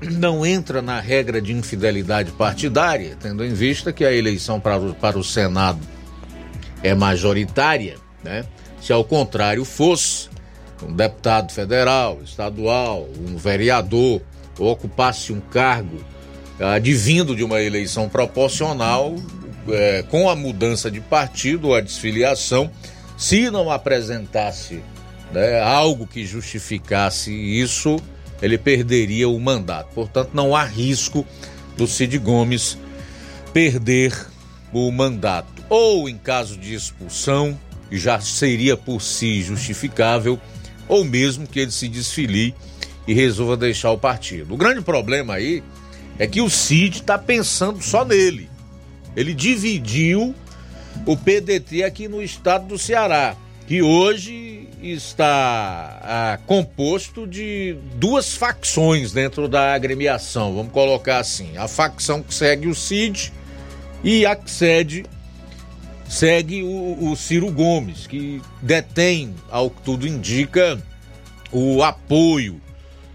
não 0.00 0.46
entra 0.46 0.80
na 0.80 1.00
regra 1.00 1.40
de 1.40 1.52
infidelidade 1.52 2.30
partidária, 2.32 3.16
tendo 3.20 3.44
em 3.44 3.52
vista 3.52 3.92
que 3.92 4.04
a 4.04 4.12
eleição 4.12 4.60
para 4.60 4.78
o, 4.78 4.94
para 4.94 5.18
o 5.18 5.24
Senado 5.24 5.80
é 6.82 6.94
majoritária, 6.94 7.96
né? 8.22 8.44
Se 8.80 8.92
ao 8.92 9.04
contrário 9.04 9.64
fosse, 9.64 10.28
um 10.86 10.92
deputado 10.92 11.52
federal, 11.52 12.20
estadual, 12.22 13.08
um 13.18 13.36
vereador 13.36 14.22
ocupasse 14.58 15.32
um 15.32 15.40
cargo 15.40 15.98
advindo 16.60 17.34
de 17.34 17.44
uma 17.44 17.60
eleição 17.60 18.08
proporcional, 18.08 19.16
é, 19.70 20.02
com 20.02 20.28
a 20.28 20.36
mudança 20.36 20.90
de 20.90 21.00
partido 21.00 21.74
a 21.74 21.80
desfiliação, 21.80 22.70
se 23.16 23.50
não 23.50 23.70
apresentasse 23.70 24.80
né, 25.32 25.60
algo 25.60 26.06
que 26.06 26.24
justificasse 26.24 27.32
isso, 27.32 27.96
ele 28.40 28.56
perderia 28.56 29.28
o 29.28 29.38
mandato. 29.38 29.88
Portanto, 29.94 30.30
não 30.32 30.54
há 30.54 30.64
risco 30.64 31.26
do 31.76 31.86
Cid 31.86 32.18
Gomes 32.18 32.78
perder 33.52 34.14
o 34.72 34.90
mandato. 34.90 35.62
Ou 35.68 36.08
em 36.08 36.16
caso 36.16 36.56
de 36.56 36.74
expulsão, 36.74 37.58
já 37.90 38.20
seria 38.20 38.76
por 38.76 39.00
si 39.00 39.42
justificável, 39.42 40.38
ou 40.86 41.04
mesmo 41.04 41.46
que 41.46 41.60
ele 41.60 41.70
se 41.70 41.88
desfilie 41.88 42.54
e 43.06 43.14
resolva 43.14 43.56
deixar 43.56 43.90
o 43.90 43.98
partido. 43.98 44.54
O 44.54 44.56
grande 44.56 44.80
problema 44.80 45.34
aí 45.34 45.62
é 46.18 46.26
que 46.26 46.40
o 46.40 46.50
Cid 46.50 46.98
está 46.98 47.18
pensando 47.18 47.82
só 47.82 48.04
nele. 48.04 48.48
Ele 49.16 49.34
dividiu 49.34 50.34
o 51.06 51.16
PDT 51.16 51.84
aqui 51.84 52.08
no 52.08 52.22
estado 52.22 52.66
do 52.66 52.78
Ceará, 52.78 53.36
que 53.66 53.82
hoje 53.82 54.68
está 54.82 56.00
ah, 56.02 56.38
composto 56.46 57.26
de 57.26 57.76
duas 57.96 58.34
facções 58.34 59.12
dentro 59.12 59.48
da 59.48 59.74
agremiação, 59.74 60.54
vamos 60.54 60.72
colocar 60.72 61.18
assim: 61.18 61.56
a 61.56 61.68
facção 61.68 62.22
que 62.22 62.34
segue 62.34 62.68
o 62.68 62.74
Cid 62.74 63.32
e 64.02 64.24
a 64.24 64.36
que 64.36 64.50
segue, 64.50 65.04
segue 66.08 66.62
o, 66.62 67.10
o 67.10 67.16
Ciro 67.16 67.50
Gomes, 67.50 68.06
que 68.06 68.40
detém, 68.62 69.34
ao 69.50 69.70
que 69.70 69.82
tudo 69.82 70.06
indica, 70.06 70.80
o 71.50 71.82
apoio 71.82 72.60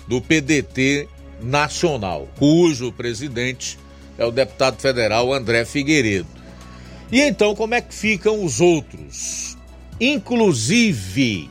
do 0.07 0.21
PDT 0.21 1.07
nacional, 1.41 2.27
cujo 2.37 2.91
presidente 2.91 3.77
é 4.17 4.25
o 4.25 4.31
deputado 4.31 4.79
federal 4.79 5.33
André 5.33 5.65
Figueiredo. 5.65 6.27
E 7.11 7.21
então, 7.21 7.55
como 7.55 7.75
é 7.75 7.81
que 7.81 7.93
ficam 7.93 8.43
os 8.43 8.59
outros? 8.59 9.57
Inclusive, 9.99 11.49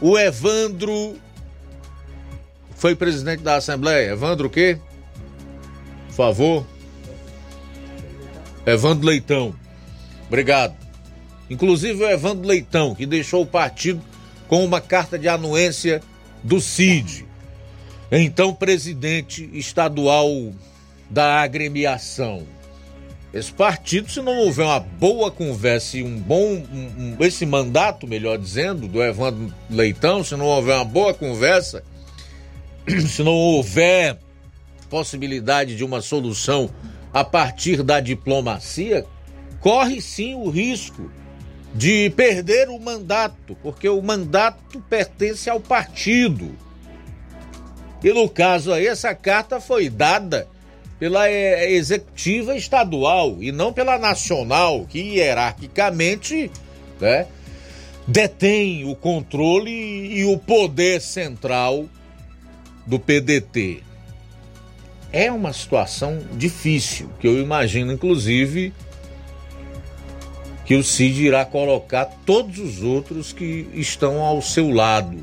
o 0.00 0.18
Evandro 0.18 1.16
foi 2.74 2.94
presidente 2.94 3.42
da 3.42 3.56
Assembleia. 3.56 4.12
Evandro 4.12 4.46
o 4.46 4.50
quê? 4.50 4.78
Por 6.08 6.14
favor. 6.14 6.66
Evandro 8.64 9.06
Leitão. 9.06 9.54
Obrigado. 10.26 10.74
Inclusive 11.50 12.02
o 12.02 12.08
Evandro 12.08 12.48
Leitão, 12.48 12.94
que 12.94 13.04
deixou 13.04 13.42
o 13.42 13.46
partido 13.46 14.00
com 14.48 14.64
uma 14.64 14.80
carta 14.80 15.18
de 15.18 15.28
anuência 15.28 16.00
do 16.42 16.60
CID. 16.60 17.26
Então, 18.10 18.54
presidente 18.54 19.48
estadual 19.52 20.52
da 21.10 21.42
agremiação. 21.42 22.46
Esse 23.32 23.52
partido, 23.52 24.10
se 24.10 24.20
não 24.20 24.38
houver 24.38 24.64
uma 24.64 24.80
boa 24.80 25.30
conversa 25.30 25.98
e 25.98 26.02
um 26.02 26.18
bom. 26.18 26.54
Um, 26.54 26.90
um, 26.98 27.16
esse 27.20 27.46
mandato, 27.46 28.06
melhor 28.06 28.36
dizendo, 28.38 28.88
do 28.88 29.02
Evandro 29.02 29.54
Leitão, 29.68 30.24
se 30.24 30.34
não 30.36 30.46
houver 30.46 30.74
uma 30.74 30.84
boa 30.84 31.14
conversa, 31.14 31.84
se 33.08 33.22
não 33.22 33.32
houver 33.32 34.18
possibilidade 34.88 35.76
de 35.76 35.84
uma 35.84 36.00
solução 36.00 36.68
a 37.12 37.22
partir 37.22 37.84
da 37.84 38.00
diplomacia, 38.00 39.06
corre 39.60 40.00
sim 40.00 40.34
o 40.34 40.50
risco 40.50 41.08
de 41.72 42.10
perder 42.10 42.68
o 42.68 42.80
mandato, 42.80 43.56
porque 43.62 43.88
o 43.88 44.02
mandato 44.02 44.80
pertence 44.90 45.48
ao 45.48 45.60
partido. 45.60 46.56
E 48.02 48.12
no 48.12 48.28
caso 48.28 48.72
aí, 48.72 48.88
essa 48.88 49.14
carta 49.14 49.60
foi 49.60 49.88
dada 49.88 50.48
pela 51.00 51.30
é, 51.30 51.72
executiva 51.72 52.54
estadual 52.54 53.38
e 53.40 53.50
não 53.50 53.72
pela 53.72 53.98
nacional, 53.98 54.86
que 54.86 54.98
hierarquicamente 54.98 56.50
né, 57.00 57.26
detém 58.06 58.84
o 58.84 58.94
controle 58.94 59.70
e 59.70 60.26
o 60.26 60.36
poder 60.36 61.00
central 61.00 61.86
do 62.86 62.98
PDT. 62.98 63.82
É 65.10 65.32
uma 65.32 65.54
situação 65.54 66.20
difícil, 66.34 67.08
que 67.18 67.26
eu 67.26 67.40
imagino, 67.40 67.92
inclusive, 67.92 68.72
que 70.66 70.74
o 70.74 70.84
Cid 70.84 71.24
irá 71.24 71.46
colocar 71.46 72.04
todos 72.26 72.58
os 72.58 72.82
outros 72.82 73.32
que 73.32 73.66
estão 73.72 74.20
ao 74.20 74.42
seu 74.42 74.68
lado, 74.70 75.18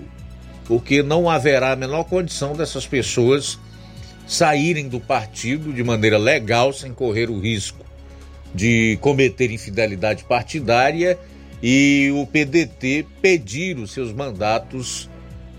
porque 0.66 1.04
não 1.04 1.30
haverá 1.30 1.72
a 1.72 1.76
menor 1.76 2.04
condição 2.06 2.54
dessas 2.54 2.88
pessoas 2.88 3.60
saírem 4.28 4.88
do 4.88 5.00
partido 5.00 5.72
de 5.72 5.84
maneira 5.84 6.18
legal, 6.18 6.74
sem 6.74 6.94
correr 6.94 7.30
o 7.30 7.40
risco 7.40 7.86
de 8.54 8.98
cometer 9.02 9.52
infidelidade 9.52 10.24
partidária 10.24 11.18
e 11.62 12.12
o 12.14 12.26
PDT 12.26 13.06
pedir 13.22 13.78
os 13.78 13.92
seus 13.92 14.12
mandatos 14.12 15.10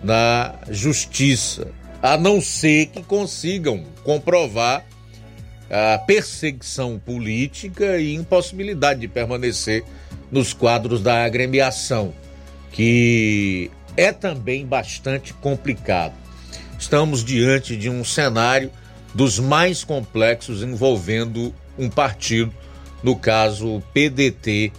na 0.02 0.54
justiça, 0.70 1.68
a 2.02 2.16
não 2.16 2.40
ser 2.40 2.86
que 2.86 3.02
consigam 3.02 3.84
comprovar 4.04 4.84
a 5.70 5.98
perseguição 5.98 6.98
política 6.98 7.98
e 7.98 8.14
impossibilidade 8.14 9.00
de 9.00 9.08
permanecer 9.08 9.84
nos 10.30 10.52
quadros 10.52 11.02
da 11.02 11.24
agremiação, 11.24 12.14
que 12.72 13.70
é 13.96 14.12
também 14.12 14.64
bastante 14.64 15.34
complicado. 15.34 16.14
Estamos 16.78 17.24
diante 17.24 17.76
de 17.76 17.90
um 17.90 18.04
cenário 18.04 18.70
dos 19.12 19.38
mais 19.40 19.82
complexos 19.82 20.62
envolvendo 20.62 21.52
um 21.76 21.90
partido, 21.90 22.54
no 23.02 23.16
caso 23.16 23.76
o 23.76 23.80
PDT, 23.92 24.72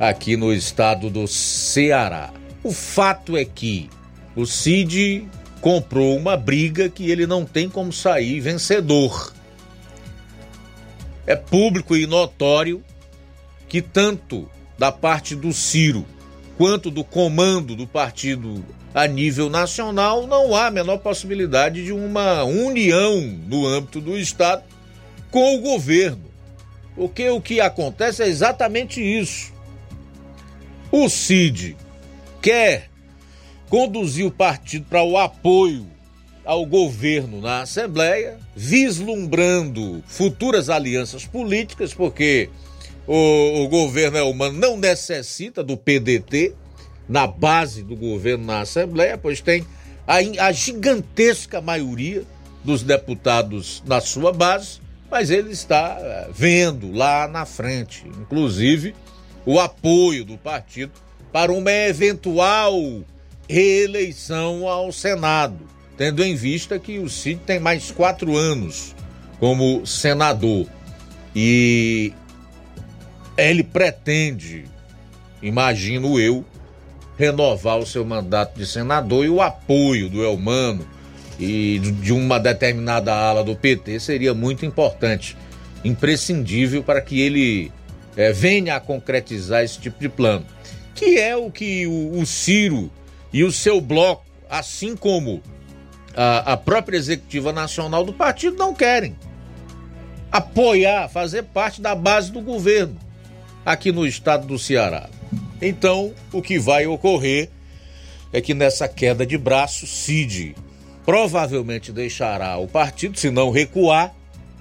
aqui 0.00 0.36
no 0.36 0.52
estado 0.52 1.08
do 1.08 1.28
Ceará. 1.28 2.32
O 2.62 2.72
fato 2.72 3.36
é 3.36 3.44
que 3.44 3.88
o 4.34 4.44
Cid 4.44 5.28
comprou 5.60 6.16
uma 6.16 6.36
briga 6.36 6.88
que 6.88 7.08
ele 7.08 7.26
não 7.26 7.44
tem 7.44 7.68
como 7.68 7.92
sair 7.92 8.40
vencedor. 8.40 9.32
É 11.24 11.36
público 11.36 11.94
e 11.94 12.04
notório 12.04 12.82
que 13.68 13.80
tanto 13.80 14.50
da 14.76 14.90
parte 14.90 15.36
do 15.36 15.52
Ciro 15.52 16.04
quanto 16.62 16.92
do 16.92 17.02
comando 17.02 17.74
do 17.74 17.88
partido 17.88 18.64
a 18.94 19.08
nível 19.08 19.50
nacional, 19.50 20.28
não 20.28 20.54
há 20.54 20.66
a 20.66 20.70
menor 20.70 20.98
possibilidade 20.98 21.84
de 21.84 21.90
uma 21.90 22.44
união 22.44 23.20
no 23.48 23.66
âmbito 23.66 24.00
do 24.00 24.16
Estado 24.16 24.62
com 25.28 25.56
o 25.56 25.60
governo. 25.60 26.22
Porque 26.94 27.28
o 27.30 27.40
que 27.40 27.60
acontece 27.60 28.22
é 28.22 28.28
exatamente 28.28 29.02
isso. 29.02 29.52
O 30.92 31.08
CID 31.08 31.76
quer 32.40 32.88
conduzir 33.68 34.24
o 34.24 34.30
partido 34.30 34.86
para 34.88 35.02
o 35.02 35.18
apoio 35.18 35.84
ao 36.44 36.64
governo 36.64 37.40
na 37.40 37.62
Assembleia, 37.62 38.38
vislumbrando 38.54 40.00
futuras 40.06 40.70
alianças 40.70 41.26
políticas, 41.26 41.92
porque 41.92 42.50
o, 43.06 43.64
o 43.64 43.68
governo 43.68 44.18
Elmano 44.18 44.58
não 44.58 44.76
necessita 44.76 45.62
do 45.62 45.76
PDT, 45.76 46.54
na 47.08 47.26
base 47.26 47.82
do 47.82 47.96
governo 47.96 48.46
na 48.46 48.60
Assembleia, 48.60 49.18
pois 49.18 49.40
tem 49.40 49.66
a, 50.06 50.46
a 50.46 50.52
gigantesca 50.52 51.60
maioria 51.60 52.24
dos 52.64 52.82
deputados 52.82 53.82
na 53.86 54.00
sua 54.00 54.32
base, 54.32 54.80
mas 55.10 55.30
ele 55.30 55.50
está 55.50 55.98
eh, 56.00 56.28
vendo 56.32 56.92
lá 56.92 57.28
na 57.28 57.44
frente, 57.44 58.06
inclusive, 58.06 58.94
o 59.44 59.60
apoio 59.60 60.24
do 60.24 60.38
partido 60.38 60.92
para 61.32 61.52
uma 61.52 61.70
eventual 61.70 62.74
reeleição 63.48 64.68
ao 64.68 64.92
Senado, 64.92 65.58
tendo 65.96 66.22
em 66.22 66.34
vista 66.34 66.78
que 66.78 66.98
o 66.98 67.08
Cid 67.08 67.40
tem 67.44 67.58
mais 67.58 67.90
quatro 67.90 68.36
anos 68.36 68.94
como 69.38 69.84
senador. 69.84 70.66
E 71.34 72.12
ele 73.50 73.64
pretende, 73.64 74.64
imagino 75.42 76.20
eu, 76.20 76.44
renovar 77.18 77.78
o 77.78 77.86
seu 77.86 78.04
mandato 78.04 78.56
de 78.56 78.66
senador 78.66 79.24
e 79.24 79.28
o 79.28 79.42
apoio 79.42 80.08
do 80.08 80.22
Elmano 80.22 80.86
e 81.38 81.78
de 81.78 82.12
uma 82.12 82.38
determinada 82.38 83.12
ala 83.12 83.42
do 83.42 83.56
PT 83.56 83.98
seria 84.00 84.32
muito 84.32 84.64
importante, 84.64 85.36
imprescindível 85.84 86.82
para 86.82 87.00
que 87.00 87.20
ele 87.20 87.72
é, 88.16 88.32
venha 88.32 88.76
a 88.76 88.80
concretizar 88.80 89.64
esse 89.64 89.78
tipo 89.78 89.98
de 90.00 90.08
plano, 90.08 90.46
que 90.94 91.18
é 91.18 91.36
o 91.36 91.50
que 91.50 91.86
o, 91.86 92.18
o 92.20 92.26
Ciro 92.26 92.90
e 93.32 93.42
o 93.42 93.50
seu 93.50 93.80
bloco, 93.80 94.24
assim 94.48 94.94
como 94.94 95.42
a, 96.14 96.52
a 96.52 96.56
própria 96.56 96.96
executiva 96.96 97.52
nacional 97.52 98.04
do 98.04 98.12
partido, 98.12 98.56
não 98.56 98.74
querem 98.74 99.16
apoiar, 100.30 101.08
fazer 101.08 101.42
parte 101.42 101.80
da 101.80 101.94
base 101.94 102.30
do 102.30 102.40
governo 102.40 103.01
aqui 103.64 103.92
no 103.92 104.06
estado 104.06 104.46
do 104.46 104.58
Ceará. 104.58 105.08
Então, 105.60 106.12
o 106.32 106.42
que 106.42 106.58
vai 106.58 106.86
ocorrer 106.86 107.48
é 108.32 108.40
que 108.40 108.54
nessa 108.54 108.88
queda 108.88 109.24
de 109.24 109.38
braço, 109.38 109.86
Cid 109.86 110.56
provavelmente 111.04 111.92
deixará 111.92 112.56
o 112.56 112.66
partido, 112.66 113.18
se 113.18 113.30
não 113.30 113.50
recuar, 113.50 114.14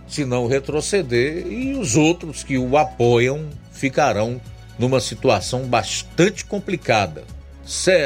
se 0.07 0.25
não 0.25 0.47
retroceder, 0.47 1.47
e 1.47 1.73
os 1.73 1.95
outros 1.95 2.43
que 2.43 2.57
o 2.57 2.77
apoiam 2.77 3.49
ficarão 3.71 4.41
numa 4.77 4.99
situação 4.99 5.63
bastante 5.67 6.43
complicada. 6.45 7.23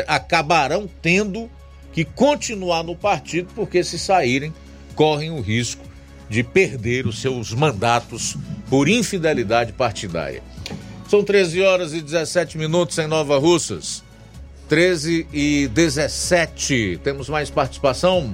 Acabarão 0.07 0.87
tendo 1.01 1.49
que 1.91 2.05
continuar 2.05 2.83
no 2.83 2.95
partido, 2.95 3.49
porque 3.55 3.83
se 3.83 3.97
saírem, 3.97 4.53
correm 4.95 5.31
o 5.31 5.41
risco 5.41 5.83
de 6.29 6.43
perder 6.43 7.07
os 7.07 7.19
seus 7.21 7.53
mandatos 7.53 8.35
por 8.69 8.87
infidelidade 8.87 9.71
partidária. 9.73 10.43
São 11.07 11.23
13 11.23 11.61
horas 11.61 11.93
e 11.93 12.01
17 12.01 12.57
minutos 12.57 12.97
em 12.97 13.07
Nova 13.07 13.37
Russas. 13.37 14.03
13 14.67 15.27
e 15.31 15.67
17. 15.67 16.99
Temos 17.03 17.29
mais 17.29 17.49
participação? 17.51 18.33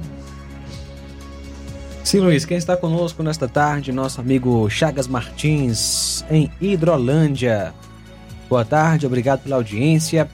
Sim, 2.04 2.20
Luiz, 2.20 2.46
quem 2.46 2.58
está 2.58 2.76
conosco 2.78 3.22
nesta 3.22 3.48
tarde, 3.48 3.92
nosso 3.92 4.20
amigo 4.22 4.70
Chagas 4.70 5.08
Martins, 5.08 6.26
em 6.32 6.50
Hidrolândia. 6.60 7.74
Boa 8.50 8.66
tarde, 8.66 9.06
obrigado 9.06 9.44
pela 9.44 9.58
audiência. 9.58 10.30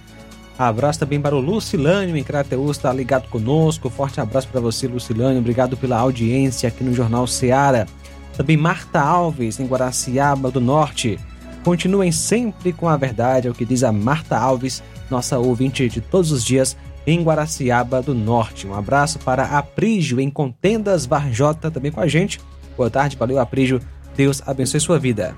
Abraço 0.58 1.00
também 1.00 1.20
para 1.20 1.36
o 1.36 1.40
Lucilânio 1.40 2.16
em 2.16 2.24
Crateus, 2.24 2.78
está 2.78 2.94
ligado 2.94 3.28
conosco. 3.30 3.90
Forte 3.90 4.22
abraço 4.22 4.48
para 4.48 4.62
você, 4.62 4.88
Lucilânio. 4.88 5.40
Obrigado 5.40 5.76
pela 5.76 5.98
audiência 5.98 6.70
aqui 6.70 6.84
no 6.84 6.94
Jornal 6.94 7.28
Seara. 7.28 7.88
Também 8.36 8.58
Marta 8.58 9.00
Alves, 9.00 9.60
em 9.60 9.66
Guaraciaba 9.66 10.50
do 10.50 10.62
Norte. 10.62 11.20
Continuem 11.68 12.14
sempre 12.14 12.72
com 12.72 12.88
a 12.88 12.96
verdade, 12.96 13.50
é 13.50 13.52
o 13.52 13.54
que 13.54 13.66
diz 13.66 13.84
a 13.84 13.92
Marta 13.92 14.38
Alves, 14.38 14.82
nossa 15.10 15.38
ouvinte 15.38 15.90
de 15.90 16.00
todos 16.00 16.32
os 16.32 16.42
dias 16.42 16.78
em 17.06 17.22
Guaraciaba 17.22 18.02
do 18.02 18.16
Norte. 18.16 18.66
Um 18.66 18.74
abraço 18.74 19.20
para 19.20 19.44
Aprígio 19.44 20.22
em 20.22 20.30
Contendas 20.30 21.06
Varjota 21.06 21.70
também 21.70 21.92
com 21.92 22.00
a 22.00 22.08
gente. 22.08 22.40
Boa 22.78 22.90
tarde, 22.90 23.18
valeu 23.18 23.38
Aprígio. 23.38 23.82
Deus 24.16 24.42
abençoe 24.48 24.80
sua 24.80 24.98
vida. 24.98 25.36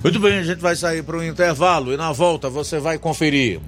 Muito 0.00 0.20
bem, 0.20 0.38
a 0.38 0.44
gente 0.44 0.60
vai 0.60 0.76
sair 0.76 1.02
para 1.02 1.16
um 1.16 1.24
intervalo 1.24 1.92
e 1.92 1.96
na 1.96 2.12
volta 2.12 2.48
você 2.48 2.78
vai 2.78 2.96
conferir. 2.96 3.60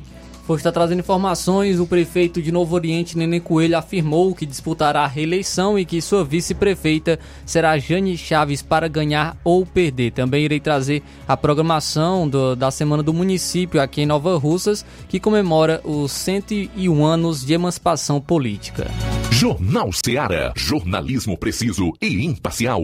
Por 0.47 0.57
estar 0.59 0.71
trazendo 0.71 1.01
informações, 1.01 1.81
o 1.81 1.87
prefeito 1.89 2.41
de 2.41 2.53
Novo 2.53 2.77
Oriente, 2.77 3.19
Nenê 3.19 3.41
Coelho, 3.41 3.77
afirmou 3.77 4.33
que 4.33 4.47
disputará 4.47 5.01
a 5.01 5.07
reeleição 5.09 5.77
e 5.77 5.85
que 5.85 6.01
sua 6.01 6.25
vice-prefeita 6.25 7.19
será 7.45 7.77
Jane 7.79 8.17
Chaves 8.17 8.63
para 8.63 8.87
ganhar 8.87 9.37
ou 9.43 9.67
perder. 9.67 10.13
Também 10.13 10.45
irei 10.45 10.61
trazer 10.61 11.03
a 11.27 11.37
programação 11.37 12.29
do, 12.29 12.55
da 12.55 12.71
Semana 12.71 13.03
do 13.03 13.13
Município 13.13 13.83
aqui 13.83 14.03
em 14.03 14.07
Nova 14.07 14.39
Russas, 14.39 14.87
que 15.09 15.19
comemora 15.19 15.81
os 15.83 16.13
101 16.13 17.05
anos 17.05 17.45
de 17.45 17.53
emancipação 17.53 18.21
política. 18.21 18.87
Jornal 19.33 19.91
Seara. 19.93 20.53
Jornalismo 20.55 21.37
preciso 21.37 21.93
e 22.01 22.25
imparcial. 22.25 22.81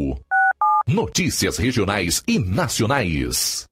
Notícias 0.89 1.59
regionais 1.59 2.25
e 2.27 2.41
nacionais. 2.41 3.72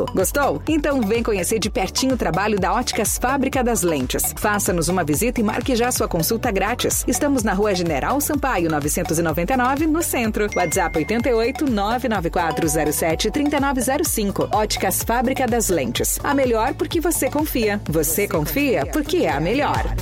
Gostou? 0.13 0.61
Então 0.67 1.01
vem 1.01 1.23
conhecer 1.23 1.59
de 1.59 1.69
pertinho 1.69 2.15
o 2.15 2.17
trabalho 2.17 2.59
da 2.59 2.73
Óticas 2.73 3.17
Fábrica 3.17 3.63
das 3.63 3.81
Lentes. 3.81 4.33
Faça-nos 4.37 4.87
uma 4.87 5.03
visita 5.03 5.39
e 5.39 5.43
marque 5.43 5.75
já 5.75 5.91
sua 5.91 6.07
consulta 6.07 6.51
grátis. 6.51 7.03
Estamos 7.07 7.43
na 7.43 7.53
Rua 7.53 7.75
General 7.75 8.19
Sampaio, 8.21 8.69
999, 8.69 9.87
no 9.87 10.01
centro. 10.01 10.47
WhatsApp 10.55 10.97
88 10.97 11.65
99407 11.69 13.31
3905. 13.31 14.49
Óticas 14.51 15.03
Fábrica 15.03 15.47
das 15.47 15.69
Lentes. 15.69 16.19
A 16.23 16.33
melhor 16.33 16.73
porque 16.73 16.99
você 16.99 17.29
confia. 17.29 17.81
Você 17.89 18.27
confia 18.27 18.85
porque 18.85 19.17
é 19.17 19.31
a 19.31 19.39
melhor. 19.39 19.95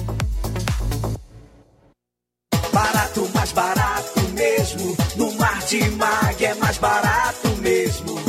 Barato, 2.71 3.29
mais 3.33 3.51
barato 3.51 4.19
mesmo. 4.33 4.95
No 5.15 5.33
Martimag 5.33 6.45
é 6.45 6.53
mais 6.55 6.77
barato 6.77 7.49
mesmo. 7.57 8.28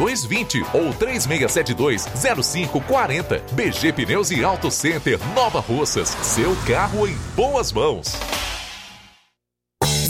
3220 0.00 0.64
ou 0.72 0.94
3672 0.94 2.06
0540. 2.46 3.42
BG 3.52 3.92
Pneus 3.92 4.30
e 4.30 4.42
Auto 4.42 4.70
Center 4.70 5.18
Nova 5.34 5.60
Russas. 5.60 6.08
Seu 6.22 6.56
carro 6.66 7.06
em 7.06 7.14
boas 7.36 7.70
mãos. 7.70 8.18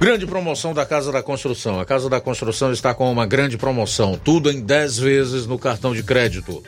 Grande 0.00 0.26
promoção 0.26 0.72
da 0.72 0.86
Casa 0.86 1.12
da 1.12 1.22
Construção. 1.22 1.78
A 1.78 1.84
Casa 1.84 2.08
da 2.08 2.18
Construção 2.22 2.72
está 2.72 2.94
com 2.94 3.12
uma 3.12 3.26
grande 3.26 3.58
promoção. 3.58 4.18
Tudo 4.18 4.50
em 4.50 4.58
10 4.62 4.98
vezes 4.98 5.46
no 5.46 5.58
cartão 5.58 5.94
de 5.94 6.02
crédito. 6.02 6.62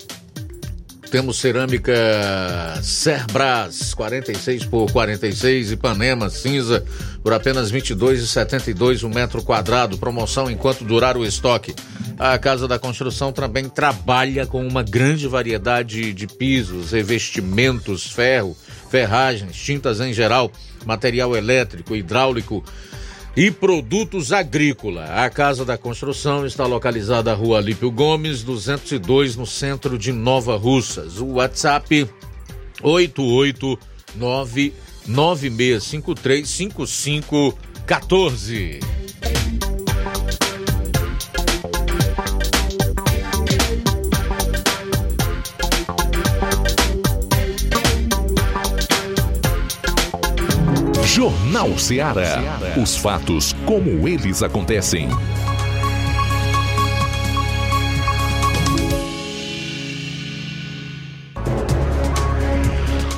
Temos 1.10 1.38
cerâmica 1.40 1.94
Cerbras 2.82 3.94
46 3.94 4.66
por 4.66 4.92
46 4.92 5.72
Ipanema 5.72 6.28
cinza 6.28 6.84
por 7.22 7.32
apenas 7.32 7.72
22,72 7.72 9.02
o 9.02 9.06
um 9.06 9.10
metro 9.10 9.42
quadrado. 9.42 9.96
Promoção 9.96 10.50
enquanto 10.50 10.84
durar 10.84 11.16
o 11.16 11.24
estoque. 11.24 11.74
A 12.18 12.36
Casa 12.36 12.68
da 12.68 12.78
Construção 12.78 13.32
também 13.32 13.66
trabalha 13.66 14.44
com 14.44 14.62
uma 14.66 14.82
grande 14.82 15.26
variedade 15.26 16.12
de 16.12 16.26
pisos, 16.26 16.92
revestimentos, 16.92 18.12
ferro, 18.12 18.54
ferragens, 18.90 19.56
tintas 19.56 20.00
em 20.00 20.12
geral, 20.12 20.52
material 20.84 21.34
elétrico, 21.34 21.96
hidráulico 21.96 22.62
e 23.36 23.50
produtos 23.50 24.32
agrícola. 24.32 25.24
A 25.24 25.28
Casa 25.30 25.64
da 25.64 25.78
Construção 25.78 26.44
está 26.46 26.66
localizada 26.66 27.30
na 27.30 27.36
Rua 27.36 27.58
Alípio 27.58 27.90
Gomes, 27.90 28.42
202, 28.42 29.36
no 29.36 29.46
centro 29.46 29.98
de 29.98 30.12
Nova 30.12 30.56
Russas. 30.56 31.18
O 31.18 31.34
WhatsApp 31.34 32.08
889 32.82 34.74
9653 35.06 36.48
5514. 36.48 38.80
Jornal 51.14 51.78
Ceará. 51.78 52.58
Os 52.82 52.96
fatos 52.96 53.54
como 53.66 54.08
eles 54.08 54.42
acontecem. 54.42 55.10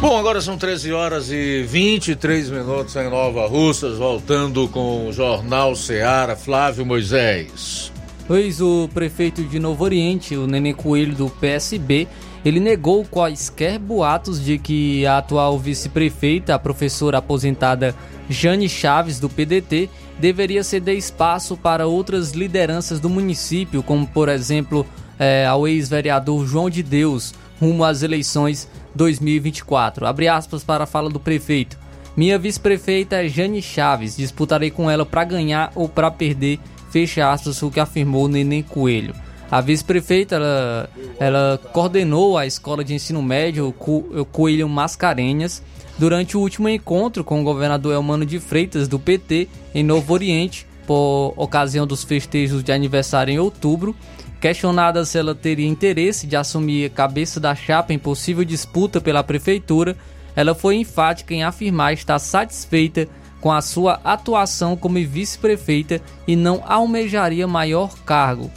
Bom, 0.01 0.19
agora 0.19 0.41
são 0.41 0.59
13 0.59 0.93
horas 0.93 1.31
e 1.31 1.63
23 1.63 2.51
minutos 2.51 2.97
em 2.97 3.09
Nova 3.09 3.47
Russas, 3.47 3.97
voltando 3.97 4.67
com 4.67 5.07
o 5.07 5.13
Jornal 5.13 5.77
Ceará, 5.77 6.35
Flávio 6.35 6.85
Moisés. 6.85 7.93
Pois 8.27 8.61
o 8.61 8.89
prefeito 8.93 9.45
de 9.45 9.61
Novo 9.61 9.85
Oriente, 9.85 10.35
o 10.35 10.49
Nenê 10.49 10.75
Coelho 10.75 11.15
do 11.15 11.31
PSB, 11.31 12.09
ele 12.45 12.61
negou 12.61 13.05
quaisquer 13.05 13.79
boatos 13.79 14.45
de 14.45 14.59
que 14.59 15.07
a 15.07 15.19
atual 15.19 15.59
vice-prefeita, 15.59 16.55
a 16.55 16.59
professora 16.59 17.19
aposentada 17.19 17.95
Jane 18.29 18.69
Chaves, 18.69 19.19
do 19.19 19.31
PDT, 19.31 19.89
deveria 20.19 20.63
ceder 20.63 20.97
espaço 20.97 21.57
para 21.57 21.87
outras 21.87 22.33
lideranças 22.33 23.01
do 23.01 23.09
município, 23.09 23.83
como, 23.83 24.07
por 24.07 24.29
exemplo, 24.29 24.87
é, 25.19 25.47
ao 25.47 25.67
ex-vereador 25.67 26.47
João 26.47 26.69
de 26.69 26.83
Deus, 26.83 27.35
rumo 27.61 27.83
às 27.83 28.03
eleições 28.03 28.69
2024. 28.95 30.07
Abre 30.07 30.29
aspas 30.29 30.63
para 30.63 30.85
a 30.85 30.87
fala 30.87 31.09
do 31.09 31.19
prefeito. 31.19 31.79
Minha 32.17 32.39
vice-prefeita 32.39 33.25
é 33.25 33.29
Jane 33.29 33.61
Chaves. 33.61 34.17
Disputarei 34.17 34.71
com 34.71 34.91
ela 34.91 35.05
para 35.05 35.25
ganhar 35.25 35.73
ou 35.75 35.89
para 35.89 36.11
perder. 36.11 36.61
Fecha 36.91 37.31
aspas, 37.31 37.61
o 37.63 37.71
que 37.71 37.81
afirmou 37.81 38.29
Neném 38.29 38.63
Coelho. 38.63 39.15
A 39.55 39.61
vice-prefeita 39.61 40.35
ela, 40.35 40.91
ela 41.17 41.61
coordenou 41.73 42.37
a 42.37 42.45
escola 42.45 42.83
de 42.83 42.93
ensino 42.93 43.23
médio 43.23 43.73
Co 43.79 44.03
Coelho 44.33 44.69
Mascarenhas 44.69 45.63
durante 45.97 46.37
o 46.37 46.41
último 46.41 46.69
encontro 46.69 47.23
com 47.23 47.41
o 47.41 47.45
governador 47.45 47.95
Elmano 47.95 48.27
de 48.27 48.41
Freitas 48.41 48.89
do 48.89 48.99
PT 48.99 49.49
em 49.73 49.85
Novo 49.85 50.13
Oriente, 50.13 50.67
por 50.89 51.35
ocasião 51.37 51.87
dos 51.87 52.03
festejos 52.03 52.65
de 52.65 52.73
aniversário 52.73 53.33
em 53.33 53.39
outubro. 53.39 53.95
Questionada 54.41 55.05
se 55.05 55.19
ela 55.19 55.37
teria 55.37 55.69
interesse 55.69 56.27
de 56.27 56.35
assumir 56.35 56.87
a 56.87 56.91
cabeça 56.91 57.39
da 57.39 57.55
chapa 57.55 57.93
em 57.93 57.99
possível 57.99 58.45
disputa 58.45 59.01
pela 59.01 59.23
prefeitura, 59.23 59.97
ela 60.35 60.57
foi 60.57 60.75
enfática 60.75 61.33
em 61.33 61.45
afirmar 61.45 61.93
estar 61.93 62.19
satisfeita 62.19 63.07
com 63.41 63.53
a 63.53 63.63
sua 63.63 64.01
atuação 64.03 64.77
como 64.77 64.95
vice-prefeita 64.97 66.01
e 66.27 66.35
não 66.35 66.61
almejaria 66.67 67.47
maior 67.47 67.95
cargo. 68.05 68.51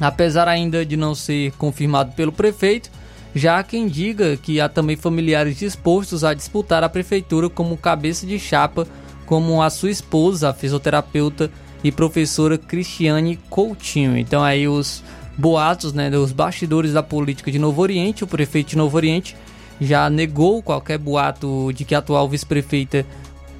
Apesar 0.00 0.48
ainda 0.48 0.84
de 0.84 0.96
não 0.96 1.14
ser 1.14 1.52
confirmado 1.52 2.12
pelo 2.12 2.32
prefeito, 2.32 2.90
já 3.34 3.58
há 3.58 3.62
quem 3.62 3.86
diga 3.86 4.36
que 4.36 4.60
há 4.60 4.68
também 4.68 4.96
familiares 4.96 5.58
dispostos 5.58 6.24
a 6.24 6.34
disputar 6.34 6.82
a 6.82 6.88
prefeitura 6.88 7.48
como 7.48 7.76
cabeça 7.76 8.26
de 8.26 8.38
chapa, 8.38 8.86
como 9.26 9.62
a 9.62 9.70
sua 9.70 9.90
esposa, 9.90 10.50
a 10.50 10.54
fisioterapeuta 10.54 11.50
e 11.82 11.92
professora 11.92 12.56
Cristiane 12.56 13.36
Coutinho. 13.50 14.16
Então 14.16 14.42
aí 14.42 14.66
os 14.66 15.02
boatos, 15.36 15.92
né, 15.92 16.08
dos 16.08 16.32
bastidores 16.32 16.92
da 16.92 17.02
política 17.02 17.50
de 17.50 17.58
Novo 17.58 17.82
Oriente, 17.82 18.24
o 18.24 18.26
prefeito 18.26 18.70
de 18.70 18.76
Novo 18.78 18.96
Oriente 18.96 19.36
já 19.80 20.08
negou 20.08 20.62
qualquer 20.62 20.98
boato 20.98 21.70
de 21.74 21.84
que 21.84 21.94
a 21.94 21.98
atual 21.98 22.28
vice-prefeita 22.28 23.04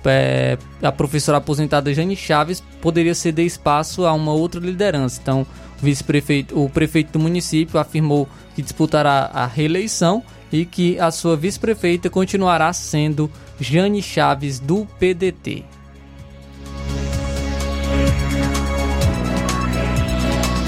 é, 0.07 0.57
a 0.83 0.93
professora 0.93 1.39
aposentada 1.39 1.93
Jane 1.93 2.17
Chaves 2.17 2.63
poderia 2.81 3.15
ceder 3.15 3.45
espaço 3.45 4.07
a 4.07 4.13
uma 4.13 4.33
outra 4.33 4.61
liderança. 4.61 5.19
Então, 5.21 5.47
vice-prefeito, 5.81 6.59
o 6.59 6.69
prefeito 6.69 7.13
do 7.13 7.19
município 7.19 7.79
afirmou 7.79 8.29
que 8.55 8.63
disputará 8.63 9.31
a 9.33 9.47
reeleição 9.47 10.23
e 10.53 10.65
que 10.65 10.99
a 10.99 11.11
sua 11.11 11.37
vice-prefeita 11.37 12.09
continuará 12.09 12.73
sendo 12.73 13.31
Jane 13.61 14.03
Chaves 14.03 14.59
do 14.59 14.87
PDT. 14.99 15.65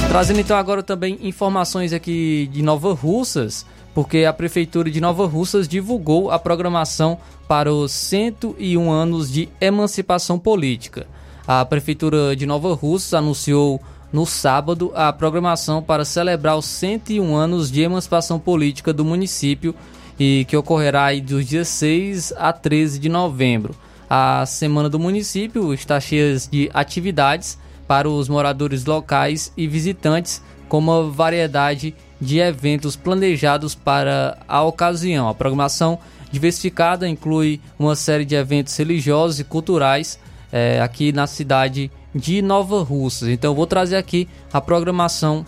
Trazendo 0.09 0.41
então 0.41 0.57
agora 0.57 0.83
também 0.83 1.19
informações 1.23 1.93
aqui 1.93 2.49
de 2.51 2.63
Nova 2.63 2.95
Russas, 2.95 3.67
porque 3.95 4.25
a 4.25 4.33
prefeitura 4.33 4.91
de 4.91 5.01
Nova 5.01 5.27
Russas 5.27 5.69
divulgou 5.69 6.31
a 6.31 6.39
programação 6.39 7.19
para 7.47 7.73
os 7.73 7.93
101 7.93 8.91
anos 8.91 9.31
de 9.31 9.49
emancipação 9.61 10.39
política. 10.39 11.07
A 11.47 11.65
prefeitura 11.65 12.35
de 12.35 12.47
Nova 12.47 12.75
Russas 12.75 13.13
anunciou 13.15 13.81
no 14.13 14.25
sábado 14.25 14.93
a 14.95 15.13
programação 15.13 15.83
para 15.83 16.05
celebrar 16.05 16.57
os 16.57 16.65
101 16.65 17.37
anos 17.37 17.71
de 17.71 17.83
emancipação 17.83 18.39
política 18.39 18.93
do 18.93 19.05
município 19.05 19.75
e 20.19 20.45
que 20.49 20.57
ocorrerá 20.57 21.15
dos 21.21 21.47
dias 21.47 21.69
6 21.69 22.33
a 22.37 22.53
13 22.53 22.99
de 22.99 23.09
novembro. 23.09 23.75
A 24.11 24.45
semana 24.47 24.89
do 24.89 24.99
município 24.99 25.73
está 25.75 26.01
cheia 26.01 26.37
de 26.51 26.71
atividades 26.73 27.59
para 27.87 28.09
os 28.09 28.29
moradores 28.29 28.85
locais 28.85 29.53
e 29.57 29.67
visitantes, 29.67 30.43
com 30.69 30.79
uma 30.79 31.11
variedade 31.11 31.95
de 32.21 32.39
eventos 32.39 32.97
planejados 32.97 33.75
para 33.75 34.39
a 34.49 34.63
ocasião. 34.63 35.29
A 35.29 35.35
programação 35.35 35.99
diversificada 36.31 37.09
inclui 37.09 37.61
uma 37.79 37.95
série 37.95 38.25
de 38.25 38.35
eventos 38.35 38.77
religiosos 38.77 39.41
e 39.41 39.45
culturais 39.45 40.19
é, 40.53 40.81
aqui 40.81 41.13
na 41.13 41.27
cidade 41.27 41.91
de 42.19 42.43
Nova 42.43 42.83
Russas. 42.83 43.29
Então 43.29 43.55
vou 43.55 43.67
trazer 43.67 43.97
aqui 43.97 44.29
a 44.53 44.61
programação 44.61 45.47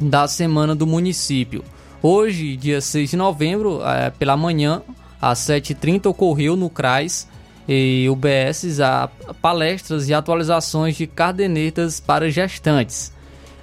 da 0.00 0.26
semana 0.26 0.74
do 0.74 0.86
município. 0.86 1.62
Hoje, 2.02 2.56
dia 2.56 2.80
6 2.80 3.10
de 3.10 3.16
novembro, 3.16 3.80
é, 3.84 4.10
pela 4.10 4.36
manhã, 4.36 4.82
às 5.20 5.38
7h30, 5.38 6.06
ocorreu 6.06 6.56
no 6.56 6.68
CRAS 6.68 7.28
e 7.68 8.08
UBS 8.10 8.80
a 8.80 9.08
palestras 9.40 10.08
e 10.08 10.14
atualizações 10.14 10.96
de 10.96 11.06
cadernetas 11.06 12.00
para 12.00 12.28
gestantes. 12.28 13.12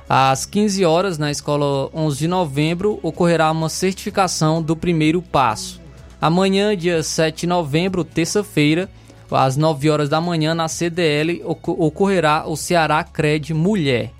Às 0.07 0.45
15 0.45 0.85
horas, 0.85 1.17
na 1.17 1.29
escola 1.29 1.89
11 1.93 2.17
de 2.17 2.27
novembro, 2.27 2.99
ocorrerá 3.03 3.51
uma 3.51 3.67
certificação 3.67 4.61
do 4.61 4.75
primeiro 4.75 5.21
passo. 5.21 5.81
Amanhã, 6.21 6.75
dia 6.75 7.03
7 7.03 7.41
de 7.41 7.47
novembro, 7.47 8.05
terça-feira, 8.05 8.89
às 9.31 9.55
9 9.55 9.89
horas 9.89 10.09
da 10.09 10.19
manhã, 10.19 10.53
na 10.53 10.67
CDL, 10.67 11.43
ocorrerá 11.45 12.45
o 12.47 12.55
Ceará 12.55 13.03
Cred 13.03 13.53
Mulher. 13.53 14.11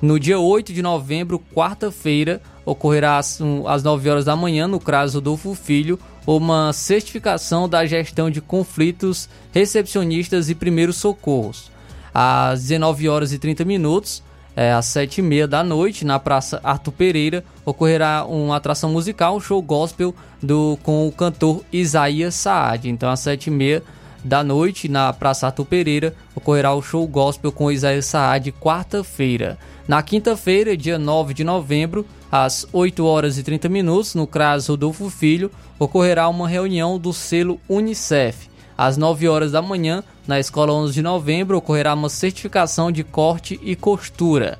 No 0.00 0.18
dia 0.18 0.38
8 0.38 0.72
de 0.72 0.82
novembro, 0.82 1.40
quarta-feira, 1.54 2.42
ocorrerá 2.64 3.18
às, 3.18 3.38
9 3.82 4.10
horas 4.10 4.24
da 4.24 4.34
manhã, 4.34 4.66
no 4.66 4.80
CRAS 4.80 5.14
Rodolfo 5.14 5.54
Filho, 5.54 5.98
uma 6.26 6.72
certificação 6.72 7.68
da 7.68 7.86
gestão 7.86 8.30
de 8.30 8.40
conflitos, 8.40 9.28
recepcionistas 9.52 10.50
e 10.50 10.54
primeiros 10.54 10.96
socorros. 10.96 11.70
Às 12.12 12.62
19 12.62 13.08
horas 13.08 13.32
e 13.32 13.38
30 13.38 13.64
minutos, 13.64 14.22
é, 14.54 14.72
às 14.72 14.86
7 14.86 15.18
e 15.18 15.22
meia 15.22 15.48
da 15.48 15.64
noite, 15.64 16.04
na 16.04 16.18
Praça 16.18 16.60
Arthur 16.62 16.92
Pereira, 16.92 17.44
ocorrerá 17.64 18.24
uma 18.24 18.56
atração 18.56 18.90
musical, 18.90 19.36
um 19.36 19.40
show 19.40 19.62
gospel 19.62 20.14
do, 20.42 20.78
com 20.82 21.06
o 21.06 21.12
cantor 21.12 21.64
Isaías 21.72 22.34
Saad. 22.34 22.88
Então, 22.88 23.08
às 23.08 23.20
7 23.20 23.46
e 23.46 23.50
meia 23.50 23.82
da 24.24 24.44
noite, 24.44 24.88
na 24.88 25.12
Praça 25.12 25.46
Arthur 25.46 25.64
Pereira, 25.64 26.14
ocorrerá 26.34 26.74
o 26.74 26.82
show 26.82 27.06
gospel 27.06 27.50
com 27.50 27.70
Isaías 27.70 28.06
Saad, 28.06 28.52
quarta-feira. 28.52 29.58
Na 29.86 30.02
quinta-feira, 30.02 30.76
dia 30.76 30.98
9 30.98 31.34
de 31.34 31.44
novembro, 31.44 32.06
às 32.30 32.66
8 32.72 33.04
horas 33.04 33.36
e 33.36 33.42
30 33.42 33.68
minutos, 33.68 34.14
no 34.14 34.26
CRAS 34.26 34.68
Rodolfo 34.68 35.10
Filho, 35.10 35.50
ocorrerá 35.78 36.28
uma 36.28 36.48
reunião 36.48 36.98
do 36.98 37.12
selo 37.12 37.60
Unicef. 37.68 38.48
Às 38.78 38.96
9 38.96 39.28
horas 39.28 39.52
da 39.52 39.60
manhã, 39.60 40.02
na 40.26 40.38
Escola 40.38 40.72
11 40.72 40.94
de 40.94 41.02
Novembro, 41.02 41.56
ocorrerá 41.56 41.94
uma 41.94 42.08
certificação 42.08 42.90
de 42.90 43.04
corte 43.04 43.60
e 43.62 43.76
costura. 43.76 44.58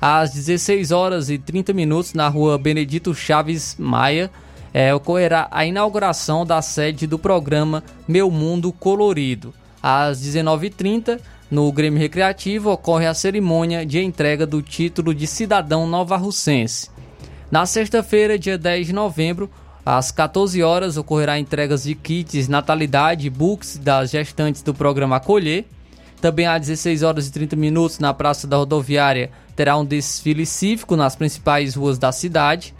Às 0.00 0.32
16 0.32 0.92
horas 0.92 1.28
e 1.28 1.36
30 1.36 1.72
minutos, 1.72 2.14
na 2.14 2.26
rua 2.28 2.56
Benedito 2.56 3.14
Chaves 3.14 3.76
Maia, 3.78 4.30
é, 4.72 4.94
ocorrerá 4.94 5.48
a 5.50 5.64
inauguração 5.64 6.46
da 6.46 6.62
sede 6.62 7.06
do 7.06 7.18
programa 7.18 7.82
Meu 8.06 8.30
Mundo 8.30 8.72
Colorido. 8.72 9.52
Às 9.82 10.20
19h30, 10.22 11.20
no 11.50 11.70
Grêmio 11.72 11.98
Recreativo, 11.98 12.70
ocorre 12.70 13.06
a 13.06 13.14
cerimônia 13.14 13.84
de 13.84 14.00
entrega 14.00 14.46
do 14.46 14.62
título 14.62 15.14
de 15.14 15.26
cidadão 15.26 15.86
nova-russense. 15.86 16.90
Na 17.50 17.66
sexta-feira, 17.66 18.38
dia 18.38 18.56
10 18.56 18.86
de 18.86 18.92
novembro, 18.92 19.50
às 19.84 20.12
14 20.12 20.62
horas, 20.62 20.96
ocorrerá 20.96 21.38
entregas 21.38 21.82
de 21.82 21.94
kits 21.94 22.46
natalidade 22.46 23.26
e 23.26 23.30
books 23.30 23.78
das 23.78 24.10
gestantes 24.10 24.62
do 24.62 24.74
programa 24.74 25.16
Acolher. 25.16 25.64
Também 26.20 26.46
às 26.46 26.60
16 26.60 27.02
horas 27.02 27.26
e 27.26 27.32
30 27.32 27.56
minutos, 27.56 27.98
na 27.98 28.12
Praça 28.12 28.46
da 28.46 28.58
Rodoviária, 28.58 29.30
terá 29.56 29.76
um 29.76 29.84
desfile 29.84 30.44
cívico 30.44 30.94
nas 30.94 31.16
principais 31.16 31.74
ruas 31.74 31.98
da 31.98 32.12
cidade. 32.12 32.74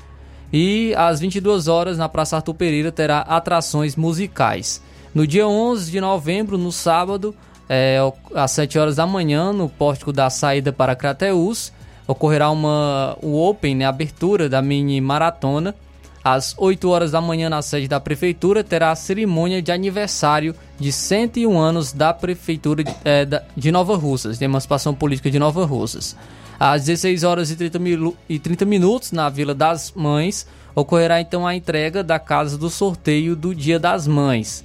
E 0.52 0.94
às 0.96 1.20
22 1.20 1.68
horas, 1.68 1.96
na 1.96 2.08
Praça 2.08 2.36
Arthur 2.36 2.54
Pereira, 2.54 2.90
terá 2.90 3.20
atrações 3.20 3.94
musicais. 3.96 4.82
No 5.14 5.26
dia 5.26 5.46
11 5.46 5.90
de 5.90 6.00
novembro, 6.00 6.58
no 6.58 6.72
sábado, 6.72 7.34
é, 7.68 7.98
às 8.34 8.50
7 8.52 8.78
horas 8.78 8.96
da 8.96 9.06
manhã, 9.06 9.52
no 9.52 9.68
pórtico 9.68 10.12
da 10.12 10.28
saída 10.28 10.72
para 10.72 10.96
Crateús, 10.96 11.72
ocorrerá 12.06 12.50
uma, 12.50 13.16
o 13.22 13.40
Open, 13.48 13.76
né, 13.76 13.84
abertura 13.84 14.48
da 14.48 14.60
mini 14.60 15.00
maratona. 15.00 15.74
Às 16.22 16.54
8 16.58 16.88
horas 16.88 17.12
da 17.12 17.20
manhã, 17.20 17.48
na 17.48 17.62
sede 17.62 17.88
da 17.88 17.98
Prefeitura, 17.98 18.62
terá 18.62 18.90
a 18.90 18.96
cerimônia 18.96 19.62
de 19.62 19.72
aniversário 19.72 20.54
de 20.80 20.90
101 20.90 21.58
anos 21.58 21.92
da 21.92 22.12
Prefeitura 22.14 22.82
de, 22.82 22.90
é, 23.04 23.26
de 23.54 23.70
Nova 23.70 23.96
Russas, 23.96 24.38
de 24.38 24.44
emancipação 24.46 24.94
política 24.94 25.30
de 25.30 25.38
Nova 25.38 25.66
Russas. 25.66 26.16
Às 26.58 26.84
16 26.86 27.22
horas 27.22 27.50
e 27.50 27.56
30, 27.56 27.78
mil, 27.78 28.16
e 28.28 28.38
30 28.38 28.64
minutos, 28.64 29.12
na 29.12 29.28
Vila 29.28 29.54
das 29.54 29.92
Mães, 29.94 30.46
ocorrerá 30.74 31.20
então 31.20 31.46
a 31.46 31.54
entrega 31.54 32.02
da 32.02 32.18
casa 32.18 32.56
do 32.56 32.70
sorteio 32.70 33.36
do 33.36 33.54
Dia 33.54 33.78
das 33.78 34.06
Mães. 34.06 34.64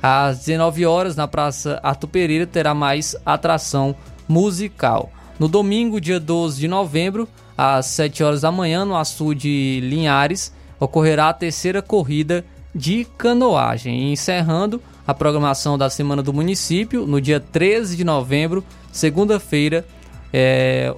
Às 0.00 0.38
19 0.44 0.86
horas, 0.86 1.16
na 1.16 1.26
Praça 1.26 1.80
Arthur 1.82 2.08
Pereira, 2.08 2.46
terá 2.46 2.72
mais 2.72 3.16
atração 3.24 3.94
musical. 4.28 5.10
No 5.38 5.48
domingo, 5.48 6.00
dia 6.00 6.20
12 6.20 6.60
de 6.60 6.68
novembro, 6.68 7.28
às 7.58 7.86
7 7.86 8.22
horas 8.22 8.40
da 8.42 8.52
manhã, 8.52 8.84
no 8.84 8.96
Açu 8.96 9.34
de 9.34 9.80
Linhares, 9.82 10.52
ocorrerá 10.78 11.28
a 11.28 11.34
terceira 11.34 11.82
corrida 11.82 12.44
de 12.74 13.04
canoagem. 13.16 14.04
E 14.04 14.12
encerrando 14.12 14.80
a 15.06 15.14
programação 15.14 15.78
da 15.78 15.88
Semana 15.88 16.22
do 16.22 16.32
Município, 16.32 17.06
no 17.06 17.20
dia 17.20 17.38
13 17.38 17.96
de 17.96 18.04
novembro, 18.04 18.64
segunda-feira, 18.90 19.86
é, 20.32 20.94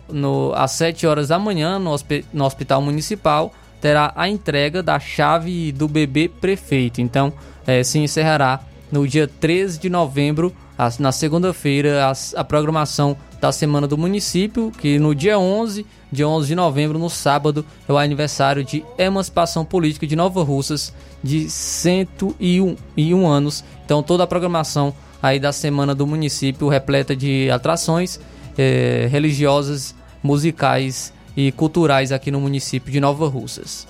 às 0.55 0.73
7 0.73 1.07
horas 1.07 1.29
da 1.29 1.39
manhã, 1.39 1.79
no, 1.79 1.95
no 2.33 2.45
Hospital 2.45 2.81
Municipal, 2.81 3.53
terá 3.81 4.13
a 4.17 4.29
entrega 4.29 4.83
da 4.83 4.99
chave 4.99 5.71
do 5.73 5.87
bebê 5.87 6.29
prefeito. 6.29 7.01
Então, 7.01 7.33
é, 7.67 7.83
se 7.83 7.99
encerrará 7.99 8.61
no 8.91 9.07
dia 9.07 9.29
13 9.29 9.79
de 9.79 9.91
novembro, 9.91 10.55
na 10.99 11.13
segunda-feira, 11.13 12.13
a 12.37 12.45
programação 12.45 13.17
da 13.41 13.53
Semana 13.53 13.87
do 13.87 13.97
Município, 13.97 14.73
que 14.79 14.99
no 14.99 15.15
dia 15.15 15.39
11, 15.39 15.87
dia 16.11 16.29
11 16.29 16.49
de 16.49 16.55
novembro, 16.55 16.99
no 16.99 17.09
sábado, 17.09 17.65
é 17.89 17.93
o 17.93 17.99
aniversário 17.99 18.65
de 18.65 18.85
emancipação 18.97 19.65
política 19.65 20.07
de 20.07 20.17
Nova 20.17 20.43
Russas, 20.43 20.93
de 21.23 21.49
101 21.49 23.27
anos. 23.27 23.65
Então 23.85 24.03
toda 24.03 24.25
a 24.25 24.27
programação 24.27 24.93
aí 25.23 25.39
da 25.39 25.53
Semana 25.53 25.95
do 25.95 26.07
Município 26.07 26.69
repleta 26.69 27.15
de 27.15 27.51
atrações 27.51 28.21
eh, 28.57 29.09
religiosas, 29.11 29.95
musicais 30.23 31.13
e 31.37 31.53
culturais 31.53 32.11
aqui 32.11 32.31
no 32.31 32.41
município 32.41 32.91
de 32.91 32.99
Nova 32.99 33.29
Russas. 33.29 33.87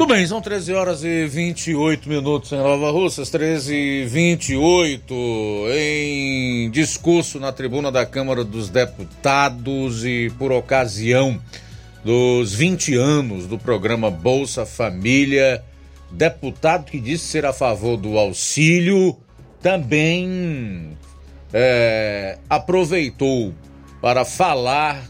Tudo 0.00 0.14
bem, 0.14 0.26
são 0.26 0.40
13 0.40 0.72
horas 0.72 1.04
e 1.04 1.26
28 1.26 2.08
minutos 2.08 2.50
em 2.52 2.56
Nova 2.56 2.90
Russas, 2.90 3.28
13 3.28 3.74
e 3.74 4.04
28 4.06 5.14
em 5.74 6.70
discurso 6.70 7.38
na 7.38 7.52
tribuna 7.52 7.92
da 7.92 8.06
Câmara 8.06 8.42
dos 8.42 8.70
Deputados 8.70 10.02
e 10.02 10.32
por 10.38 10.52
ocasião 10.52 11.38
dos 12.02 12.54
20 12.54 12.94
anos 12.94 13.46
do 13.46 13.58
programa 13.58 14.10
Bolsa 14.10 14.64
Família, 14.64 15.62
deputado 16.10 16.86
que 16.86 16.98
disse 16.98 17.26
ser 17.26 17.44
a 17.44 17.52
favor 17.52 17.98
do 17.98 18.16
auxílio 18.16 19.18
também 19.60 20.96
é, 21.52 22.38
aproveitou 22.48 23.52
para 24.00 24.24
falar 24.24 25.04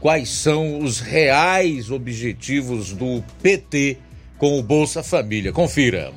quais 0.00 0.30
são 0.30 0.78
os 0.78 0.98
reais 0.98 1.90
objetivos 1.90 2.92
do 2.92 3.22
PT 3.42 3.98
com 4.38 4.58
o 4.58 4.62
Bolsa 4.62 5.02
Família. 5.02 5.52
Confira. 5.52 6.10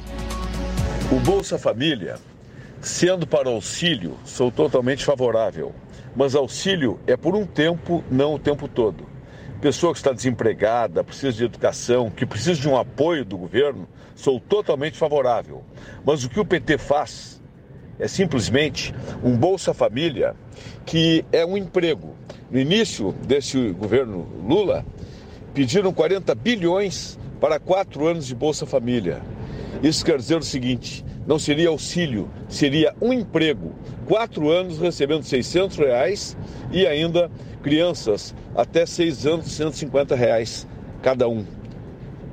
O 1.12 1.20
Bolsa 1.20 1.60
Família, 1.60 2.16
sendo 2.82 3.28
para 3.28 3.50
auxílio, 3.50 4.18
sou 4.24 4.50
totalmente 4.50 5.04
favorável. 5.04 5.76
Mas 6.16 6.34
auxílio 6.34 7.00
é 7.06 7.18
por 7.18 7.36
um 7.36 7.46
tempo, 7.46 8.04
não 8.10 8.36
o 8.36 8.40
tempo 8.40 8.68
todo. 8.68 9.06
Pessoa 9.60 9.92
que 9.92 10.00
está 10.00 10.14
desempregada, 10.14 11.04
precisa 11.04 11.34
de 11.34 11.44
educação, 11.44 12.10
que 12.10 12.26
precisa 12.26 12.60
de 12.60 12.70
um 12.70 12.78
apoio 12.78 13.26
do 13.26 13.38
governo, 13.38 13.88
sou 14.16 14.40
totalmente 14.40 14.98
favorável. 14.98 15.64
Mas 16.06 16.24
o 16.24 16.30
que 16.30 16.40
o 16.40 16.46
PT 16.46 16.78
faz 16.78 17.33
é 18.00 18.08
simplesmente 18.08 18.94
um 19.24 19.36
Bolsa 19.36 19.74
Família 19.74 20.36
que 20.86 21.24
é 21.32 21.46
um 21.46 21.58
emprego 21.58 22.16
no 22.54 22.60
início 22.60 23.12
desse 23.26 23.72
governo 23.72 24.28
Lula, 24.48 24.86
pediram 25.56 25.92
40 25.92 26.36
bilhões 26.36 27.18
para 27.42 27.60
quatro 27.60 28.06
anos 28.06 28.28
de 28.28 28.36
Bolsa 28.36 28.64
Família. 28.66 29.22
Isso 29.82 30.06
quer 30.06 30.18
dizer 30.18 30.38
o 30.38 30.44
seguinte: 30.44 31.04
não 31.26 31.40
seria 31.40 31.70
auxílio, 31.70 32.30
seria 32.48 32.94
um 33.02 33.12
emprego. 33.12 33.74
Quatro 34.06 34.52
anos 34.52 34.78
recebendo 34.78 35.24
600 35.24 35.78
reais 35.78 36.38
e 36.72 36.86
ainda 36.86 37.32
crianças 37.64 38.36
até 38.56 38.86
seis 38.86 39.26
anos, 39.26 39.52
150 39.52 40.16
reais 40.16 40.68
cada 41.02 41.28
um. 41.28 41.44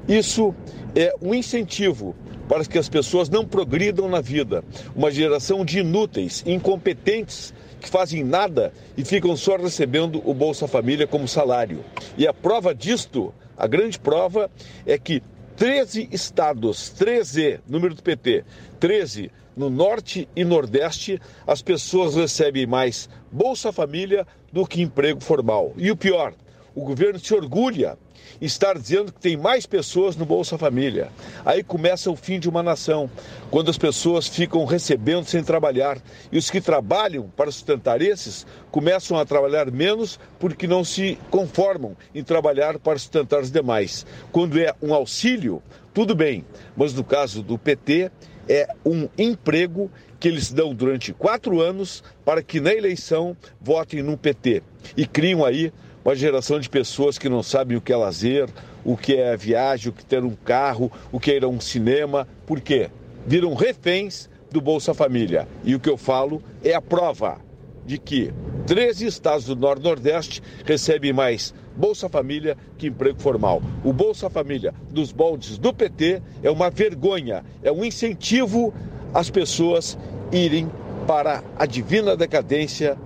Isso 0.07 0.55
é 0.95 1.15
um 1.23 1.35
incentivo 1.35 2.15
para 2.51 2.65
que 2.65 2.79
as 2.79 2.89
pessoas 2.89 3.29
não 3.29 3.47
progridam 3.47 4.09
na 4.09 4.21
vida. 4.21 4.65
Uma 4.97 5.09
geração 5.09 5.65
de 5.65 5.79
inúteis, 5.79 6.43
incompetentes, 6.45 7.55
que 7.81 7.89
fazem 7.89 8.25
nada 8.25 8.73
e 8.97 9.05
ficam 9.05 9.37
só 9.37 9.57
recebendo 9.57 10.21
o 10.29 10.35
Bolsa 10.35 10.67
Família 10.67 11.07
como 11.07 11.29
salário. 11.29 11.85
E 12.19 12.27
a 12.27 12.35
prova 12.35 12.75
disto, 12.75 13.33
a 13.57 13.69
grande 13.69 14.01
prova, 14.01 14.51
é 14.85 14.99
que 14.99 15.23
13 15.55 16.09
estados, 16.11 16.91
13, 16.91 17.61
número 17.69 17.95
do 17.95 18.03
PT, 18.03 18.45
13 18.81 19.31
no 19.57 19.71
norte 19.71 20.29
e 20.35 20.43
nordeste, 20.45 21.21
as 21.47 21.63
pessoas 21.63 22.17
recebem 22.17 22.67
mais 22.67 23.09
Bolsa 23.31 23.71
Família 23.71 24.27
do 24.53 24.67
que 24.67 24.83
emprego 24.83 25.21
formal. 25.21 25.73
E 25.77 25.89
o 25.89 25.97
pior, 25.97 26.35
O 26.75 26.85
governo 26.85 27.19
se 27.19 27.35
orgulha 27.35 27.99
estar 28.41 28.79
dizendo 28.79 29.13
que 29.13 29.21
tem 29.21 29.37
mais 29.37 29.67
pessoas 29.67 30.17
no 30.17 30.25
Bolsa 30.27 30.59
Família. 30.59 31.11
Aí 31.45 31.63
começa 31.63 32.11
o 32.11 32.17
fim 32.17 32.39
de 32.39 32.49
uma 32.49 32.63
nação, 32.63 33.11
quando 33.51 33.71
as 33.71 33.79
pessoas 33.79 34.27
ficam 34.27 34.65
recebendo 34.65 35.25
sem 35.25 35.43
trabalhar. 35.43 35.99
E 36.31 36.39
os 36.39 36.51
que 36.51 36.61
trabalham 36.61 37.31
para 37.37 37.51
sustentar 37.51 38.03
esses 38.03 38.47
começam 38.71 39.19
a 39.19 39.25
trabalhar 39.25 39.71
menos 39.71 40.19
porque 40.39 40.67
não 40.67 40.85
se 40.85 41.19
conformam 41.31 41.97
em 42.15 42.23
trabalhar 42.23 42.79
para 42.79 42.99
sustentar 42.99 43.41
os 43.41 43.51
demais. 43.51 44.07
Quando 44.33 44.59
é 44.59 44.75
um 44.83 44.95
auxílio, 44.95 45.63
tudo 45.93 46.15
bem, 46.15 46.45
mas 46.77 46.95
no 46.95 47.05
caso 47.05 47.43
do 47.43 47.59
PT, 47.59 48.11
é 48.49 48.67
um 48.85 49.09
emprego 49.17 49.91
que 50.19 50.29
eles 50.29 50.53
dão 50.53 50.75
durante 50.75 51.13
quatro 51.13 51.61
anos 51.61 52.03
para 52.25 52.43
que 52.43 52.61
na 52.61 52.75
eleição 52.75 53.37
votem 53.61 54.03
no 54.03 54.17
PT 54.17 54.63
e 54.97 55.07
criam 55.07 55.45
aí 55.45 55.73
uma 56.05 56.15
geração 56.15 56.59
de 56.59 56.69
pessoas 56.69 57.19
que 57.19 57.29
não 57.29 57.43
sabem 57.43 57.77
o 57.77 57.81
que 57.81 57.93
é 57.93 57.97
lazer, 57.97 58.49
o 58.85 58.97
que 58.97 59.17
é 59.17 59.37
viagem, 59.37 59.91
o 59.91 59.93
que 59.93 60.03
é 60.03 60.07
ter 60.07 60.25
um 60.25 60.35
carro, 60.35 60.91
o 61.13 61.21
que 61.21 61.31
é 61.31 61.37
ir 61.37 61.45
a 61.45 61.49
um 61.49 61.61
cinema. 61.61 62.27
Por 62.47 62.61
quê? 62.61 62.91
Viram 63.27 63.55
reféns 63.55 64.29
do 64.51 64.61
Bolsa 64.61 64.95
Família. 64.95 65.47
E 65.63 65.75
o 65.75 65.81
que 65.81 65.89
eu 65.89 65.97
falo 65.97 66.43
é 66.65 66.75
a 66.75 66.81
prova 66.81 67.39
de 67.85 67.99
que 67.99 68.33
13 68.67 69.07
estados 69.07 69.47
do 69.47 69.57
Norte 69.57 69.83
Nordeste 69.83 70.43
recebem 70.65 71.13
mais 71.13 71.55
Bolsa 71.77 72.09
Família 72.09 72.57
que 72.79 72.89
emprego 72.89 73.21
formal. 73.21 73.63
O 73.85 73.93
Bolsa 73.93 74.29
Família 74.31 74.75
dos 74.91 75.13
boldes 75.13 75.59
do 75.59 75.73
PT 75.73 76.23
é 76.43 76.51
uma 76.51 76.71
vergonha, 76.71 77.45
é 77.63 77.71
um 77.71 77.85
incentivo 77.85 78.73
às 79.13 79.31
pessoas 79.31 79.99
irem 80.33 80.71
para 81.07 81.43
a 81.59 81.67
divina 81.67 82.17
decadência, 82.17 82.97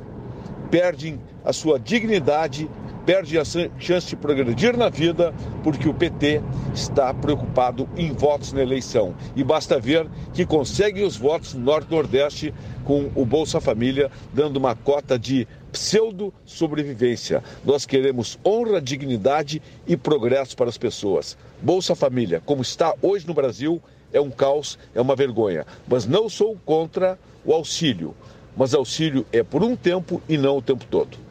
perdem 0.70 1.20
a 1.44 1.52
sua 1.52 1.78
dignidade 1.78 2.68
perde 3.04 3.38
a 3.38 3.44
chance 3.44 4.08
de 4.08 4.16
progredir 4.16 4.76
na 4.76 4.88
vida 4.88 5.34
porque 5.62 5.88
o 5.88 5.94
PT 5.94 6.42
está 6.74 7.12
preocupado 7.12 7.88
em 7.96 8.12
votos 8.12 8.52
na 8.52 8.62
eleição. 8.62 9.14
E 9.36 9.44
basta 9.44 9.78
ver 9.78 10.08
que 10.32 10.46
consegue 10.46 11.02
os 11.02 11.16
votos 11.16 11.54
no 11.54 11.60
Norte-Nordeste 11.60 12.54
com 12.84 13.10
o 13.14 13.24
Bolsa 13.24 13.60
Família 13.60 14.10
dando 14.32 14.56
uma 14.56 14.74
cota 14.74 15.18
de 15.18 15.46
pseudo-sobrevivência. 15.72 17.42
Nós 17.64 17.84
queremos 17.84 18.38
honra, 18.44 18.80
dignidade 18.80 19.60
e 19.86 19.96
progresso 19.96 20.56
para 20.56 20.68
as 20.68 20.78
pessoas. 20.78 21.36
Bolsa 21.60 21.94
Família, 21.94 22.42
como 22.44 22.62
está 22.62 22.94
hoje 23.02 23.26
no 23.26 23.34
Brasil, 23.34 23.82
é 24.12 24.20
um 24.20 24.30
caos, 24.30 24.78
é 24.94 25.00
uma 25.00 25.16
vergonha. 25.16 25.66
Mas 25.88 26.06
não 26.06 26.28
sou 26.28 26.56
contra 26.64 27.18
o 27.44 27.52
auxílio. 27.52 28.14
Mas 28.56 28.72
auxílio 28.72 29.26
é 29.32 29.42
por 29.42 29.64
um 29.64 29.74
tempo 29.74 30.22
e 30.28 30.38
não 30.38 30.58
o 30.58 30.62
tempo 30.62 30.84
todo. 30.88 31.23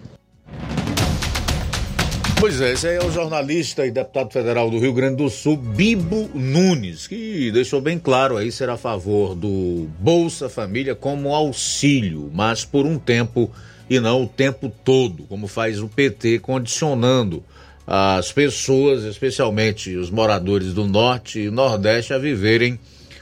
Pois 2.44 2.60
é, 2.60 2.74
esse 2.74 2.86
aí 2.86 2.98
é 2.98 3.00
o 3.02 3.10
jornalista 3.10 3.86
e 3.86 3.90
deputado 3.90 4.30
federal 4.30 4.70
do 4.70 4.78
Rio 4.78 4.92
Grande 4.92 5.16
do 5.16 5.30
Sul, 5.30 5.56
Bibo 5.56 6.30
Nunes, 6.34 7.08
que 7.08 7.50
deixou 7.54 7.80
bem 7.80 7.98
claro 7.98 8.36
aí 8.36 8.52
ser 8.52 8.70
a 8.70 8.76
favor 8.76 9.34
do 9.34 9.88
Bolsa 9.98 10.50
Família 10.50 10.94
como 10.94 11.34
auxílio, 11.34 12.30
mas 12.34 12.66
por 12.66 12.86
um 12.86 13.00
tempo 13.00 13.50
e 13.90 13.98
não 13.98 14.24
o 14.24 14.28
tempo 14.28 14.70
todo, 14.84 15.24
como 15.24 15.48
faz 15.48 15.80
o 15.80 15.88
PT, 15.88 16.40
condicionando 16.40 17.42
as 17.88 18.34
pessoas, 18.34 19.06
especialmente 19.06 19.96
os 19.96 20.10
moradores 20.10 20.74
do 20.74 20.86
Norte 20.86 21.40
e 21.40 21.50
Nordeste, 21.50 22.14
a 22.14 22.18
viverem 22.18 22.78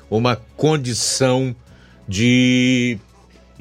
uma 0.10 0.36
condição 0.36 1.56
de 2.08 2.98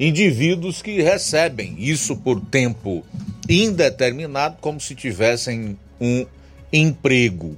indivíduos 0.01 0.81
que 0.81 0.99
recebem 0.99 1.75
isso 1.77 2.17
por 2.17 2.41
tempo 2.41 3.05
indeterminado, 3.47 4.57
como 4.59 4.81
se 4.81 4.95
tivessem 4.95 5.77
um 5.99 6.25
emprego. 6.73 7.55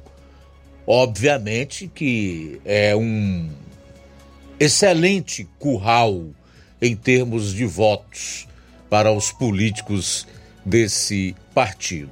Obviamente 0.86 1.88
que 1.88 2.60
é 2.66 2.94
um 2.94 3.50
excelente 4.60 5.48
curral 5.58 6.26
em 6.82 6.98
termos 6.98 7.54
de 7.54 7.64
votos 7.64 8.46
para 8.90 9.10
os 9.10 9.32
políticos 9.32 10.28
desse 10.66 11.34
partido. 11.54 12.12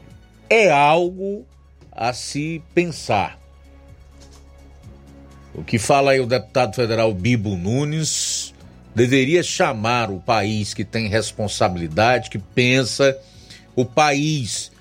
É 0.50 0.72
algo 0.72 1.46
a 1.92 2.14
se 2.14 2.62
pensar. 2.74 3.38
O 5.54 5.62
que 5.62 5.78
fala 5.78 6.12
aí 6.12 6.22
o 6.22 6.26
deputado 6.26 6.74
federal 6.74 7.14
Bibo 7.14 7.58
Nunes 7.58 8.51
deveria 8.96 9.42
chamar 9.42 10.10
o 10.12 10.20
país 10.20 10.74
que 10.74 10.84
tem 10.84 11.08
responsabilidade, 11.08 12.30
que 12.30 12.38
pensa 12.38 13.18
o 13.76 13.86
país 13.86 14.72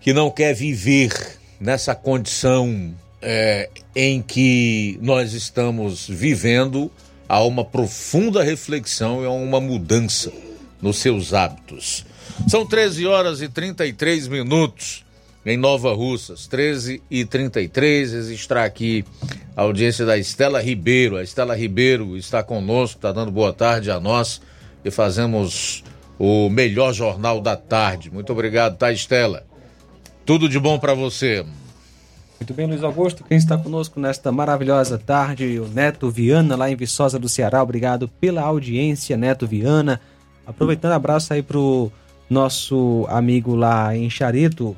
que 0.00 0.12
não 0.12 0.30
quer 0.30 0.54
viver 0.54 1.12
nessa 1.60 1.94
condição 1.94 2.94
é, 3.20 3.68
em 3.94 4.22
que 4.22 4.98
nós 5.02 5.32
estamos 5.32 6.06
vivendo 6.08 6.90
a 7.28 7.42
uma 7.42 7.64
profunda 7.64 8.42
reflexão 8.42 9.22
e 9.22 9.26
a 9.26 9.30
uma 9.30 9.60
mudança 9.60 10.32
nos 10.80 10.98
seus 10.98 11.34
hábitos. 11.34 12.06
São 12.48 12.64
13 12.64 13.06
horas 13.06 13.42
e 13.42 13.48
33 13.48 14.28
minutos 14.28 15.04
em 15.44 15.56
Nova 15.56 15.94
Russas, 15.94 16.46
13 16.46 17.02
e 17.10 17.24
33. 17.24 18.12
Existe 18.12 18.52
aqui 18.54 19.04
a 19.56 19.62
audiência 19.62 20.04
da 20.04 20.18
Estela 20.18 20.60
Ribeiro. 20.60 21.16
A 21.16 21.22
Estela 21.22 21.56
Ribeiro 21.56 22.16
está 22.16 22.42
conosco, 22.42 22.98
está 22.98 23.12
dando 23.12 23.30
boa 23.30 23.52
tarde 23.52 23.90
a 23.90 23.98
nós 23.98 24.40
e 24.84 24.90
fazemos 24.90 25.82
o 26.18 26.48
melhor 26.48 26.92
jornal 26.92 27.40
da 27.40 27.56
tarde. 27.56 28.10
Muito 28.10 28.32
obrigado, 28.32 28.76
tá, 28.76 28.92
Estela? 28.92 29.44
Tudo 30.26 30.48
de 30.48 30.58
bom 30.58 30.78
para 30.78 30.94
você. 30.94 31.44
Muito 32.40 32.54
bem, 32.54 32.66
Luiz 32.66 32.84
Augusto. 32.84 33.24
Quem 33.24 33.36
está 33.36 33.58
conosco 33.58 33.98
nesta 33.98 34.30
maravilhosa 34.30 34.96
tarde, 34.96 35.58
o 35.58 35.66
Neto 35.66 36.08
Viana, 36.10 36.54
lá 36.54 36.70
em 36.70 36.76
Viçosa 36.76 37.18
do 37.18 37.28
Ceará. 37.28 37.62
Obrigado 37.62 38.06
pela 38.06 38.42
audiência, 38.42 39.16
Neto 39.16 39.46
Viana. 39.46 40.00
Aproveitando, 40.46 40.92
abraço 40.92 41.32
aí 41.34 41.42
pro 41.42 41.90
nosso 42.30 43.06
amigo 43.08 43.54
lá 43.56 43.96
em 43.96 44.08
Charito, 44.08 44.76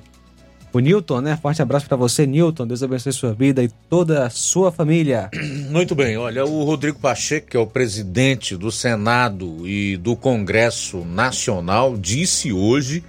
o 0.73 0.79
Newton, 0.79 1.21
né? 1.21 1.39
Forte 1.41 1.61
abraço 1.61 1.87
para 1.87 1.97
você, 1.97 2.27
Newton. 2.27 2.67
Deus 2.67 2.83
abençoe 2.83 3.13
sua 3.13 3.33
vida 3.33 3.63
e 3.63 3.69
toda 3.89 4.27
a 4.27 4.31
sua 4.31 4.71
família. 4.71 5.29
Muito 5.71 5.95
bem. 5.95 6.17
Olha, 6.17 6.45
o 6.45 6.65
Rodrigo 6.65 6.99
Pacheco, 6.99 7.49
que 7.49 7.57
é 7.57 7.61
o 7.61 7.67
presidente 7.67 8.57
do 8.57 8.71
Senado 8.71 9.67
e 9.67 9.97
do 9.97 10.15
Congresso 10.15 11.05
Nacional, 11.05 11.97
disse 11.97 12.53
hoje 12.53 13.03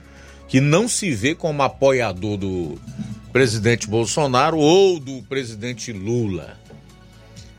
que 0.47 0.59
não 0.59 0.87
se 0.87 1.11
vê 1.11 1.35
como 1.35 1.61
apoiador 1.61 2.37
do 2.37 2.77
presidente 3.31 3.87
Bolsonaro 3.87 4.57
ou 4.57 4.99
do 4.99 5.21
presidente 5.23 5.93
Lula. 5.93 6.57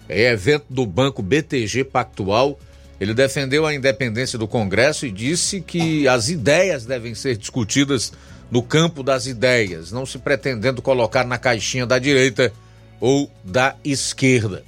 É 0.08 0.30
evento 0.32 0.66
do 0.68 0.84
Banco 0.84 1.22
BTG 1.22 1.84
Pactual. 1.84 2.58
Ele 3.00 3.14
defendeu 3.14 3.64
a 3.64 3.74
independência 3.74 4.38
do 4.38 4.46
Congresso 4.46 5.06
e 5.06 5.10
disse 5.10 5.60
que 5.60 6.06
as 6.06 6.28
ideias 6.28 6.84
devem 6.84 7.14
ser 7.14 7.36
discutidas 7.36 8.12
no 8.52 8.62
campo 8.62 9.02
das 9.02 9.24
ideias, 9.24 9.90
não 9.90 10.04
se 10.04 10.18
pretendendo 10.18 10.82
colocar 10.82 11.24
na 11.24 11.38
caixinha 11.38 11.86
da 11.86 11.98
direita 11.98 12.52
ou 13.00 13.30
da 13.42 13.74
esquerda. 13.82 14.62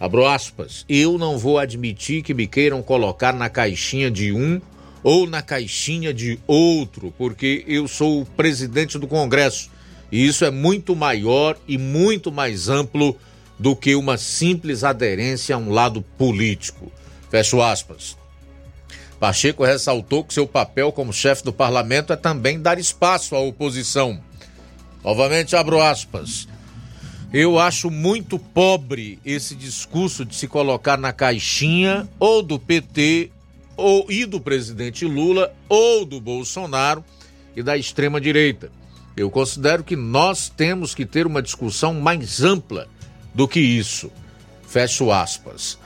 Abro 0.00 0.26
aspas, 0.26 0.84
eu 0.88 1.16
não 1.16 1.38
vou 1.38 1.56
admitir 1.56 2.24
que 2.24 2.34
me 2.34 2.48
queiram 2.48 2.82
colocar 2.82 3.32
na 3.32 3.48
caixinha 3.48 4.10
de 4.10 4.32
um 4.32 4.60
ou 5.04 5.24
na 5.24 5.40
caixinha 5.40 6.12
de 6.12 6.40
outro, 6.48 7.14
porque 7.16 7.64
eu 7.68 7.86
sou 7.86 8.22
o 8.22 8.26
presidente 8.26 8.98
do 8.98 9.06
Congresso 9.06 9.70
e 10.10 10.26
isso 10.26 10.44
é 10.44 10.50
muito 10.50 10.96
maior 10.96 11.56
e 11.68 11.78
muito 11.78 12.32
mais 12.32 12.68
amplo 12.68 13.16
do 13.56 13.76
que 13.76 13.94
uma 13.94 14.18
simples 14.18 14.82
aderência 14.82 15.54
a 15.54 15.58
um 15.58 15.70
lado 15.70 16.02
político. 16.02 16.90
Fecho 17.30 17.62
aspas. 17.62 18.16
Pacheco 19.18 19.64
ressaltou 19.64 20.22
que 20.22 20.32
seu 20.32 20.46
papel 20.46 20.92
como 20.92 21.12
chefe 21.12 21.42
do 21.42 21.52
parlamento 21.52 22.12
é 22.12 22.16
também 22.16 22.60
dar 22.60 22.78
espaço 22.78 23.34
à 23.34 23.40
oposição. 23.40 24.20
Novamente 25.02 25.56
abro 25.56 25.80
aspas. 25.80 26.46
Eu 27.32 27.58
acho 27.58 27.90
muito 27.90 28.38
pobre 28.38 29.18
esse 29.24 29.54
discurso 29.54 30.24
de 30.24 30.34
se 30.34 30.46
colocar 30.46 30.96
na 30.96 31.12
caixinha 31.12 32.08
ou 32.18 32.42
do 32.42 32.58
PT 32.58 33.30
ou 33.76 34.06
e 34.10 34.24
do 34.24 34.40
presidente 34.40 35.04
Lula 35.04 35.52
ou 35.68 36.04
do 36.04 36.20
Bolsonaro 36.20 37.04
e 37.54 37.62
da 37.62 37.76
extrema 37.76 38.20
direita. 38.20 38.70
Eu 39.16 39.30
considero 39.30 39.82
que 39.82 39.96
nós 39.96 40.48
temos 40.48 40.94
que 40.94 41.04
ter 41.04 41.26
uma 41.26 41.42
discussão 41.42 41.92
mais 41.92 42.42
ampla 42.42 42.88
do 43.34 43.48
que 43.48 43.60
isso. 43.60 44.10
Fecho 44.66 45.10
aspas. 45.10 45.76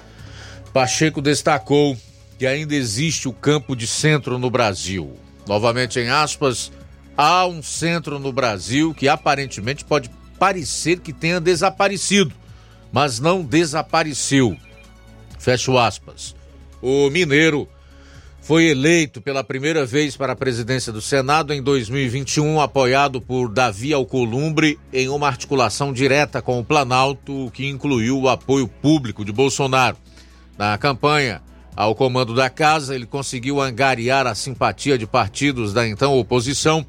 Pacheco 0.72 1.20
destacou 1.20 1.96
que 2.42 2.46
ainda 2.48 2.74
existe 2.74 3.28
o 3.28 3.32
campo 3.32 3.76
de 3.76 3.86
centro 3.86 4.36
no 4.36 4.50
Brasil. 4.50 5.12
Novamente 5.46 6.00
em 6.00 6.08
aspas, 6.08 6.72
há 7.16 7.46
um 7.46 7.62
centro 7.62 8.18
no 8.18 8.32
Brasil 8.32 8.92
que 8.92 9.06
aparentemente 9.06 9.84
pode 9.84 10.10
parecer 10.40 10.98
que 10.98 11.12
tenha 11.12 11.40
desaparecido, 11.40 12.34
mas 12.90 13.20
não 13.20 13.44
desapareceu. 13.44 14.56
Fecho 15.38 15.78
aspas. 15.78 16.34
O 16.82 17.08
mineiro 17.10 17.68
foi 18.40 18.64
eleito 18.64 19.22
pela 19.22 19.44
primeira 19.44 19.86
vez 19.86 20.16
para 20.16 20.32
a 20.32 20.36
presidência 20.36 20.92
do 20.92 21.00
Senado 21.00 21.54
em 21.54 21.62
2021, 21.62 22.60
apoiado 22.60 23.20
por 23.20 23.50
Davi 23.50 23.92
Alcolumbre 23.92 24.80
em 24.92 25.08
uma 25.08 25.28
articulação 25.28 25.92
direta 25.92 26.42
com 26.42 26.58
o 26.58 26.64
Planalto, 26.64 27.52
que 27.54 27.68
incluiu 27.68 28.18
o 28.18 28.28
apoio 28.28 28.66
público 28.66 29.24
de 29.24 29.30
Bolsonaro. 29.30 29.96
Na 30.58 30.76
campanha 30.76 31.40
ao 31.74 31.94
comando 31.94 32.34
da 32.34 32.50
casa, 32.50 32.94
ele 32.94 33.06
conseguiu 33.06 33.60
angariar 33.60 34.26
a 34.26 34.34
simpatia 34.34 34.98
de 34.98 35.06
partidos 35.06 35.72
da 35.72 35.86
então 35.88 36.18
oposição, 36.18 36.84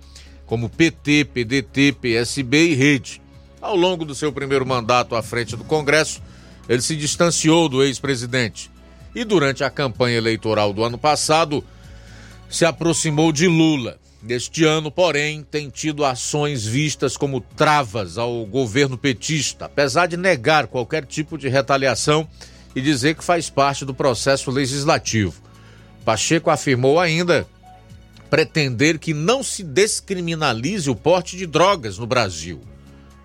como 0.46 0.70
PT, 0.70 1.26
PDT, 1.26 1.94
PSB 1.94 2.72
e 2.72 2.76
Rede. 2.76 3.22
Ao 3.62 3.76
longo 3.76 4.04
do 4.04 4.14
seu 4.14 4.32
primeiro 4.32 4.66
mandato 4.66 5.16
à 5.16 5.24
frente 5.24 5.56
do 5.56 5.64
Congresso, 5.64 6.22
ele 6.68 6.82
se 6.82 6.96
distanciou 6.98 7.70
do 7.70 7.82
ex-presidente 7.82 8.70
e 9.16 9.24
durante 9.24 9.64
a 9.64 9.70
campanha 9.70 10.18
eleitoral 10.18 10.74
do 10.74 10.84
ano 10.84 10.98
passado 10.98 11.64
se 12.50 12.66
aproximou 12.66 13.32
de 13.32 13.48
Lula. 13.48 13.98
Neste 14.22 14.64
ano, 14.64 14.90
porém, 14.90 15.44
tem 15.44 15.70
tido 15.70 16.06
ações 16.06 16.66
vistas 16.66 17.18
como 17.18 17.42
travas 17.42 18.18
ao 18.18 18.46
governo 18.46 18.98
petista, 18.98 19.66
apesar 19.66 20.08
de 20.08 20.16
negar 20.16 20.68
qualquer 20.68 21.06
tipo 21.06 21.38
de 21.38 21.50
retaliação 21.50 22.28
e 22.76 22.82
dizer 22.82 23.16
que 23.16 23.24
faz 23.24 23.50
parte 23.50 23.86
do 23.86 23.94
processo 23.94 24.52
legislativo. 24.52 25.42
Pacheco 26.04 26.50
afirmou 26.50 27.00
ainda 27.00 27.48
pretender 28.30 28.98
que 28.98 29.14
não 29.14 29.44
se 29.44 29.64
descriminalize 29.64 30.90
o 30.90 30.96
porte 30.96 31.38
de 31.38 31.46
drogas 31.46 31.98
no 31.98 32.08
Brasil. 32.08 32.62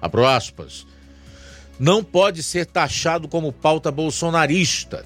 Abro 0.00 0.26
aspas. 0.26 0.86
Não 1.78 2.04
pode 2.04 2.42
ser 2.42 2.66
taxado 2.66 3.28
como 3.28 3.52
pauta 3.52 3.90
bolsonarista 3.90 5.04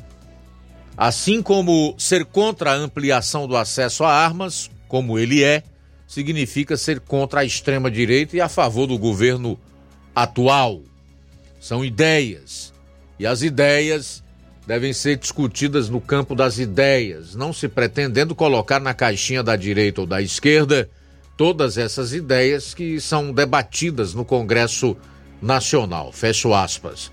Assim 0.97 1.43
como 1.43 1.95
ser 1.99 2.25
contra 2.25 2.73
a 2.73 2.77
ampliação 2.77 3.49
do 3.49 3.57
acesso 3.57 4.05
a 4.05 4.13
armas, 4.13 4.71
como 4.89 5.19
ele 5.19 5.43
é, 5.43 5.63
significa 6.07 6.77
ser 6.77 7.01
contra 7.01 7.41
a 7.41 7.45
extrema-direita 7.45 8.37
e 8.37 8.41
a 8.41 8.49
favor 8.49 8.87
do 8.87 8.99
governo 8.99 9.59
atual. 10.15 10.83
São 11.59 11.85
ideias. 11.85 12.73
E 13.19 13.27
as 13.27 13.43
ideias 13.43 14.22
devem 14.67 14.93
ser 14.93 15.17
discutidas 15.17 15.89
no 15.89 16.01
campo 16.01 16.35
das 16.35 16.59
ideias, 16.59 17.35
não 17.35 17.53
se 17.53 17.69
pretendendo 17.69 18.35
colocar 18.35 18.81
na 18.81 18.95
caixinha 18.95 19.43
da 19.43 19.57
direita 19.57 20.03
ou 20.03 20.07
da 20.07 20.23
esquerda 20.23 20.89
todas 21.37 21.77
essas 21.79 22.13
ideias 22.13 22.75
que 22.75 23.01
são 23.01 23.33
debatidas 23.33 24.15
no 24.15 24.25
Congresso 24.25 24.97
Nacional. 25.41 26.13
Fecho 26.13 26.55
aspas. 26.55 27.11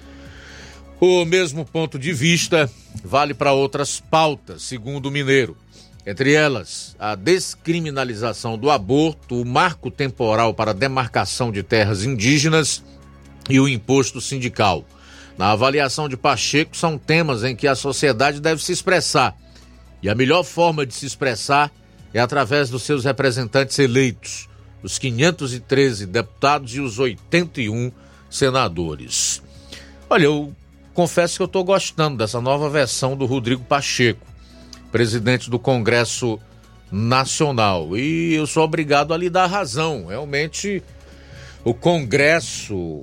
O 0.99 1.25
mesmo 1.25 1.65
ponto 1.65 1.97
de 1.97 2.11
vista 2.13 2.69
vale 3.03 3.33
para 3.33 3.53
outras 3.53 3.99
pautas, 3.99 4.63
segundo 4.63 5.07
o 5.07 5.11
Mineiro. 5.11 5.57
Entre 6.05 6.33
elas, 6.33 6.95
a 6.99 7.15
descriminalização 7.15 8.57
do 8.57 8.69
aborto, 8.69 9.41
o 9.41 9.45
marco 9.45 9.89
temporal 9.89 10.53
para 10.53 10.73
demarcação 10.73 11.51
de 11.51 11.63
terras 11.63 12.03
indígenas 12.03 12.83
e 13.49 13.59
o 13.59 13.67
imposto 13.67 14.19
sindical. 14.19 14.85
Na 15.39 15.51
avaliação 15.51 16.09
de 16.09 16.17
Pacheco, 16.17 16.75
são 16.75 16.97
temas 16.97 17.45
em 17.45 17.55
que 17.55 17.65
a 17.65 17.73
sociedade 17.73 18.41
deve 18.41 18.61
se 18.61 18.73
expressar. 18.73 19.37
E 20.03 20.09
a 20.09 20.13
melhor 20.13 20.43
forma 20.43 20.85
de 20.85 20.93
se 20.93 21.05
expressar 21.05 21.71
é 22.13 22.19
através 22.19 22.69
dos 22.69 22.83
seus 22.83 23.05
representantes 23.05 23.79
eleitos, 23.79 24.49
os 24.83 24.99
513 24.99 26.05
deputados 26.07 26.75
e 26.75 26.81
os 26.81 26.99
81 26.99 27.89
senadores. 28.29 29.41
Olha, 30.09 30.25
eu 30.25 30.53
confesso 30.93 31.37
que 31.37 31.41
eu 31.41 31.45
estou 31.45 31.63
gostando 31.63 32.17
dessa 32.17 32.41
nova 32.41 32.69
versão 32.69 33.15
do 33.15 33.25
Rodrigo 33.25 33.63
Pacheco, 33.63 34.27
presidente 34.91 35.49
do 35.49 35.57
Congresso 35.57 36.37
Nacional. 36.91 37.95
E 37.95 38.33
eu 38.33 38.45
sou 38.45 38.65
obrigado 38.65 39.13
a 39.13 39.17
lhe 39.17 39.29
dar 39.29 39.47
razão. 39.47 40.07
Realmente, 40.07 40.83
o 41.63 41.73
Congresso 41.73 42.99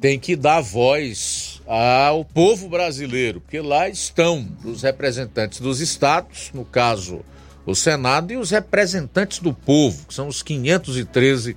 tem 0.00 0.20
que 0.20 0.36
dar 0.36 0.60
voz 0.60 1.53
ao 1.66 2.24
povo 2.24 2.68
brasileiro, 2.68 3.40
porque 3.40 3.60
lá 3.60 3.88
estão 3.88 4.46
os 4.64 4.82
representantes 4.82 5.60
dos 5.60 5.80
estados, 5.80 6.50
no 6.52 6.64
caso 6.64 7.24
o 7.66 7.74
Senado, 7.74 8.32
e 8.32 8.36
os 8.36 8.50
representantes 8.50 9.38
do 9.38 9.54
povo, 9.54 10.06
que 10.06 10.14
são 10.14 10.28
os 10.28 10.42
513 10.42 11.56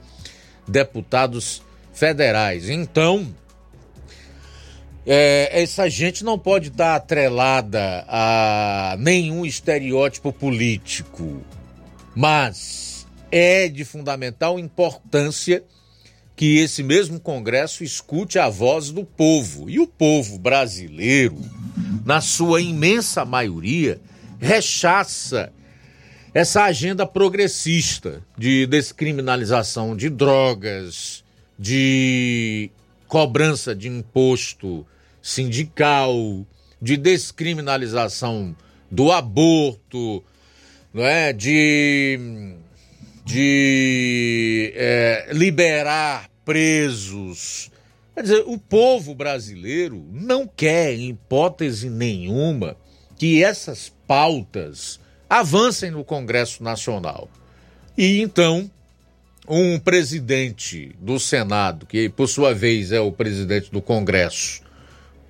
deputados 0.68 1.62
federais. 1.94 2.70
Então, 2.70 3.28
é, 5.06 5.62
essa 5.62 5.90
gente 5.90 6.24
não 6.24 6.40
pode 6.40 6.70
estar 6.70 6.96
atrelada 6.96 8.06
a 8.08 8.96
nenhum 9.00 9.46
estereótipo 9.46 10.32
político, 10.32 11.42
mas 12.16 13.06
é 13.30 13.68
de 13.68 13.84
fundamental 13.84 14.58
importância 14.58 15.64
que 16.38 16.60
esse 16.60 16.84
mesmo 16.84 17.20
Congresso 17.20 17.84
escute 17.84 18.38
a 18.38 18.48
voz 18.48 18.92
do 18.92 19.04
povo. 19.04 19.68
E 19.68 19.80
o 19.80 19.88
povo 19.88 20.38
brasileiro, 20.38 21.42
na 22.06 22.22
sua 22.22 22.62
imensa 22.62 23.26
maioria, 23.26 24.00
rechaça 24.40 25.52
essa 26.36 26.64
agenda 26.64 27.08
progressista 27.08 28.22
de 28.38 28.68
descriminalização 28.68 29.96
de 29.96 30.10
drogas, 30.10 31.24
de 31.58 32.70
cobrança 33.08 33.76
de 33.76 33.88
imposto 33.88 34.86
sindical, 35.20 36.46
de 36.80 36.98
descriminalização 36.98 38.56
do 38.92 39.12
aborto, 39.12 40.24
não 40.94 41.04
é? 41.04 41.34
de, 41.34 42.54
de 43.28 44.72
é, 44.74 45.28
liberar 45.34 46.30
presos. 46.46 47.70
Quer 48.16 48.22
dizer, 48.22 48.44
o 48.48 48.58
povo 48.58 49.14
brasileiro 49.14 50.04
não 50.14 50.48
quer, 50.48 50.94
em 50.94 51.10
hipótese 51.10 51.90
nenhuma, 51.90 52.78
que 53.18 53.44
essas 53.44 53.92
pautas 54.08 54.98
avancem 55.30 55.92
no 55.92 56.06
Congresso 56.06 56.64
Nacional. 56.64 57.30
E 57.98 58.22
então, 58.22 58.72
um 59.46 59.78
presidente 59.78 60.96
do 60.98 61.20
Senado, 61.20 61.86
que 61.86 62.08
por 62.08 62.30
sua 62.30 62.54
vez 62.54 62.94
é 62.94 63.02
o 63.02 63.12
presidente 63.12 63.70
do 63.70 63.82
Congresso, 63.82 64.62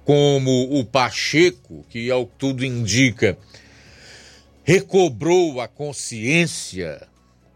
como 0.06 0.80
o 0.80 0.86
Pacheco, 0.86 1.84
que 1.90 2.12
ao 2.12 2.28
que 2.28 2.34
tudo 2.38 2.64
indica, 2.64 3.36
recobrou 4.64 5.60
a 5.60 5.68
consciência, 5.68 7.08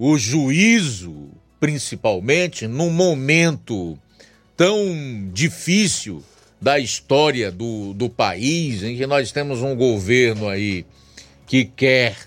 o 0.04 0.18
juízo, 0.18 1.30
principalmente, 1.60 2.66
num 2.66 2.90
momento 2.90 3.96
tão 4.58 5.30
difícil 5.32 6.24
da 6.60 6.80
história 6.80 7.52
do, 7.52 7.94
do 7.94 8.10
país, 8.10 8.82
em 8.82 8.98
que 8.98 9.06
nós 9.06 9.32
temos 9.32 9.62
um 9.62 9.76
governo 9.76 10.50
aí 10.50 10.88
que 11.46 11.66
quer 11.66 12.18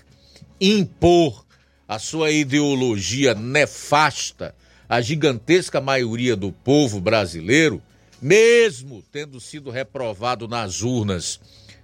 impor 0.59 1.45
a 1.85 1.99
sua 1.99 2.31
ideologia 2.31 3.35
nefasta 3.35 4.55
à 4.87 5.01
gigantesca 5.01 5.81
maioria 5.81 6.37
do 6.37 6.53
povo 6.53 7.01
brasileiro, 7.01 7.83
mesmo 8.21 9.03
tendo 9.11 9.37
sido 9.41 9.69
reprovado 9.69 10.47
nas 10.47 10.81
urnas 10.81 11.41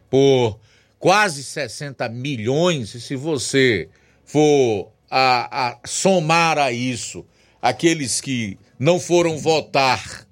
por 0.10 0.58
quase 0.98 1.44
60 1.44 2.08
milhões, 2.08 2.96
e 2.96 3.02
se 3.02 3.18
você 3.18 3.90
for 4.24 4.90
a, 5.12 5.68
a 5.68 5.78
somar 5.86 6.58
a 6.58 6.72
isso 6.72 7.26
aqueles 7.62 8.20
que 8.20 8.58
não 8.80 9.00
foram 9.00 9.38
votar, 9.38 10.26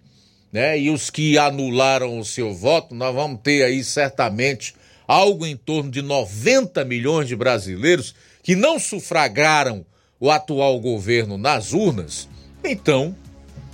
né, 0.51 0.79
e 0.79 0.89
os 0.89 1.11
que 1.11 1.37
anularam 1.37 2.17
o 2.17 2.25
seu 2.25 2.55
voto, 2.55 2.95
nós 2.95 3.13
vamos 3.13 3.41
ter 3.43 3.63
aí 3.63 3.83
certamente 3.83 4.73
algo 5.07 5.45
em 5.45 5.55
torno 5.55 5.91
de 5.91 6.01
90 6.01 6.83
milhões 6.85 7.27
de 7.27 7.35
brasileiros 7.35 8.15
que 8.41 8.55
não 8.55 8.79
sufragaram 8.79 9.85
o 10.19 10.31
atual 10.31 10.79
governo 10.79 11.37
nas 11.37 11.71
urnas. 11.73 12.27
Então, 12.63 13.15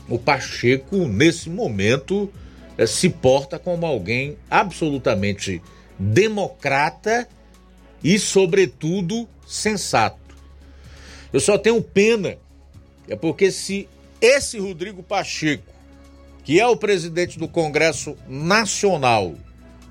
o 0.09 0.19
Pacheco, 0.19 1.07
nesse 1.07 1.49
momento, 1.49 2.31
eh, 2.77 2.85
se 2.85 3.09
porta 3.09 3.57
como 3.57 3.85
alguém 3.85 4.37
absolutamente 4.49 5.61
democrata 5.97 7.27
e, 8.03 8.19
sobretudo, 8.19 9.27
sensato. 9.47 10.24
Eu 11.35 11.41
só 11.41 11.57
tenho 11.57 11.81
pena, 11.81 12.37
é 13.09 13.15
porque 13.17 13.51
se 13.51 13.89
esse 14.21 14.57
Rodrigo 14.57 15.03
Pacheco, 15.03 15.69
que 16.45 16.61
é 16.61 16.65
o 16.65 16.77
presidente 16.77 17.37
do 17.37 17.45
Congresso 17.45 18.15
Nacional, 18.25 19.35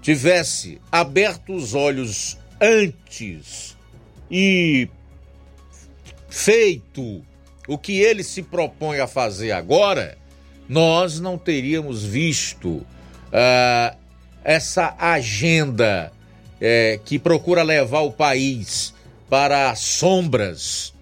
tivesse 0.00 0.80
aberto 0.90 1.54
os 1.54 1.74
olhos 1.74 2.38
antes 2.58 3.76
e 4.30 4.88
feito 6.30 7.22
o 7.68 7.76
que 7.76 8.00
ele 8.00 8.24
se 8.24 8.42
propõe 8.42 9.00
a 9.00 9.06
fazer 9.06 9.52
agora, 9.52 10.16
nós 10.66 11.20
não 11.20 11.36
teríamos 11.36 12.02
visto 12.02 12.68
uh, 12.70 13.94
essa 14.42 14.96
agenda 14.98 16.10
uh, 16.10 17.04
que 17.04 17.18
procura 17.18 17.62
levar 17.62 18.00
o 18.00 18.12
país 18.12 18.94
para 19.28 19.70
as 19.70 19.80
sombras 19.80 20.93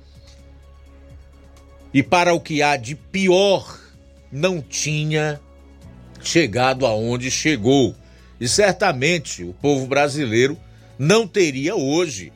e 1.93 2.03
para 2.03 2.33
o 2.33 2.41
que 2.41 2.63
há 2.63 2.77
de 2.77 2.95
pior, 2.95 3.79
não 4.31 4.63
tinha 4.63 5.41
chegado 6.23 6.87
aonde 6.87 7.31
chegou. 7.31 7.95
E 8.41 8.49
certamente 8.49 9.45
o 9.45 9.53
povo 9.53 9.87
brasileiro 9.87 10.59
não 10.99 11.27
teria 11.27 11.77
hoje 11.77 12.33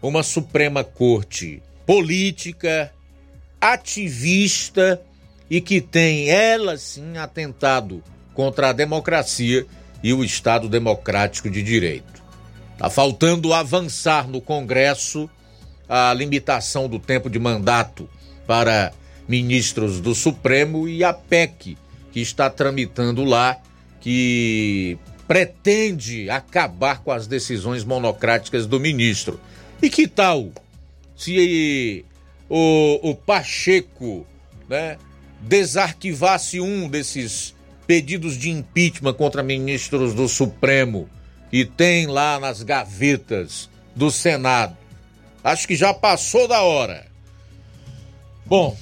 uma 0.00 0.22
Suprema 0.22 0.82
Corte 0.82 1.62
política, 1.86 2.92
ativista 3.60 5.00
e 5.50 5.60
que 5.60 5.80
tem, 5.80 6.30
ela 6.30 6.76
sim, 6.76 7.16
atentado 7.18 8.02
contra 8.32 8.70
a 8.70 8.72
democracia 8.72 9.66
e 10.02 10.12
o 10.12 10.24
Estado 10.24 10.68
democrático 10.68 11.50
de 11.50 11.62
direito. 11.62 12.22
Está 12.72 12.90
faltando 12.90 13.52
avançar 13.52 14.28
no 14.28 14.40
Congresso 14.40 15.30
a 15.88 16.12
limitação 16.14 16.88
do 16.88 16.98
tempo 16.98 17.30
de 17.30 17.38
mandato 17.38 18.08
para 18.46 18.92
ministros 19.28 20.00
do 20.00 20.14
Supremo 20.14 20.88
e 20.88 21.02
a 21.02 21.12
PEC 21.12 21.76
que 22.12 22.20
está 22.20 22.48
tramitando 22.48 23.24
lá, 23.24 23.58
que 24.00 24.96
pretende 25.26 26.30
acabar 26.30 27.02
com 27.02 27.10
as 27.10 27.26
decisões 27.26 27.82
monocráticas 27.84 28.66
do 28.66 28.78
ministro. 28.78 29.40
E 29.82 29.90
que 29.90 30.06
tal 30.06 30.52
se 31.16 32.04
o, 32.48 33.10
o 33.10 33.14
Pacheco 33.14 34.26
né, 34.68 34.96
desarquivasse 35.40 36.60
um 36.60 36.88
desses 36.88 37.54
pedidos 37.86 38.36
de 38.36 38.50
impeachment 38.50 39.14
contra 39.14 39.42
ministros 39.42 40.14
do 40.14 40.28
Supremo 40.28 41.08
e 41.52 41.64
tem 41.64 42.06
lá 42.06 42.38
nas 42.38 42.62
gavetas 42.62 43.68
do 43.94 44.10
Senado? 44.10 44.76
Acho 45.42 45.66
que 45.66 45.76
já 45.76 45.92
passou 45.92 46.46
da 46.46 46.62
hora. 46.62 47.13
Bom, 48.46 48.76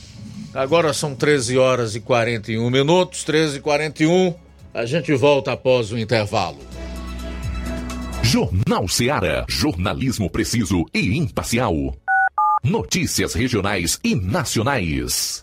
agora 0.52 0.92
são 0.92 1.14
13 1.14 1.56
horas 1.56 1.94
e 1.94 2.00
41 2.00 2.68
minutos, 2.70 3.24
13 3.24 3.58
e 3.58 3.60
41. 3.60 4.34
A 4.74 4.86
gente 4.86 5.14
volta 5.14 5.52
após 5.52 5.92
o 5.92 5.98
intervalo. 5.98 6.58
Jornal 8.22 8.88
Seara. 8.88 9.44
Jornalismo 9.48 10.30
preciso 10.30 10.84
e 10.94 11.18
imparcial. 11.18 11.74
Notícias 12.64 13.34
regionais 13.34 13.98
e 14.02 14.14
nacionais. 14.14 15.42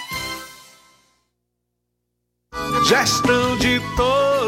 Gestão 2.83 3.57
de 3.57 3.79
todos 3.95 4.20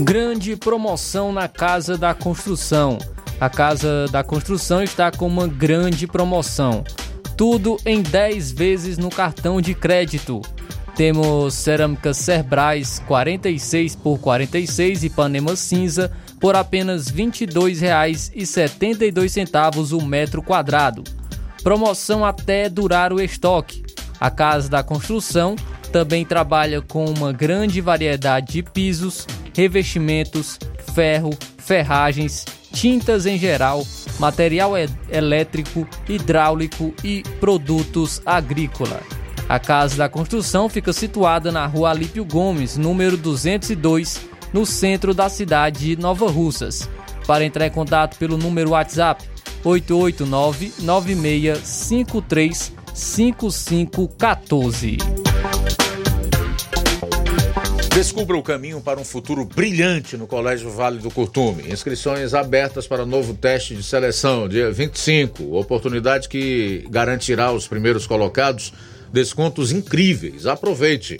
Grande 0.00 0.54
promoção 0.54 1.32
na 1.32 1.48
Casa 1.48 1.98
da 1.98 2.14
Construção. 2.14 2.98
A 3.40 3.50
Casa 3.50 4.06
da 4.12 4.22
Construção 4.22 4.80
está 4.80 5.10
com 5.10 5.26
uma 5.26 5.48
grande 5.48 6.06
promoção. 6.06 6.84
Tudo 7.36 7.76
em 7.84 8.00
10 8.00 8.52
vezes 8.52 8.96
no 8.96 9.10
cartão 9.10 9.60
de 9.60 9.74
crédito. 9.74 10.40
Temos 10.94 11.54
cerâmica 11.54 12.14
Cerbrais 12.14 13.02
46 13.08 13.96
por 13.96 14.20
46 14.20 15.02
e 15.02 15.10
Panema 15.10 15.56
cinza 15.56 16.12
por 16.38 16.54
apenas 16.54 17.08
R$ 17.08 17.24
22,72 17.24 19.98
o 19.98 20.06
metro 20.06 20.40
quadrado. 20.42 21.02
Promoção 21.60 22.24
até 22.24 22.68
durar 22.68 23.12
o 23.12 23.20
estoque. 23.20 23.82
A 24.20 24.30
Casa 24.30 24.68
da 24.68 24.84
Construção 24.84 25.56
também 25.90 26.24
trabalha 26.24 26.80
com 26.80 27.04
uma 27.04 27.32
grande 27.32 27.80
variedade 27.80 28.52
de 28.52 28.62
pisos, 28.62 29.26
revestimentos, 29.58 30.58
ferro, 30.94 31.30
ferragens, 31.58 32.46
tintas 32.72 33.26
em 33.26 33.36
geral, 33.36 33.84
material 34.20 34.74
elétrico, 35.10 35.84
hidráulico 36.08 36.94
e 37.02 37.24
produtos 37.40 38.22
agrícola. 38.24 39.00
A 39.48 39.58
Casa 39.58 39.96
da 39.96 40.08
Construção 40.08 40.68
fica 40.68 40.92
situada 40.92 41.50
na 41.50 41.66
Rua 41.66 41.90
Alípio 41.90 42.24
Gomes, 42.24 42.76
número 42.76 43.16
202, 43.16 44.20
no 44.52 44.64
centro 44.64 45.12
da 45.12 45.28
cidade 45.28 45.96
de 45.96 46.00
Nova 46.00 46.30
Russas. 46.30 46.88
Para 47.26 47.44
entrar 47.44 47.66
em 47.66 47.72
contato 47.72 48.16
pelo 48.16 48.38
número 48.38 48.70
WhatsApp 48.70 49.24
889 49.64 50.74
9653 50.78 52.72
5514. 52.94 55.27
Descubra 57.98 58.36
o 58.36 58.42
caminho 58.44 58.80
para 58.80 59.00
um 59.00 59.04
futuro 59.04 59.44
brilhante 59.44 60.16
no 60.16 60.28
Colégio 60.28 60.70
Vale 60.70 60.98
do 60.98 61.10
Curtume. 61.10 61.64
Inscrições 61.68 62.32
abertas 62.32 62.86
para 62.86 63.04
novo 63.04 63.34
teste 63.34 63.74
de 63.74 63.82
seleção, 63.82 64.48
dia 64.48 64.70
25. 64.70 65.58
Oportunidade 65.58 66.28
que 66.28 66.86
garantirá 66.90 67.46
aos 67.46 67.66
primeiros 67.66 68.06
colocados 68.06 68.72
descontos 69.12 69.72
incríveis. 69.72 70.46
Aproveite. 70.46 71.18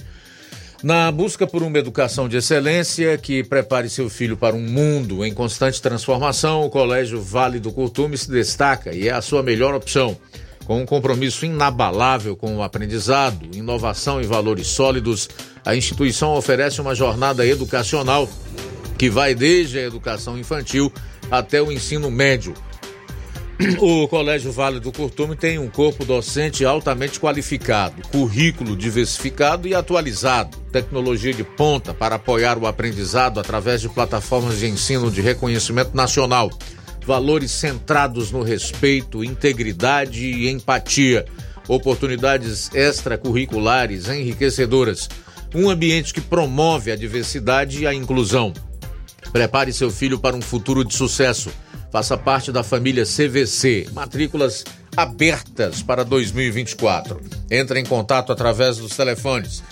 Na 0.81 1.11
busca 1.11 1.49
por 1.49 1.65
uma 1.65 1.79
educação 1.81 2.29
de 2.29 2.37
excelência 2.37 3.19
que 3.19 3.43
prepare 3.43 3.91
seu 3.91 4.09
filho 4.09 4.37
para 4.37 4.55
um 4.55 4.63
mundo 4.63 5.27
em 5.27 5.35
constante 5.35 5.83
transformação, 5.83 6.65
o 6.65 6.71
Colégio 6.71 7.21
Vale 7.21 7.59
do 7.59 7.73
Curtume 7.73 8.17
se 8.17 8.31
destaca 8.31 8.95
e 8.95 9.09
é 9.09 9.13
a 9.13 9.21
sua 9.21 9.43
melhor 9.43 9.75
opção. 9.75 10.17
Com 10.65 10.83
um 10.83 10.87
compromisso 10.87 11.47
inabalável 11.47 12.37
com 12.37 12.59
o 12.59 12.63
aprendizado, 12.63 13.49
inovação 13.55 14.21
e 14.21 14.27
valores 14.27 14.67
sólidos, 14.67 15.27
a 15.69 15.77
instituição 15.77 16.35
oferece 16.35 16.81
uma 16.81 16.95
jornada 16.95 17.47
educacional 17.47 18.27
que 18.97 19.11
vai 19.11 19.35
desde 19.35 19.79
a 19.79 19.83
educação 19.83 20.39
infantil 20.39 20.91
até 21.31 21.61
o 21.61 21.71
ensino 21.71 22.11
médio. 22.11 22.55
O 23.79 24.09
Colégio 24.09 24.51
Vale 24.51 24.81
do 24.81 24.91
Curtume 24.91 25.37
tem 25.37 25.59
um 25.59 25.69
corpo 25.69 26.07
docente 26.07 26.65
altamente 26.65 27.21
qualificado, 27.21 28.01
currículo 28.09 28.75
diversificado 28.75 29.69
e 29.69 29.75
atualizado, 29.75 30.57
tecnologia 30.73 31.35
de 31.35 31.45
ponta 31.45 31.93
para 31.93 32.15
apoiar 32.15 32.57
o 32.57 32.67
aprendizado 32.67 33.39
através 33.39 33.83
de 33.83 33.91
plataformas 33.91 34.61
de 34.61 34.69
ensino 34.69 35.11
de 35.11 35.21
reconhecimento 35.21 35.95
nacional, 35.95 36.51
valores 37.05 37.51
centrados 37.51 38.33
no 38.33 38.43
respeito, 38.43 39.23
integridade 39.23 40.25
e 40.25 40.49
empatia, 40.49 41.27
oportunidades 41.69 42.71
extracurriculares 42.75 44.09
enriquecedoras, 44.09 45.11
um 45.55 45.71
ambiente 45.71 46.13
que 46.13 46.21
promove 46.21 46.91
a 46.91 46.97
diversidade 46.97 47.83
e 47.83 47.87
a 47.87 47.95
inclusão. 47.95 48.53
Prepare 49.33 49.73
seu 49.73 49.91
filho 49.91 50.19
para 50.19 50.37
um 50.37 50.43
futuro 50.43 50.85
de 50.85 50.95
sucesso. 50.95 51.51
Faça 51.91 52.17
parte 52.17 52.53
da 52.53 52.63
família 52.63 53.05
CVC. 53.05 53.89
Matrículas 53.93 54.65
abertas 54.97 55.83
para 55.83 56.05
2024. 56.05 57.21
Entre 57.51 57.81
em 57.81 57.85
contato 57.85 58.33
através 58.33 58.79
dos 58.79 58.97
telefones 58.97 59.63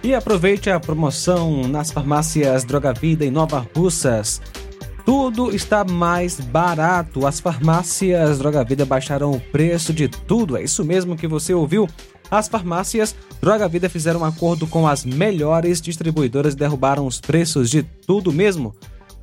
E 0.09 0.15
aproveite 0.15 0.71
a 0.71 0.81
promoção 0.81 1.69
nas 1.69 1.91
farmácias 1.91 2.65
Droga 2.65 2.95
Vida 2.95 3.27
em 3.27 3.31
Nova 3.31 3.69
Russas. 3.77 4.41
Tudo 5.05 5.55
está 5.55 5.85
mais 5.85 6.41
barato. 6.41 7.27
As 7.27 7.41
farmácias 7.41 8.39
Droga 8.39 8.65
Vida 8.65 8.87
baixaram 8.87 9.33
o 9.33 9.39
preço 9.39 9.93
de 9.93 10.09
tudo. 10.09 10.57
É 10.57 10.63
isso 10.63 10.83
mesmo 10.83 11.15
que 11.15 11.29
você 11.29 11.53
ouviu. 11.53 11.87
As 12.31 12.49
farmácias 12.49 13.15
Droga 13.43 13.69
Vida 13.69 13.91
fizeram 13.91 14.21
um 14.21 14.25
acordo 14.25 14.67
com 14.67 14.89
as 14.89 15.05
melhores 15.05 15.79
distribuidoras 15.79 16.55
e 16.55 16.57
derrubaram 16.57 17.07
os 17.07 17.21
preços 17.21 17.69
de 17.69 17.83
tudo 17.83 18.33
mesmo. 18.33 18.75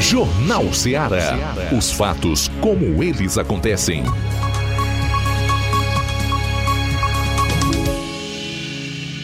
Jornal 0.00 0.72
Ceará. 0.72 1.36
Os 1.76 1.92
fatos 1.92 2.50
como 2.60 3.02
eles 3.02 3.36
acontecem. 3.36 4.02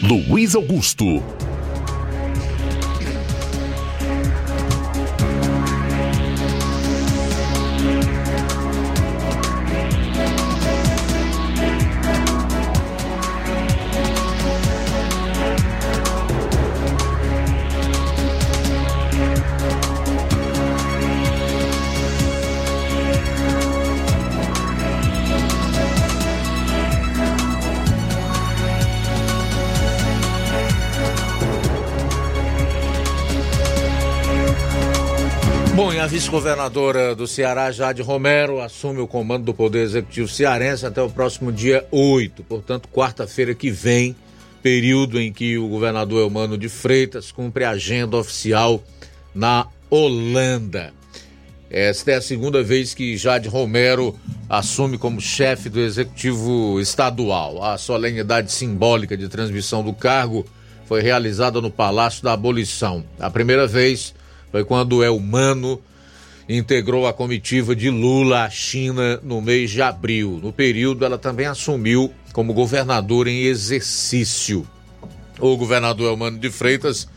Luiz 0.03 0.53
Augusto. 0.53 1.23
A 36.07 36.09
vice-governadora 36.09 37.13
do 37.13 37.27
Ceará, 37.27 37.69
Jade 37.69 38.01
Romero, 38.01 38.61
assume 38.61 39.01
o 39.01 39.07
comando 39.07 39.43
do 39.43 39.53
Poder 39.53 39.79
Executivo 39.79 40.29
Cearense 40.29 40.85
até 40.85 41.01
o 41.01 41.09
próximo 41.09 41.51
dia 41.51 41.85
8, 41.91 42.43
portanto, 42.43 42.87
quarta-feira 42.87 43.53
que 43.53 43.69
vem, 43.69 44.15
período 44.63 45.19
em 45.19 45.33
que 45.33 45.57
o 45.57 45.67
governador 45.67 46.21
Elmano 46.21 46.57
de 46.57 46.69
Freitas 46.69 47.29
cumpre 47.29 47.65
a 47.65 47.71
agenda 47.71 48.15
oficial 48.15 48.81
na 49.35 49.67
Holanda. 49.89 50.93
Esta 51.69 52.11
é 52.11 52.15
a 52.15 52.21
segunda 52.21 52.63
vez 52.63 52.93
que 52.93 53.17
Jade 53.17 53.49
Romero 53.49 54.17
assume 54.47 54.97
como 54.97 55.19
chefe 55.19 55.67
do 55.67 55.81
Executivo 55.81 56.79
Estadual. 56.79 57.61
A 57.61 57.77
solenidade 57.77 58.49
simbólica 58.53 59.17
de 59.17 59.27
transmissão 59.27 59.83
do 59.83 59.91
cargo 59.91 60.45
foi 60.85 61.01
realizada 61.01 61.59
no 61.59 61.69
Palácio 61.69 62.23
da 62.23 62.31
Abolição. 62.31 63.03
A 63.19 63.29
primeira 63.29 63.67
vez 63.67 64.15
foi 64.49 64.63
quando 64.63 65.03
Elmano 65.03 65.81
integrou 66.47 67.05
a 67.05 67.13
comitiva 67.13 67.75
de 67.75 67.89
Lula 67.89 68.43
à 68.43 68.49
China 68.49 69.19
no 69.23 69.41
mês 69.41 69.71
de 69.71 69.81
abril. 69.81 70.39
No 70.41 70.53
período, 70.53 71.03
ela 71.03 71.17
também 71.17 71.45
assumiu 71.45 72.13
como 72.31 72.53
governador 72.53 73.27
em 73.27 73.43
exercício. 73.43 74.65
O 75.39 75.57
governador 75.57 76.11
Elmano 76.11 76.39
de 76.39 76.49
Freitas 76.49 77.07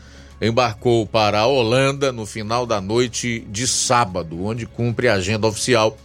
embarcou 0.41 1.05
para 1.05 1.39
a 1.39 1.47
Holanda 1.47 2.11
no 2.11 2.25
final 2.25 2.65
da 2.65 2.81
noite 2.81 3.45
de 3.49 3.67
sábado, 3.67 4.43
onde 4.43 4.65
cumpre 4.65 5.07
a 5.07 5.13
agenda 5.13 5.47
oficial 5.47 5.97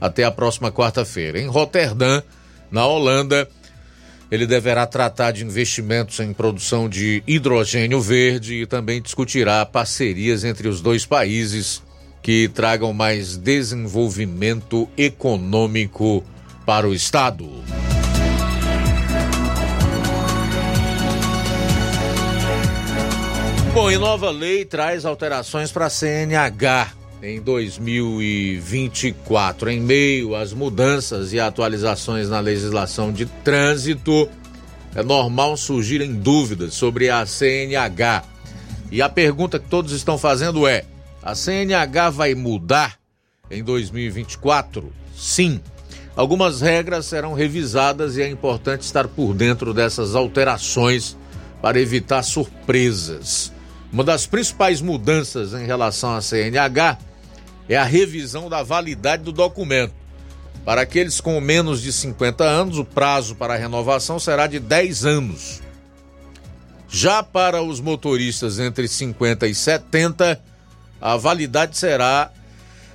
até 0.00 0.24
a 0.24 0.30
próxima 0.30 0.72
quarta-feira. 0.72 1.38
Em 1.38 1.46
Roterdã, 1.46 2.22
na 2.70 2.86
Holanda, 2.86 3.48
ele 4.30 4.46
deverá 4.46 4.86
tratar 4.86 5.30
de 5.30 5.44
investimentos 5.44 6.18
em 6.18 6.32
produção 6.32 6.88
de 6.88 7.22
hidrogênio 7.26 8.00
verde 8.00 8.62
e 8.62 8.66
também 8.66 9.00
discutirá 9.00 9.64
parcerias 9.64 10.42
entre 10.42 10.66
os 10.68 10.80
dois 10.80 11.04
países 11.04 11.81
que 12.22 12.48
tragam 12.48 12.92
mais 12.92 13.36
desenvolvimento 13.36 14.88
econômico 14.96 16.22
para 16.64 16.88
o 16.88 16.94
Estado. 16.94 17.50
Bom, 23.74 23.90
e 23.90 23.98
nova 23.98 24.30
lei 24.30 24.64
traz 24.64 25.04
alterações 25.04 25.72
para 25.72 25.86
a 25.86 25.90
CNH 25.90 26.92
em 27.22 27.40
2024. 27.40 29.70
Em 29.70 29.80
meio 29.80 30.36
às 30.36 30.52
mudanças 30.52 31.32
e 31.32 31.40
atualizações 31.40 32.28
na 32.28 32.38
legislação 32.38 33.10
de 33.10 33.26
trânsito, 33.26 34.28
é 34.94 35.02
normal 35.02 35.56
surgirem 35.56 36.12
dúvidas 36.12 36.74
sobre 36.74 37.08
a 37.08 37.24
CNH. 37.24 38.24
E 38.90 39.00
a 39.00 39.08
pergunta 39.08 39.58
que 39.58 39.68
todos 39.68 39.92
estão 39.92 40.18
fazendo 40.18 40.68
é: 40.68 40.84
a 41.22 41.34
CNH 41.34 42.10
vai 42.10 42.34
mudar 42.34 42.98
em 43.50 43.62
2024? 43.62 44.92
Sim. 45.16 45.60
Algumas 46.16 46.60
regras 46.60 47.06
serão 47.06 47.32
revisadas 47.32 48.16
e 48.16 48.22
é 48.22 48.28
importante 48.28 48.82
estar 48.82 49.08
por 49.08 49.32
dentro 49.32 49.72
dessas 49.72 50.14
alterações 50.14 51.16
para 51.62 51.80
evitar 51.80 52.22
surpresas. 52.22 53.52
Uma 53.92 54.02
das 54.02 54.26
principais 54.26 54.80
mudanças 54.80 55.54
em 55.54 55.64
relação 55.64 56.14
à 56.14 56.20
CNH 56.20 56.98
é 57.68 57.76
a 57.76 57.84
revisão 57.84 58.50
da 58.50 58.62
validade 58.62 59.22
do 59.22 59.32
documento. 59.32 59.94
Para 60.64 60.82
aqueles 60.82 61.20
com 61.20 61.40
menos 61.40 61.80
de 61.80 61.92
50 61.92 62.44
anos, 62.44 62.78
o 62.78 62.84
prazo 62.84 63.34
para 63.34 63.54
a 63.54 63.56
renovação 63.56 64.18
será 64.18 64.46
de 64.46 64.58
10 64.58 65.04
anos. 65.04 65.62
Já 66.88 67.22
para 67.22 67.62
os 67.62 67.80
motoristas 67.80 68.58
entre 68.58 68.86
50 68.86 69.46
e 69.46 69.54
70, 69.54 70.40
a 71.02 71.16
validade 71.16 71.76
será 71.76 72.30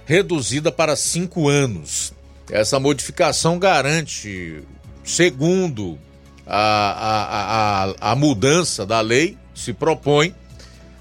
reduzida 0.05 0.71
para 0.71 0.95
5 0.95 1.47
anos. 1.47 2.13
Essa 2.49 2.79
modificação 2.79 3.59
garante, 3.59 4.63
segundo 5.03 5.99
a, 6.45 6.57
a, 6.57 7.84
a, 7.84 8.11
a 8.11 8.15
mudança 8.15 8.85
da 8.85 9.01
lei, 9.01 9.38
se 9.53 9.73
propõe 9.73 10.34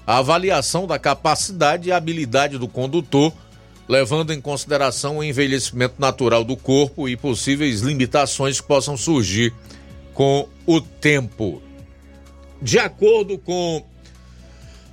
a 0.05 0.17
avaliação 0.17 0.85
da 0.85 0.99
capacidade 0.99 1.89
e 1.89 1.91
habilidade 1.91 2.57
do 2.57 2.67
condutor 2.67 3.33
levando 3.87 4.33
em 4.33 4.41
consideração 4.41 5.17
o 5.17 5.23
envelhecimento 5.23 5.95
natural 5.97 6.43
do 6.43 6.57
corpo 6.57 7.07
e 7.07 7.15
possíveis 7.15 7.81
limitações 7.81 8.59
que 8.59 8.67
possam 8.67 8.97
surgir 8.97 9.53
com 10.13 10.47
o 10.65 10.81
tempo. 10.81 11.61
De 12.61 12.79
acordo 12.79 13.37
com 13.37 13.85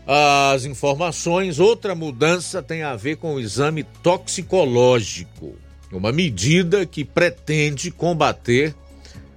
as 0.07 0.65
informações, 0.65 1.59
outra 1.59 1.95
mudança 1.95 2.63
tem 2.63 2.83
a 2.83 2.95
ver 2.95 3.17
com 3.17 3.35
o 3.35 3.41
exame 3.41 3.85
toxicológico, 4.03 5.55
uma 5.91 6.13
medida 6.13 6.85
que 6.85 7.05
pretende 7.05 7.91
combater 7.91 8.75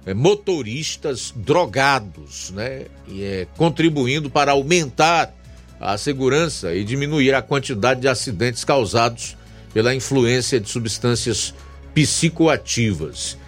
é, 0.04 0.12
motoristas 0.12 1.32
drogados, 1.34 2.50
né? 2.50 2.86
E 3.06 3.22
é 3.22 3.46
contribuindo 3.56 4.28
para 4.28 4.52
aumentar 4.52 5.34
a 5.80 5.96
segurança 5.96 6.74
e 6.74 6.84
diminuir 6.84 7.34
a 7.34 7.42
quantidade 7.42 8.00
de 8.00 8.08
acidentes 8.08 8.64
causados 8.64 9.36
pela 9.72 9.94
influência 9.94 10.58
de 10.58 10.68
substâncias 10.68 11.54
psicoativas. 11.94 13.38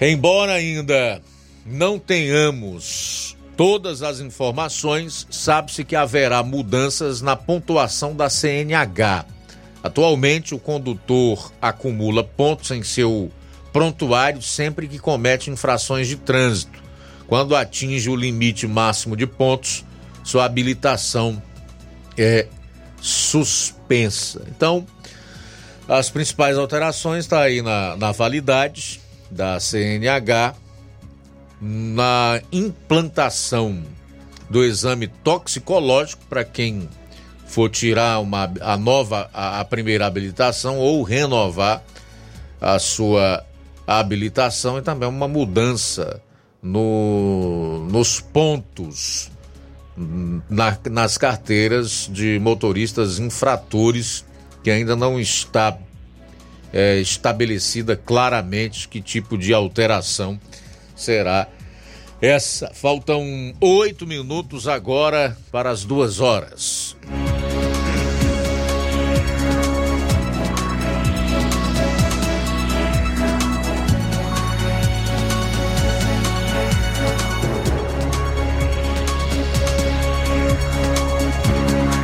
Embora 0.00 0.52
ainda 0.52 1.20
não 1.64 1.98
tenhamos 1.98 3.35
todas 3.56 4.02
as 4.02 4.20
informações, 4.20 5.26
sabe-se 5.30 5.84
que 5.84 5.96
haverá 5.96 6.42
mudanças 6.42 7.22
na 7.22 7.34
pontuação 7.34 8.14
da 8.14 8.28
CNH. 8.28 9.24
Atualmente, 9.82 10.54
o 10.54 10.58
condutor 10.58 11.52
acumula 11.60 12.22
pontos 12.22 12.70
em 12.70 12.82
seu 12.82 13.30
prontuário 13.72 14.42
sempre 14.42 14.88
que 14.88 14.98
comete 14.98 15.50
infrações 15.50 16.08
de 16.08 16.16
trânsito. 16.16 16.82
Quando 17.26 17.56
atinge 17.56 18.08
o 18.08 18.16
limite 18.16 18.66
máximo 18.66 19.16
de 19.16 19.26
pontos, 19.26 19.84
sua 20.22 20.44
habilitação 20.44 21.42
é 22.16 22.46
suspensa. 23.00 24.42
Então, 24.48 24.86
as 25.88 26.10
principais 26.10 26.58
alterações 26.58 27.24
estão 27.24 27.38
tá 27.38 27.44
aí 27.44 27.62
na, 27.62 27.96
na 27.96 28.12
validade 28.12 29.00
da 29.30 29.60
CNH, 29.60 30.54
na 31.60 32.40
implantação 32.52 33.82
do 34.48 34.64
exame 34.64 35.08
toxicológico 35.08 36.24
para 36.28 36.44
quem 36.44 36.88
for 37.46 37.70
tirar 37.70 38.20
uma, 38.20 38.52
a 38.60 38.76
nova 38.76 39.30
a, 39.32 39.60
a 39.60 39.64
primeira 39.64 40.06
habilitação 40.06 40.78
ou 40.78 41.02
renovar 41.02 41.82
a 42.60 42.78
sua 42.78 43.44
habilitação. 43.86 44.78
E 44.78 44.82
também 44.82 45.08
uma 45.08 45.28
mudança 45.28 46.20
no, 46.62 47.86
nos 47.90 48.20
pontos 48.20 49.30
na, 50.50 50.76
nas 50.90 51.16
carteiras 51.16 52.08
de 52.12 52.38
motoristas 52.38 53.18
infratores 53.18 54.24
que 54.62 54.70
ainda 54.70 54.94
não 54.94 55.18
está 55.18 55.78
é, 56.72 56.98
estabelecida 56.98 57.96
claramente 57.96 58.88
que 58.88 59.00
tipo 59.00 59.38
de 59.38 59.54
alteração 59.54 60.38
será 60.96 61.46
essa. 62.20 62.72
Faltam 62.74 63.22
oito 63.60 64.06
minutos 64.06 64.66
agora 64.66 65.36
para 65.52 65.70
as 65.70 65.84
duas 65.84 66.18
horas. 66.18 66.96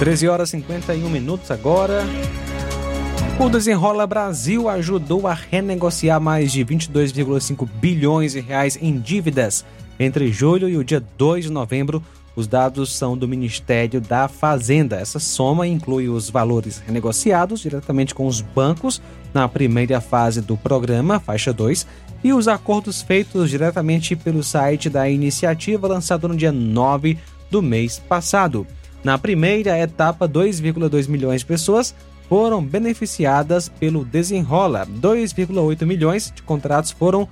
13 0.02 0.26
horas 0.26 0.48
e 0.48 0.58
51 0.58 1.08
minutos 1.08 1.48
agora. 1.52 2.04
O 3.42 3.50
Desenrola 3.50 4.06
Brasil 4.06 4.68
ajudou 4.68 5.26
a 5.26 5.34
renegociar 5.34 6.20
mais 6.20 6.52
de 6.52 6.64
22,5 6.64 7.68
bilhões 7.68 8.34
de 8.34 8.40
reais 8.40 8.78
em 8.80 8.96
dívidas 9.00 9.64
entre 9.98 10.30
julho 10.30 10.68
e 10.68 10.76
o 10.76 10.84
dia 10.84 11.02
2 11.18 11.46
de 11.46 11.50
novembro. 11.50 12.00
Os 12.36 12.46
dados 12.46 12.96
são 12.96 13.18
do 13.18 13.26
Ministério 13.26 14.00
da 14.00 14.28
Fazenda. 14.28 14.94
Essa 14.94 15.18
soma 15.18 15.66
inclui 15.66 16.08
os 16.08 16.30
valores 16.30 16.78
renegociados 16.86 17.58
diretamente 17.58 18.14
com 18.14 18.28
os 18.28 18.40
bancos 18.40 19.02
na 19.34 19.48
primeira 19.48 20.00
fase 20.00 20.40
do 20.40 20.56
programa, 20.56 21.18
faixa 21.18 21.52
2, 21.52 21.84
e 22.22 22.32
os 22.32 22.46
acordos 22.46 23.02
feitos 23.02 23.50
diretamente 23.50 24.14
pelo 24.14 24.44
site 24.44 24.88
da 24.88 25.10
iniciativa 25.10 25.88
lançado 25.88 26.28
no 26.28 26.36
dia 26.36 26.52
9 26.52 27.18
do 27.50 27.60
mês 27.60 27.98
passado. 27.98 28.64
Na 29.02 29.18
primeira 29.18 29.76
etapa, 29.80 30.28
2,2 30.28 31.08
milhões 31.08 31.40
de 31.40 31.46
pessoas 31.46 31.92
foram 32.32 32.64
beneficiadas 32.64 33.68
pelo 33.68 34.06
Desenrola. 34.06 34.86
2,8 34.86 35.84
milhões 35.84 36.32
de 36.34 36.42
contratos 36.42 36.90
foram 36.90 37.28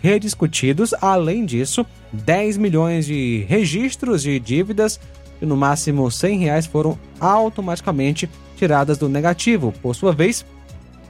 rediscutidos. 0.00 0.94
Além 1.02 1.44
disso, 1.44 1.84
10 2.14 2.56
milhões 2.56 3.04
de 3.04 3.44
registros 3.46 4.22
de 4.22 4.40
dívidas 4.40 4.98
de 5.38 5.44
no 5.44 5.54
máximo 5.54 6.10
100 6.10 6.38
reais 6.38 6.64
foram 6.64 6.98
automaticamente 7.20 8.26
tiradas 8.56 8.96
do 8.96 9.06
negativo. 9.06 9.70
Por 9.82 9.94
sua 9.94 10.12
vez, 10.12 10.46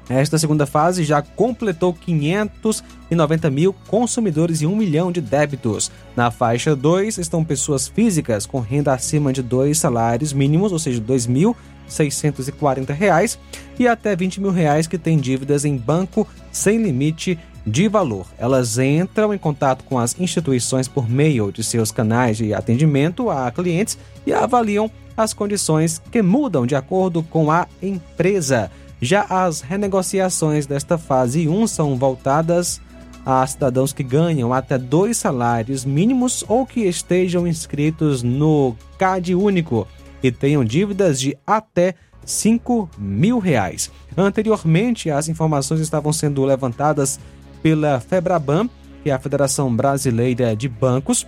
esta 0.08 0.38
segunda 0.38 0.66
fase 0.66 1.04
já 1.04 1.20
completou 1.20 1.92
590 1.92 3.50
mil 3.50 3.74
consumidores 3.86 4.62
e 4.62 4.66
1 4.66 4.74
milhão 4.74 5.12
de 5.12 5.20
débitos. 5.20 5.92
Na 6.16 6.30
faixa 6.30 6.74
2 6.74 7.18
estão 7.18 7.44
pessoas 7.44 7.86
físicas 7.88 8.46
com 8.46 8.60
renda 8.60 8.94
acima 8.94 9.30
de 9.32 9.42
dois 9.42 9.78
salários 9.78 10.32
mínimos, 10.32 10.72
ou 10.72 10.78
seja, 10.78 10.98
R$ 10.98 11.04
2.640, 11.06 13.38
e 13.78 13.86
até 13.86 14.16
20 14.16 14.40
mil 14.40 14.50
reais 14.50 14.86
que 14.86 14.96
têm 14.96 15.18
dívidas 15.18 15.66
em 15.66 15.76
banco 15.76 16.26
sem 16.50 16.82
limite 16.82 17.38
de 17.66 17.86
valor. 17.86 18.26
Elas 18.38 18.78
entram 18.78 19.34
em 19.34 19.38
contato 19.38 19.84
com 19.84 19.98
as 19.98 20.18
instituições 20.18 20.88
por 20.88 21.06
meio 21.08 21.52
de 21.52 21.62
seus 21.62 21.92
canais 21.92 22.38
de 22.38 22.54
atendimento 22.54 23.30
a 23.30 23.50
clientes 23.50 23.98
e 24.26 24.32
avaliam 24.32 24.90
as 25.16 25.32
condições 25.34 26.00
que 26.10 26.22
mudam 26.22 26.66
de 26.66 26.74
acordo 26.74 27.22
com 27.24 27.50
a 27.50 27.66
empresa. 27.82 28.70
Já 29.00 29.26
as 29.28 29.60
renegociações 29.60 30.66
desta 30.66 30.98
fase 30.98 31.48
1 31.48 31.66
são 31.66 31.96
voltadas 31.96 32.80
a 33.24 33.46
cidadãos 33.46 33.92
que 33.92 34.02
ganham 34.02 34.52
até 34.52 34.78
dois 34.78 35.18
salários 35.18 35.84
mínimos 35.84 36.44
ou 36.48 36.64
que 36.64 36.80
estejam 36.80 37.46
inscritos 37.46 38.22
no 38.22 38.74
CAD 38.98 39.34
único 39.34 39.86
e 40.22 40.32
tenham 40.32 40.64
dívidas 40.64 41.20
de 41.20 41.36
até 41.46 41.94
5 42.24 42.90
mil 42.98 43.38
reais. 43.38 43.90
Anteriormente, 44.16 45.10
as 45.10 45.28
informações 45.28 45.80
estavam 45.80 46.12
sendo 46.12 46.44
levantadas 46.44 47.20
pela 47.62 48.00
FEBRABAN, 48.00 48.68
que 49.02 49.10
é 49.10 49.12
a 49.12 49.18
Federação 49.18 49.74
Brasileira 49.74 50.56
de 50.56 50.68
Bancos, 50.68 51.26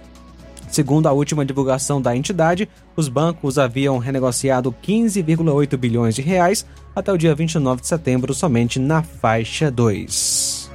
Segundo 0.70 1.08
a 1.08 1.12
última 1.12 1.44
divulgação 1.44 2.00
da 2.00 2.16
entidade, 2.16 2.68
os 2.94 3.08
bancos 3.08 3.58
haviam 3.58 3.98
renegociado 3.98 4.74
15,8 4.82 5.76
bilhões 5.76 6.14
de 6.14 6.22
reais 6.22 6.64
até 6.94 7.12
o 7.12 7.18
dia 7.18 7.34
29 7.34 7.80
de 7.80 7.88
setembro 7.88 8.32
somente 8.32 8.78
na 8.78 9.02
faixa 9.02 9.70
2. 9.70 10.70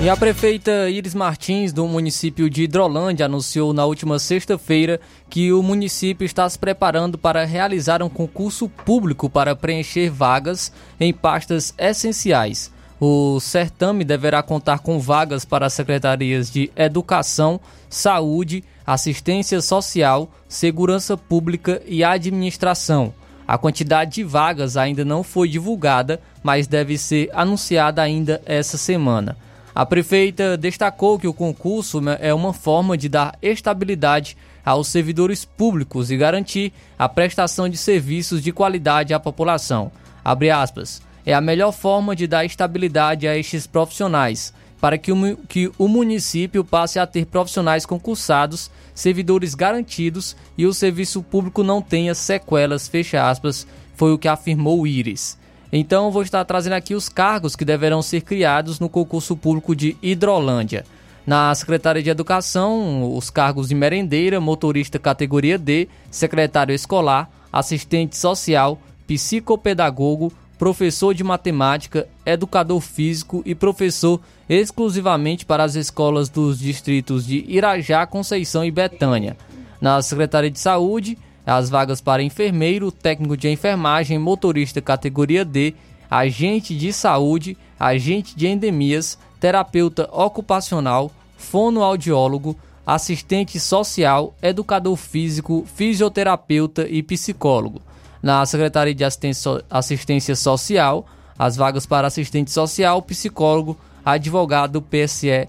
E 0.00 0.08
a 0.08 0.16
prefeita 0.16 0.88
Iris 0.88 1.12
Martins, 1.12 1.72
do 1.72 1.84
município 1.88 2.48
de 2.48 2.62
Hidrolândia, 2.62 3.26
anunciou 3.26 3.72
na 3.72 3.84
última 3.84 4.20
sexta-feira 4.20 5.00
que 5.28 5.52
o 5.52 5.60
município 5.60 6.24
está 6.24 6.48
se 6.48 6.56
preparando 6.56 7.18
para 7.18 7.44
realizar 7.44 8.00
um 8.00 8.08
concurso 8.08 8.68
público 8.68 9.28
para 9.28 9.56
preencher 9.56 10.08
vagas 10.08 10.72
em 11.00 11.12
pastas 11.12 11.74
essenciais. 11.76 12.70
O 13.00 13.40
certame 13.40 14.04
deverá 14.04 14.40
contar 14.40 14.78
com 14.78 15.00
vagas 15.00 15.44
para 15.44 15.66
as 15.66 15.72
secretarias 15.72 16.48
de 16.48 16.70
Educação, 16.76 17.60
Saúde, 17.90 18.62
Assistência 18.86 19.60
Social, 19.60 20.30
Segurança 20.48 21.16
Pública 21.16 21.82
e 21.84 22.04
Administração. 22.04 23.12
A 23.48 23.58
quantidade 23.58 24.12
de 24.12 24.22
vagas 24.22 24.76
ainda 24.76 25.04
não 25.04 25.24
foi 25.24 25.48
divulgada, 25.48 26.20
mas 26.40 26.68
deve 26.68 26.96
ser 26.96 27.30
anunciada 27.32 28.00
ainda 28.00 28.40
essa 28.46 28.78
semana. 28.78 29.36
A 29.78 29.86
prefeita 29.86 30.56
destacou 30.56 31.20
que 31.20 31.28
o 31.28 31.32
concurso 31.32 32.00
né, 32.00 32.18
é 32.20 32.34
uma 32.34 32.52
forma 32.52 32.98
de 32.98 33.08
dar 33.08 33.38
estabilidade 33.40 34.36
aos 34.64 34.88
servidores 34.88 35.44
públicos 35.44 36.10
e 36.10 36.16
garantir 36.16 36.72
a 36.98 37.08
prestação 37.08 37.68
de 37.68 37.76
serviços 37.76 38.42
de 38.42 38.50
qualidade 38.50 39.14
à 39.14 39.20
população. 39.20 39.92
Aspas, 40.24 41.00
é 41.24 41.32
a 41.32 41.40
melhor 41.40 41.70
forma 41.70 42.16
de 42.16 42.26
dar 42.26 42.44
estabilidade 42.44 43.28
a 43.28 43.38
estes 43.38 43.68
profissionais, 43.68 44.52
para 44.80 44.98
que 44.98 45.12
o, 45.12 45.36
que 45.48 45.70
o 45.78 45.86
município 45.86 46.64
passe 46.64 46.98
a 46.98 47.06
ter 47.06 47.26
profissionais 47.26 47.86
concursados, 47.86 48.72
servidores 48.92 49.54
garantidos 49.54 50.34
e 50.58 50.66
o 50.66 50.74
serviço 50.74 51.22
público 51.22 51.62
não 51.62 51.80
tenha 51.80 52.16
sequelas, 52.16 52.88
fecha 52.88 53.30
aspas, 53.30 53.64
foi 53.94 54.12
o 54.12 54.18
que 54.18 54.26
afirmou 54.26 54.84
Iris. 54.88 55.38
Então 55.72 56.10
vou 56.10 56.22
estar 56.22 56.44
trazendo 56.44 56.74
aqui 56.74 56.94
os 56.94 57.08
cargos 57.08 57.54
que 57.54 57.64
deverão 57.64 58.00
ser 58.00 58.22
criados 58.22 58.80
no 58.80 58.88
concurso 58.88 59.36
público 59.36 59.76
de 59.76 59.96
Hidrolândia. 60.02 60.84
Na 61.26 61.54
Secretaria 61.54 62.02
de 62.02 62.08
Educação, 62.08 63.14
os 63.14 63.28
cargos 63.28 63.68
de 63.68 63.74
merendeira, 63.74 64.40
motorista 64.40 64.98
categoria 64.98 65.58
D, 65.58 65.86
secretário 66.10 66.74
escolar, 66.74 67.30
assistente 67.52 68.16
social, 68.16 68.78
psicopedagogo, 69.06 70.32
professor 70.58 71.12
de 71.12 71.22
matemática, 71.22 72.08
educador 72.24 72.80
físico 72.80 73.42
e 73.44 73.54
professor 73.54 74.20
exclusivamente 74.48 75.44
para 75.44 75.62
as 75.62 75.74
escolas 75.74 76.30
dos 76.30 76.58
distritos 76.58 77.26
de 77.26 77.44
Irajá, 77.46 78.06
Conceição 78.06 78.64
e 78.64 78.70
Betânia. 78.70 79.36
Na 79.80 80.00
Secretaria 80.00 80.50
de 80.50 80.58
Saúde, 80.58 81.18
as 81.48 81.70
vagas 81.70 82.00
para 82.00 82.22
enfermeiro, 82.22 82.92
técnico 82.92 83.36
de 83.36 83.48
enfermagem, 83.48 84.18
motorista 84.18 84.82
categoria 84.82 85.44
D, 85.44 85.74
agente 86.10 86.76
de 86.76 86.92
saúde, 86.92 87.56
agente 87.80 88.36
de 88.36 88.46
endemias, 88.46 89.18
terapeuta 89.40 90.08
ocupacional, 90.12 91.10
fonoaudiólogo, 91.38 92.54
assistente 92.86 93.58
social, 93.58 94.34
educador 94.42 94.96
físico, 94.96 95.66
fisioterapeuta 95.74 96.86
e 96.86 97.02
psicólogo. 97.02 97.80
Na 98.22 98.44
Secretaria 98.44 98.94
de 98.94 99.04
Assistência, 99.04 100.34
Social, 100.36 101.06
as 101.38 101.56
vagas 101.56 101.86
para 101.86 102.08
assistente 102.08 102.50
social, 102.50 103.00
psicólogo, 103.00 103.78
advogado 104.04 104.82
PSE, 104.82 105.48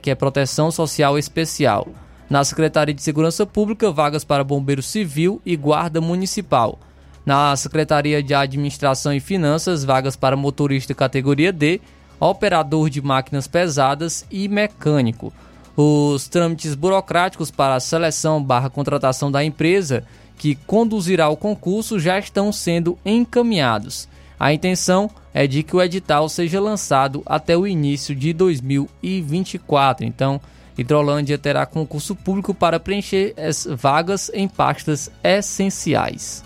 que 0.00 0.10
é 0.10 0.14
Proteção 0.14 0.70
Social 0.70 1.18
Especial. 1.18 1.86
Na 2.28 2.42
Secretaria 2.42 2.94
de 2.94 3.02
Segurança 3.02 3.46
Pública, 3.46 3.92
vagas 3.92 4.24
para 4.24 4.42
bombeiro 4.42 4.82
civil 4.82 5.40
e 5.46 5.54
guarda 5.56 6.00
municipal. 6.00 6.78
Na 7.24 7.54
Secretaria 7.56 8.22
de 8.22 8.34
Administração 8.34 9.12
e 9.12 9.20
Finanças, 9.20 9.84
vagas 9.84 10.16
para 10.16 10.36
motorista 10.36 10.94
categoria 10.94 11.52
D, 11.52 11.80
operador 12.18 12.90
de 12.90 13.00
máquinas 13.00 13.46
pesadas 13.46 14.26
e 14.30 14.48
mecânico. 14.48 15.32
Os 15.76 16.26
trâmites 16.26 16.74
burocráticos 16.74 17.50
para 17.50 17.76
a 17.76 17.80
seleção 17.80 18.42
barra 18.42 18.70
contratação 18.70 19.30
da 19.30 19.44
empresa 19.44 20.04
que 20.36 20.54
conduzirá 20.54 21.28
o 21.28 21.36
concurso 21.36 21.98
já 21.98 22.18
estão 22.18 22.50
sendo 22.50 22.98
encaminhados. 23.04 24.08
A 24.38 24.52
intenção 24.52 25.10
é 25.32 25.46
de 25.46 25.62
que 25.62 25.76
o 25.76 25.82
edital 25.82 26.28
seja 26.28 26.60
lançado 26.60 27.22
até 27.24 27.56
o 27.56 27.66
início 27.66 28.14
de 28.14 28.32
2024. 28.32 30.04
Então, 30.04 30.40
Hidrolândia 30.76 31.38
terá 31.38 31.64
concurso 31.64 32.14
público 32.14 32.54
para 32.54 32.78
preencher 32.78 33.34
as 33.36 33.66
vagas 33.66 34.30
em 34.34 34.46
pastas 34.46 35.10
essenciais. 35.22 36.44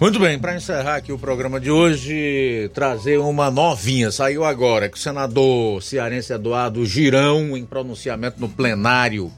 Muito 0.00 0.20
bem, 0.20 0.38
para 0.38 0.54
encerrar 0.54 0.96
aqui 0.96 1.12
o 1.12 1.18
programa 1.18 1.58
de 1.58 1.72
hoje, 1.72 2.70
trazer 2.72 3.18
uma 3.18 3.50
novinha. 3.50 4.12
Saiu 4.12 4.44
agora 4.44 4.88
que 4.88 4.96
o 4.96 5.00
senador 5.00 5.82
cearense 5.82 6.32
Eduardo 6.32 6.86
Girão, 6.86 7.56
em 7.56 7.64
pronunciamento 7.64 8.40
no 8.40 8.48
plenário 8.48 9.32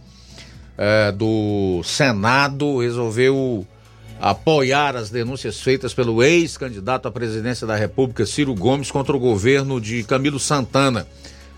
é, 0.77 1.13
do 1.13 1.83
Senado, 1.83 2.79
resolveu 2.79 3.67
apoiar 4.21 4.97
as 4.97 5.09
denúncias 5.09 5.63
feitas 5.63 5.95
pelo 5.95 6.23
ex-candidato 6.23 7.09
à 7.09 7.11
presidência 7.11 7.67
da 7.67 7.75
República, 7.75 8.27
Ciro 8.27 8.55
Gomes, 8.55 8.91
contra 8.91 9.17
o 9.17 9.19
governo 9.19 9.81
de 9.81 10.03
Camilo 10.05 10.39
Santana, 10.39 11.07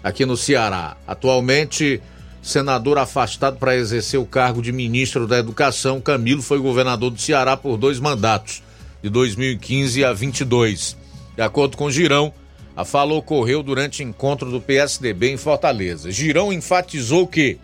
aqui 0.01 0.25
no 0.25 0.37
Ceará. 0.37 0.97
Atualmente, 1.09 2.01
senador 2.43 2.99
afastado 2.99 3.57
para 3.57 3.77
exercer 3.77 4.19
o 4.19 4.27
cargo 4.27 4.61
de 4.61 4.73
ministro 4.73 5.29
da 5.29 5.39
Educação, 5.39 6.01
Camilo 6.01 6.43
foi 6.43 6.59
governador 6.59 7.11
do 7.11 7.21
Ceará 7.21 7.57
por 7.57 7.77
dois 7.77 8.01
mandatos 8.01 8.63
de 9.01 9.09
2015 9.09 10.05
a 10.05 10.13
22. 10.13 10.97
De 11.37 11.43
acordo 11.43 11.77
com 11.77 11.91
Girão, 11.91 12.35
a 12.77 12.85
fala 12.85 13.15
ocorreu 13.15 13.63
durante 13.63 14.03
encontro 14.03 14.51
do 14.51 14.61
PSDB 14.61 15.31
em 15.31 15.37
Fortaleza. 15.37 16.11
Girão 16.11 16.53
enfatizou 16.53 17.27
que, 17.27 17.59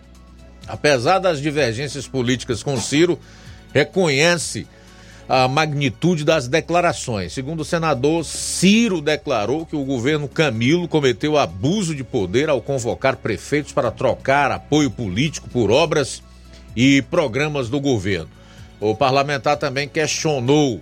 apesar 0.67 1.19
das 1.19 1.41
divergências 1.41 2.07
políticas 2.07 2.63
com 2.63 2.79
Ciro, 2.79 3.19
reconhece 3.73 4.65
a 5.29 5.47
magnitude 5.47 6.25
das 6.25 6.47
declarações. 6.47 7.33
Segundo 7.33 7.59
o 7.59 7.65
senador, 7.65 8.25
Ciro 8.25 8.99
declarou 8.99 9.63
que 9.63 9.75
o 9.75 9.85
governo 9.85 10.27
Camilo 10.27 10.87
cometeu 10.87 11.37
abuso 11.37 11.93
de 11.93 12.03
poder 12.03 12.49
ao 12.49 12.59
convocar 12.59 13.15
prefeitos 13.15 13.71
para 13.71 13.91
trocar 13.91 14.51
apoio 14.51 14.89
político 14.89 15.47
por 15.47 15.69
obras 15.69 16.23
e 16.75 17.03
programas 17.03 17.69
do 17.69 17.79
governo. 17.79 18.29
O 18.79 18.95
parlamentar 18.95 19.57
também 19.57 19.87
questionou 19.87 20.81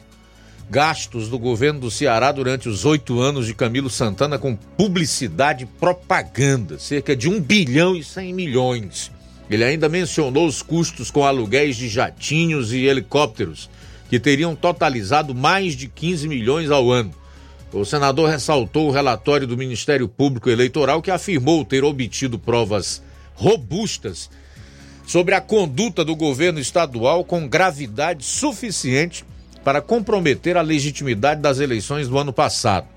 gastos 0.70 1.28
do 1.28 1.38
governo 1.38 1.82
do 1.82 1.92
Ceará 1.92 2.32
durante 2.32 2.70
os 2.70 2.86
oito 2.86 3.20
anos 3.20 3.48
de 3.48 3.54
Camilo 3.54 3.90
Santana 3.90 4.38
com 4.38 4.56
publicidade 4.56 5.66
e 5.66 5.68
propaganda, 5.68 6.80
cerca 6.80 7.16
de 7.16 7.28
um 7.28 7.42
bilhão 7.42 7.98
e 7.98 8.04
cem 8.04 8.34
milhões. 8.34 9.12
Ele 9.50 9.64
ainda 9.64 9.90
mencionou 9.90 10.46
os 10.46 10.62
custos 10.62 11.12
com 11.12 11.26
aluguéis 11.26 11.76
de 11.76 11.90
jatinhos 11.90 12.72
e 12.72 12.86
helicópteros, 12.86 13.70
que 14.10 14.20
teriam 14.20 14.56
totalizado 14.56 15.36
mais 15.36 15.76
de 15.76 15.88
15 15.88 16.28
milhões 16.28 16.72
ao 16.72 16.92
ano. 16.92 17.14
O 17.72 17.84
senador 17.84 18.30
ressaltou 18.30 18.88
o 18.88 18.92
relatório 18.92 19.46
do 19.46 19.58
Ministério 19.58 20.08
Público 20.08 20.50
Eleitoral 20.50 21.02
que 21.02 21.12
afirmou 21.12 21.66
ter 21.66 21.84
obtido 21.84 22.40
provas 22.40 23.02
robustas 23.36 24.30
sobre 25.06 25.36
a 25.36 25.42
conduta 25.42 26.04
do 26.04 26.16
governo 26.16 26.60
estadual 26.60 27.24
com 27.24 27.48
gravidade 27.48 28.24
suficiente 28.26 29.26
para 29.64 29.82
comprometer 29.82 30.56
a 30.56 30.62
legitimidade 30.62 31.42
das 31.42 31.60
eleições 31.60 32.08
do 32.08 32.18
ano 32.18 32.32
passado. 32.32 32.88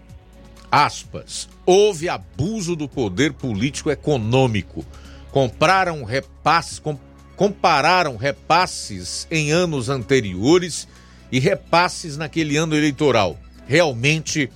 Aspas. 0.70 1.48
Houve 1.66 2.08
abuso 2.08 2.76
do 2.76 2.88
poder 2.88 3.32
político 3.32 3.90
econômico. 3.90 4.84
Compraram 5.32 6.04
repasses, 6.04 6.78
com, 6.78 6.98
compararam 7.36 8.16
repasses 8.16 9.26
em 9.30 9.50
anos 9.50 9.88
anteriores 9.88 10.86
e 11.30 11.38
repasses 11.38 12.16
naquele 12.16 12.56
ano 12.56 12.74
eleitoral. 12.74 13.38
Realmente 13.66 14.50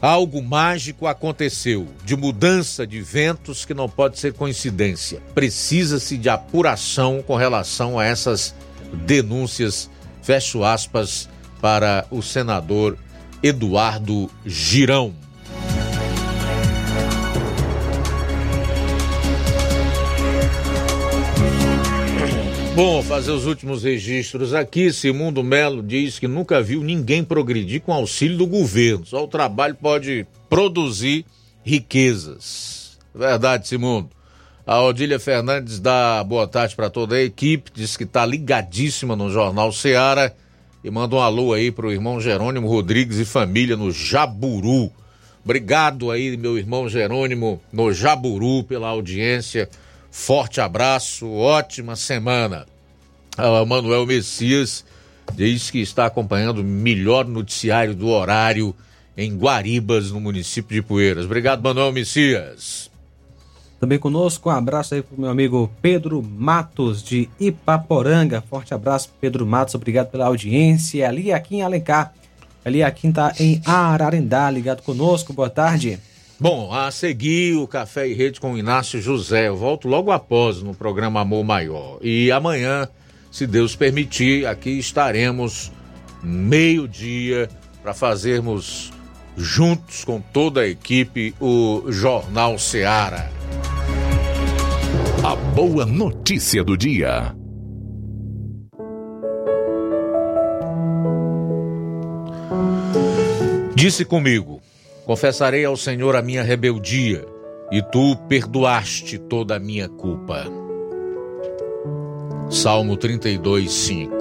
algo 0.00 0.42
mágico 0.42 1.06
aconteceu, 1.06 1.86
de 2.04 2.16
mudança 2.16 2.86
de 2.86 3.00
ventos 3.00 3.64
que 3.64 3.72
não 3.72 3.88
pode 3.88 4.18
ser 4.18 4.32
coincidência. 4.32 5.22
Precisa-se 5.34 6.18
de 6.18 6.28
apuração 6.28 7.22
com 7.22 7.36
relação 7.36 7.98
a 7.98 8.04
essas 8.04 8.54
denúncias 9.06 9.88
Fecho 10.22 10.62
aspas 10.62 11.28
para 11.60 12.06
o 12.10 12.22
senador 12.22 12.96
Eduardo 13.42 14.30
Girão. 14.46 15.12
Bom, 22.74 23.02
fazer 23.02 23.32
os 23.32 23.44
últimos 23.44 23.82
registros 23.82 24.54
aqui. 24.54 24.90
Simundo 24.90 25.44
Melo 25.44 25.82
diz 25.82 26.18
que 26.18 26.26
nunca 26.26 26.62
viu 26.62 26.82
ninguém 26.82 27.22
progredir 27.22 27.82
com 27.82 27.92
auxílio 27.92 28.38
do 28.38 28.46
governo. 28.46 29.04
Só 29.04 29.22
o 29.22 29.28
trabalho 29.28 29.74
pode 29.74 30.26
produzir 30.48 31.26
riquezas. 31.62 32.98
Verdade, 33.14 33.68
Simundo. 33.68 34.08
A 34.66 34.80
Odília 34.80 35.20
Fernandes 35.20 35.78
dá 35.78 36.24
boa 36.24 36.48
tarde 36.48 36.74
para 36.74 36.88
toda 36.88 37.16
a 37.16 37.22
equipe, 37.22 37.70
diz 37.74 37.94
que 37.94 38.04
está 38.04 38.24
ligadíssima 38.24 39.14
no 39.14 39.28
Jornal 39.30 39.70
Seara 39.70 40.34
e 40.82 40.90
manda 40.90 41.14
um 41.14 41.20
alô 41.20 41.52
aí 41.52 41.70
para 41.70 41.86
o 41.86 41.92
irmão 41.92 42.22
Jerônimo 42.22 42.68
Rodrigues 42.68 43.18
e 43.18 43.26
família 43.26 43.76
no 43.76 43.92
Jaburu. 43.92 44.90
Obrigado 45.44 46.10
aí, 46.10 46.38
meu 46.38 46.56
irmão 46.56 46.88
Jerônimo, 46.88 47.60
no 47.70 47.92
Jaburu, 47.92 48.64
pela 48.64 48.88
audiência. 48.88 49.68
Forte 50.14 50.60
abraço, 50.60 51.32
ótima 51.32 51.96
semana. 51.96 52.66
A 53.34 53.64
Manuel 53.64 54.04
Messias 54.04 54.84
diz 55.34 55.70
que 55.70 55.78
está 55.78 56.04
acompanhando 56.04 56.58
o 56.58 56.64
melhor 56.64 57.26
noticiário 57.26 57.94
do 57.94 58.08
horário 58.08 58.74
em 59.16 59.34
Guaribas, 59.34 60.10
no 60.10 60.20
município 60.20 60.74
de 60.74 60.86
Poeiras. 60.86 61.24
Obrigado, 61.24 61.62
Manuel 61.62 61.90
Messias. 61.92 62.90
Também 63.80 63.98
conosco, 63.98 64.50
um 64.50 64.52
abraço 64.52 64.94
aí 64.94 65.02
pro 65.02 65.18
meu 65.18 65.30
amigo 65.30 65.72
Pedro 65.80 66.22
Matos, 66.22 67.02
de 67.02 67.28
Ipaporanga. 67.40 68.42
Forte 68.42 68.74
abraço, 68.74 69.10
Pedro 69.18 69.46
Matos, 69.46 69.74
obrigado 69.74 70.10
pela 70.10 70.26
audiência. 70.26 71.08
Ali 71.08 71.32
aqui 71.32 71.56
em 71.56 71.62
Alencar, 71.62 72.12
ali 72.62 72.82
aqui 72.82 73.10
tá 73.10 73.32
em 73.40 73.62
Ararendá, 73.64 74.50
ligado 74.50 74.82
conosco, 74.82 75.32
boa 75.32 75.48
tarde. 75.48 75.98
Bom, 76.42 76.74
a 76.74 76.90
seguir 76.90 77.54
o 77.54 77.68
Café 77.68 78.08
e 78.08 78.14
Rede 78.14 78.40
com 78.40 78.54
o 78.54 78.58
Inácio 78.58 79.00
José. 79.00 79.46
Eu 79.46 79.56
volto 79.56 79.86
logo 79.86 80.10
após 80.10 80.60
no 80.60 80.74
programa 80.74 81.20
Amor 81.20 81.44
Maior. 81.44 82.00
E 82.02 82.32
amanhã, 82.32 82.88
se 83.30 83.46
Deus 83.46 83.76
permitir, 83.76 84.44
aqui 84.44 84.70
estaremos 84.70 85.70
meio-dia 86.20 87.48
para 87.80 87.94
fazermos 87.94 88.90
juntos 89.36 90.04
com 90.04 90.20
toda 90.20 90.62
a 90.62 90.66
equipe 90.66 91.32
o 91.40 91.84
Jornal 91.86 92.58
Seara. 92.58 93.30
A 95.22 95.36
boa 95.36 95.86
notícia 95.86 96.64
do 96.64 96.76
dia. 96.76 97.36
Disse 103.76 104.04
comigo: 104.04 104.61
Confessarei 105.12 105.62
ao 105.62 105.76
Senhor 105.76 106.16
a 106.16 106.22
minha 106.22 106.42
rebeldia, 106.42 107.26
e 107.70 107.82
tu 107.82 108.16
perdoaste 108.30 109.18
toda 109.18 109.56
a 109.56 109.58
minha 109.58 109.86
culpa. 109.86 110.46
Salmo 112.48 112.96
32, 112.96 113.70
5. 113.70 114.14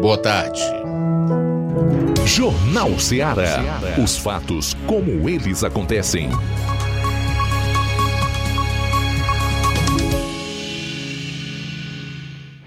Boa 0.00 0.16
tarde. 0.16 0.62
Jornal 2.24 2.98
Ceará. 2.98 3.58
Os 4.02 4.16
fatos 4.16 4.74
como 4.86 5.28
eles 5.28 5.62
acontecem. 5.62 6.30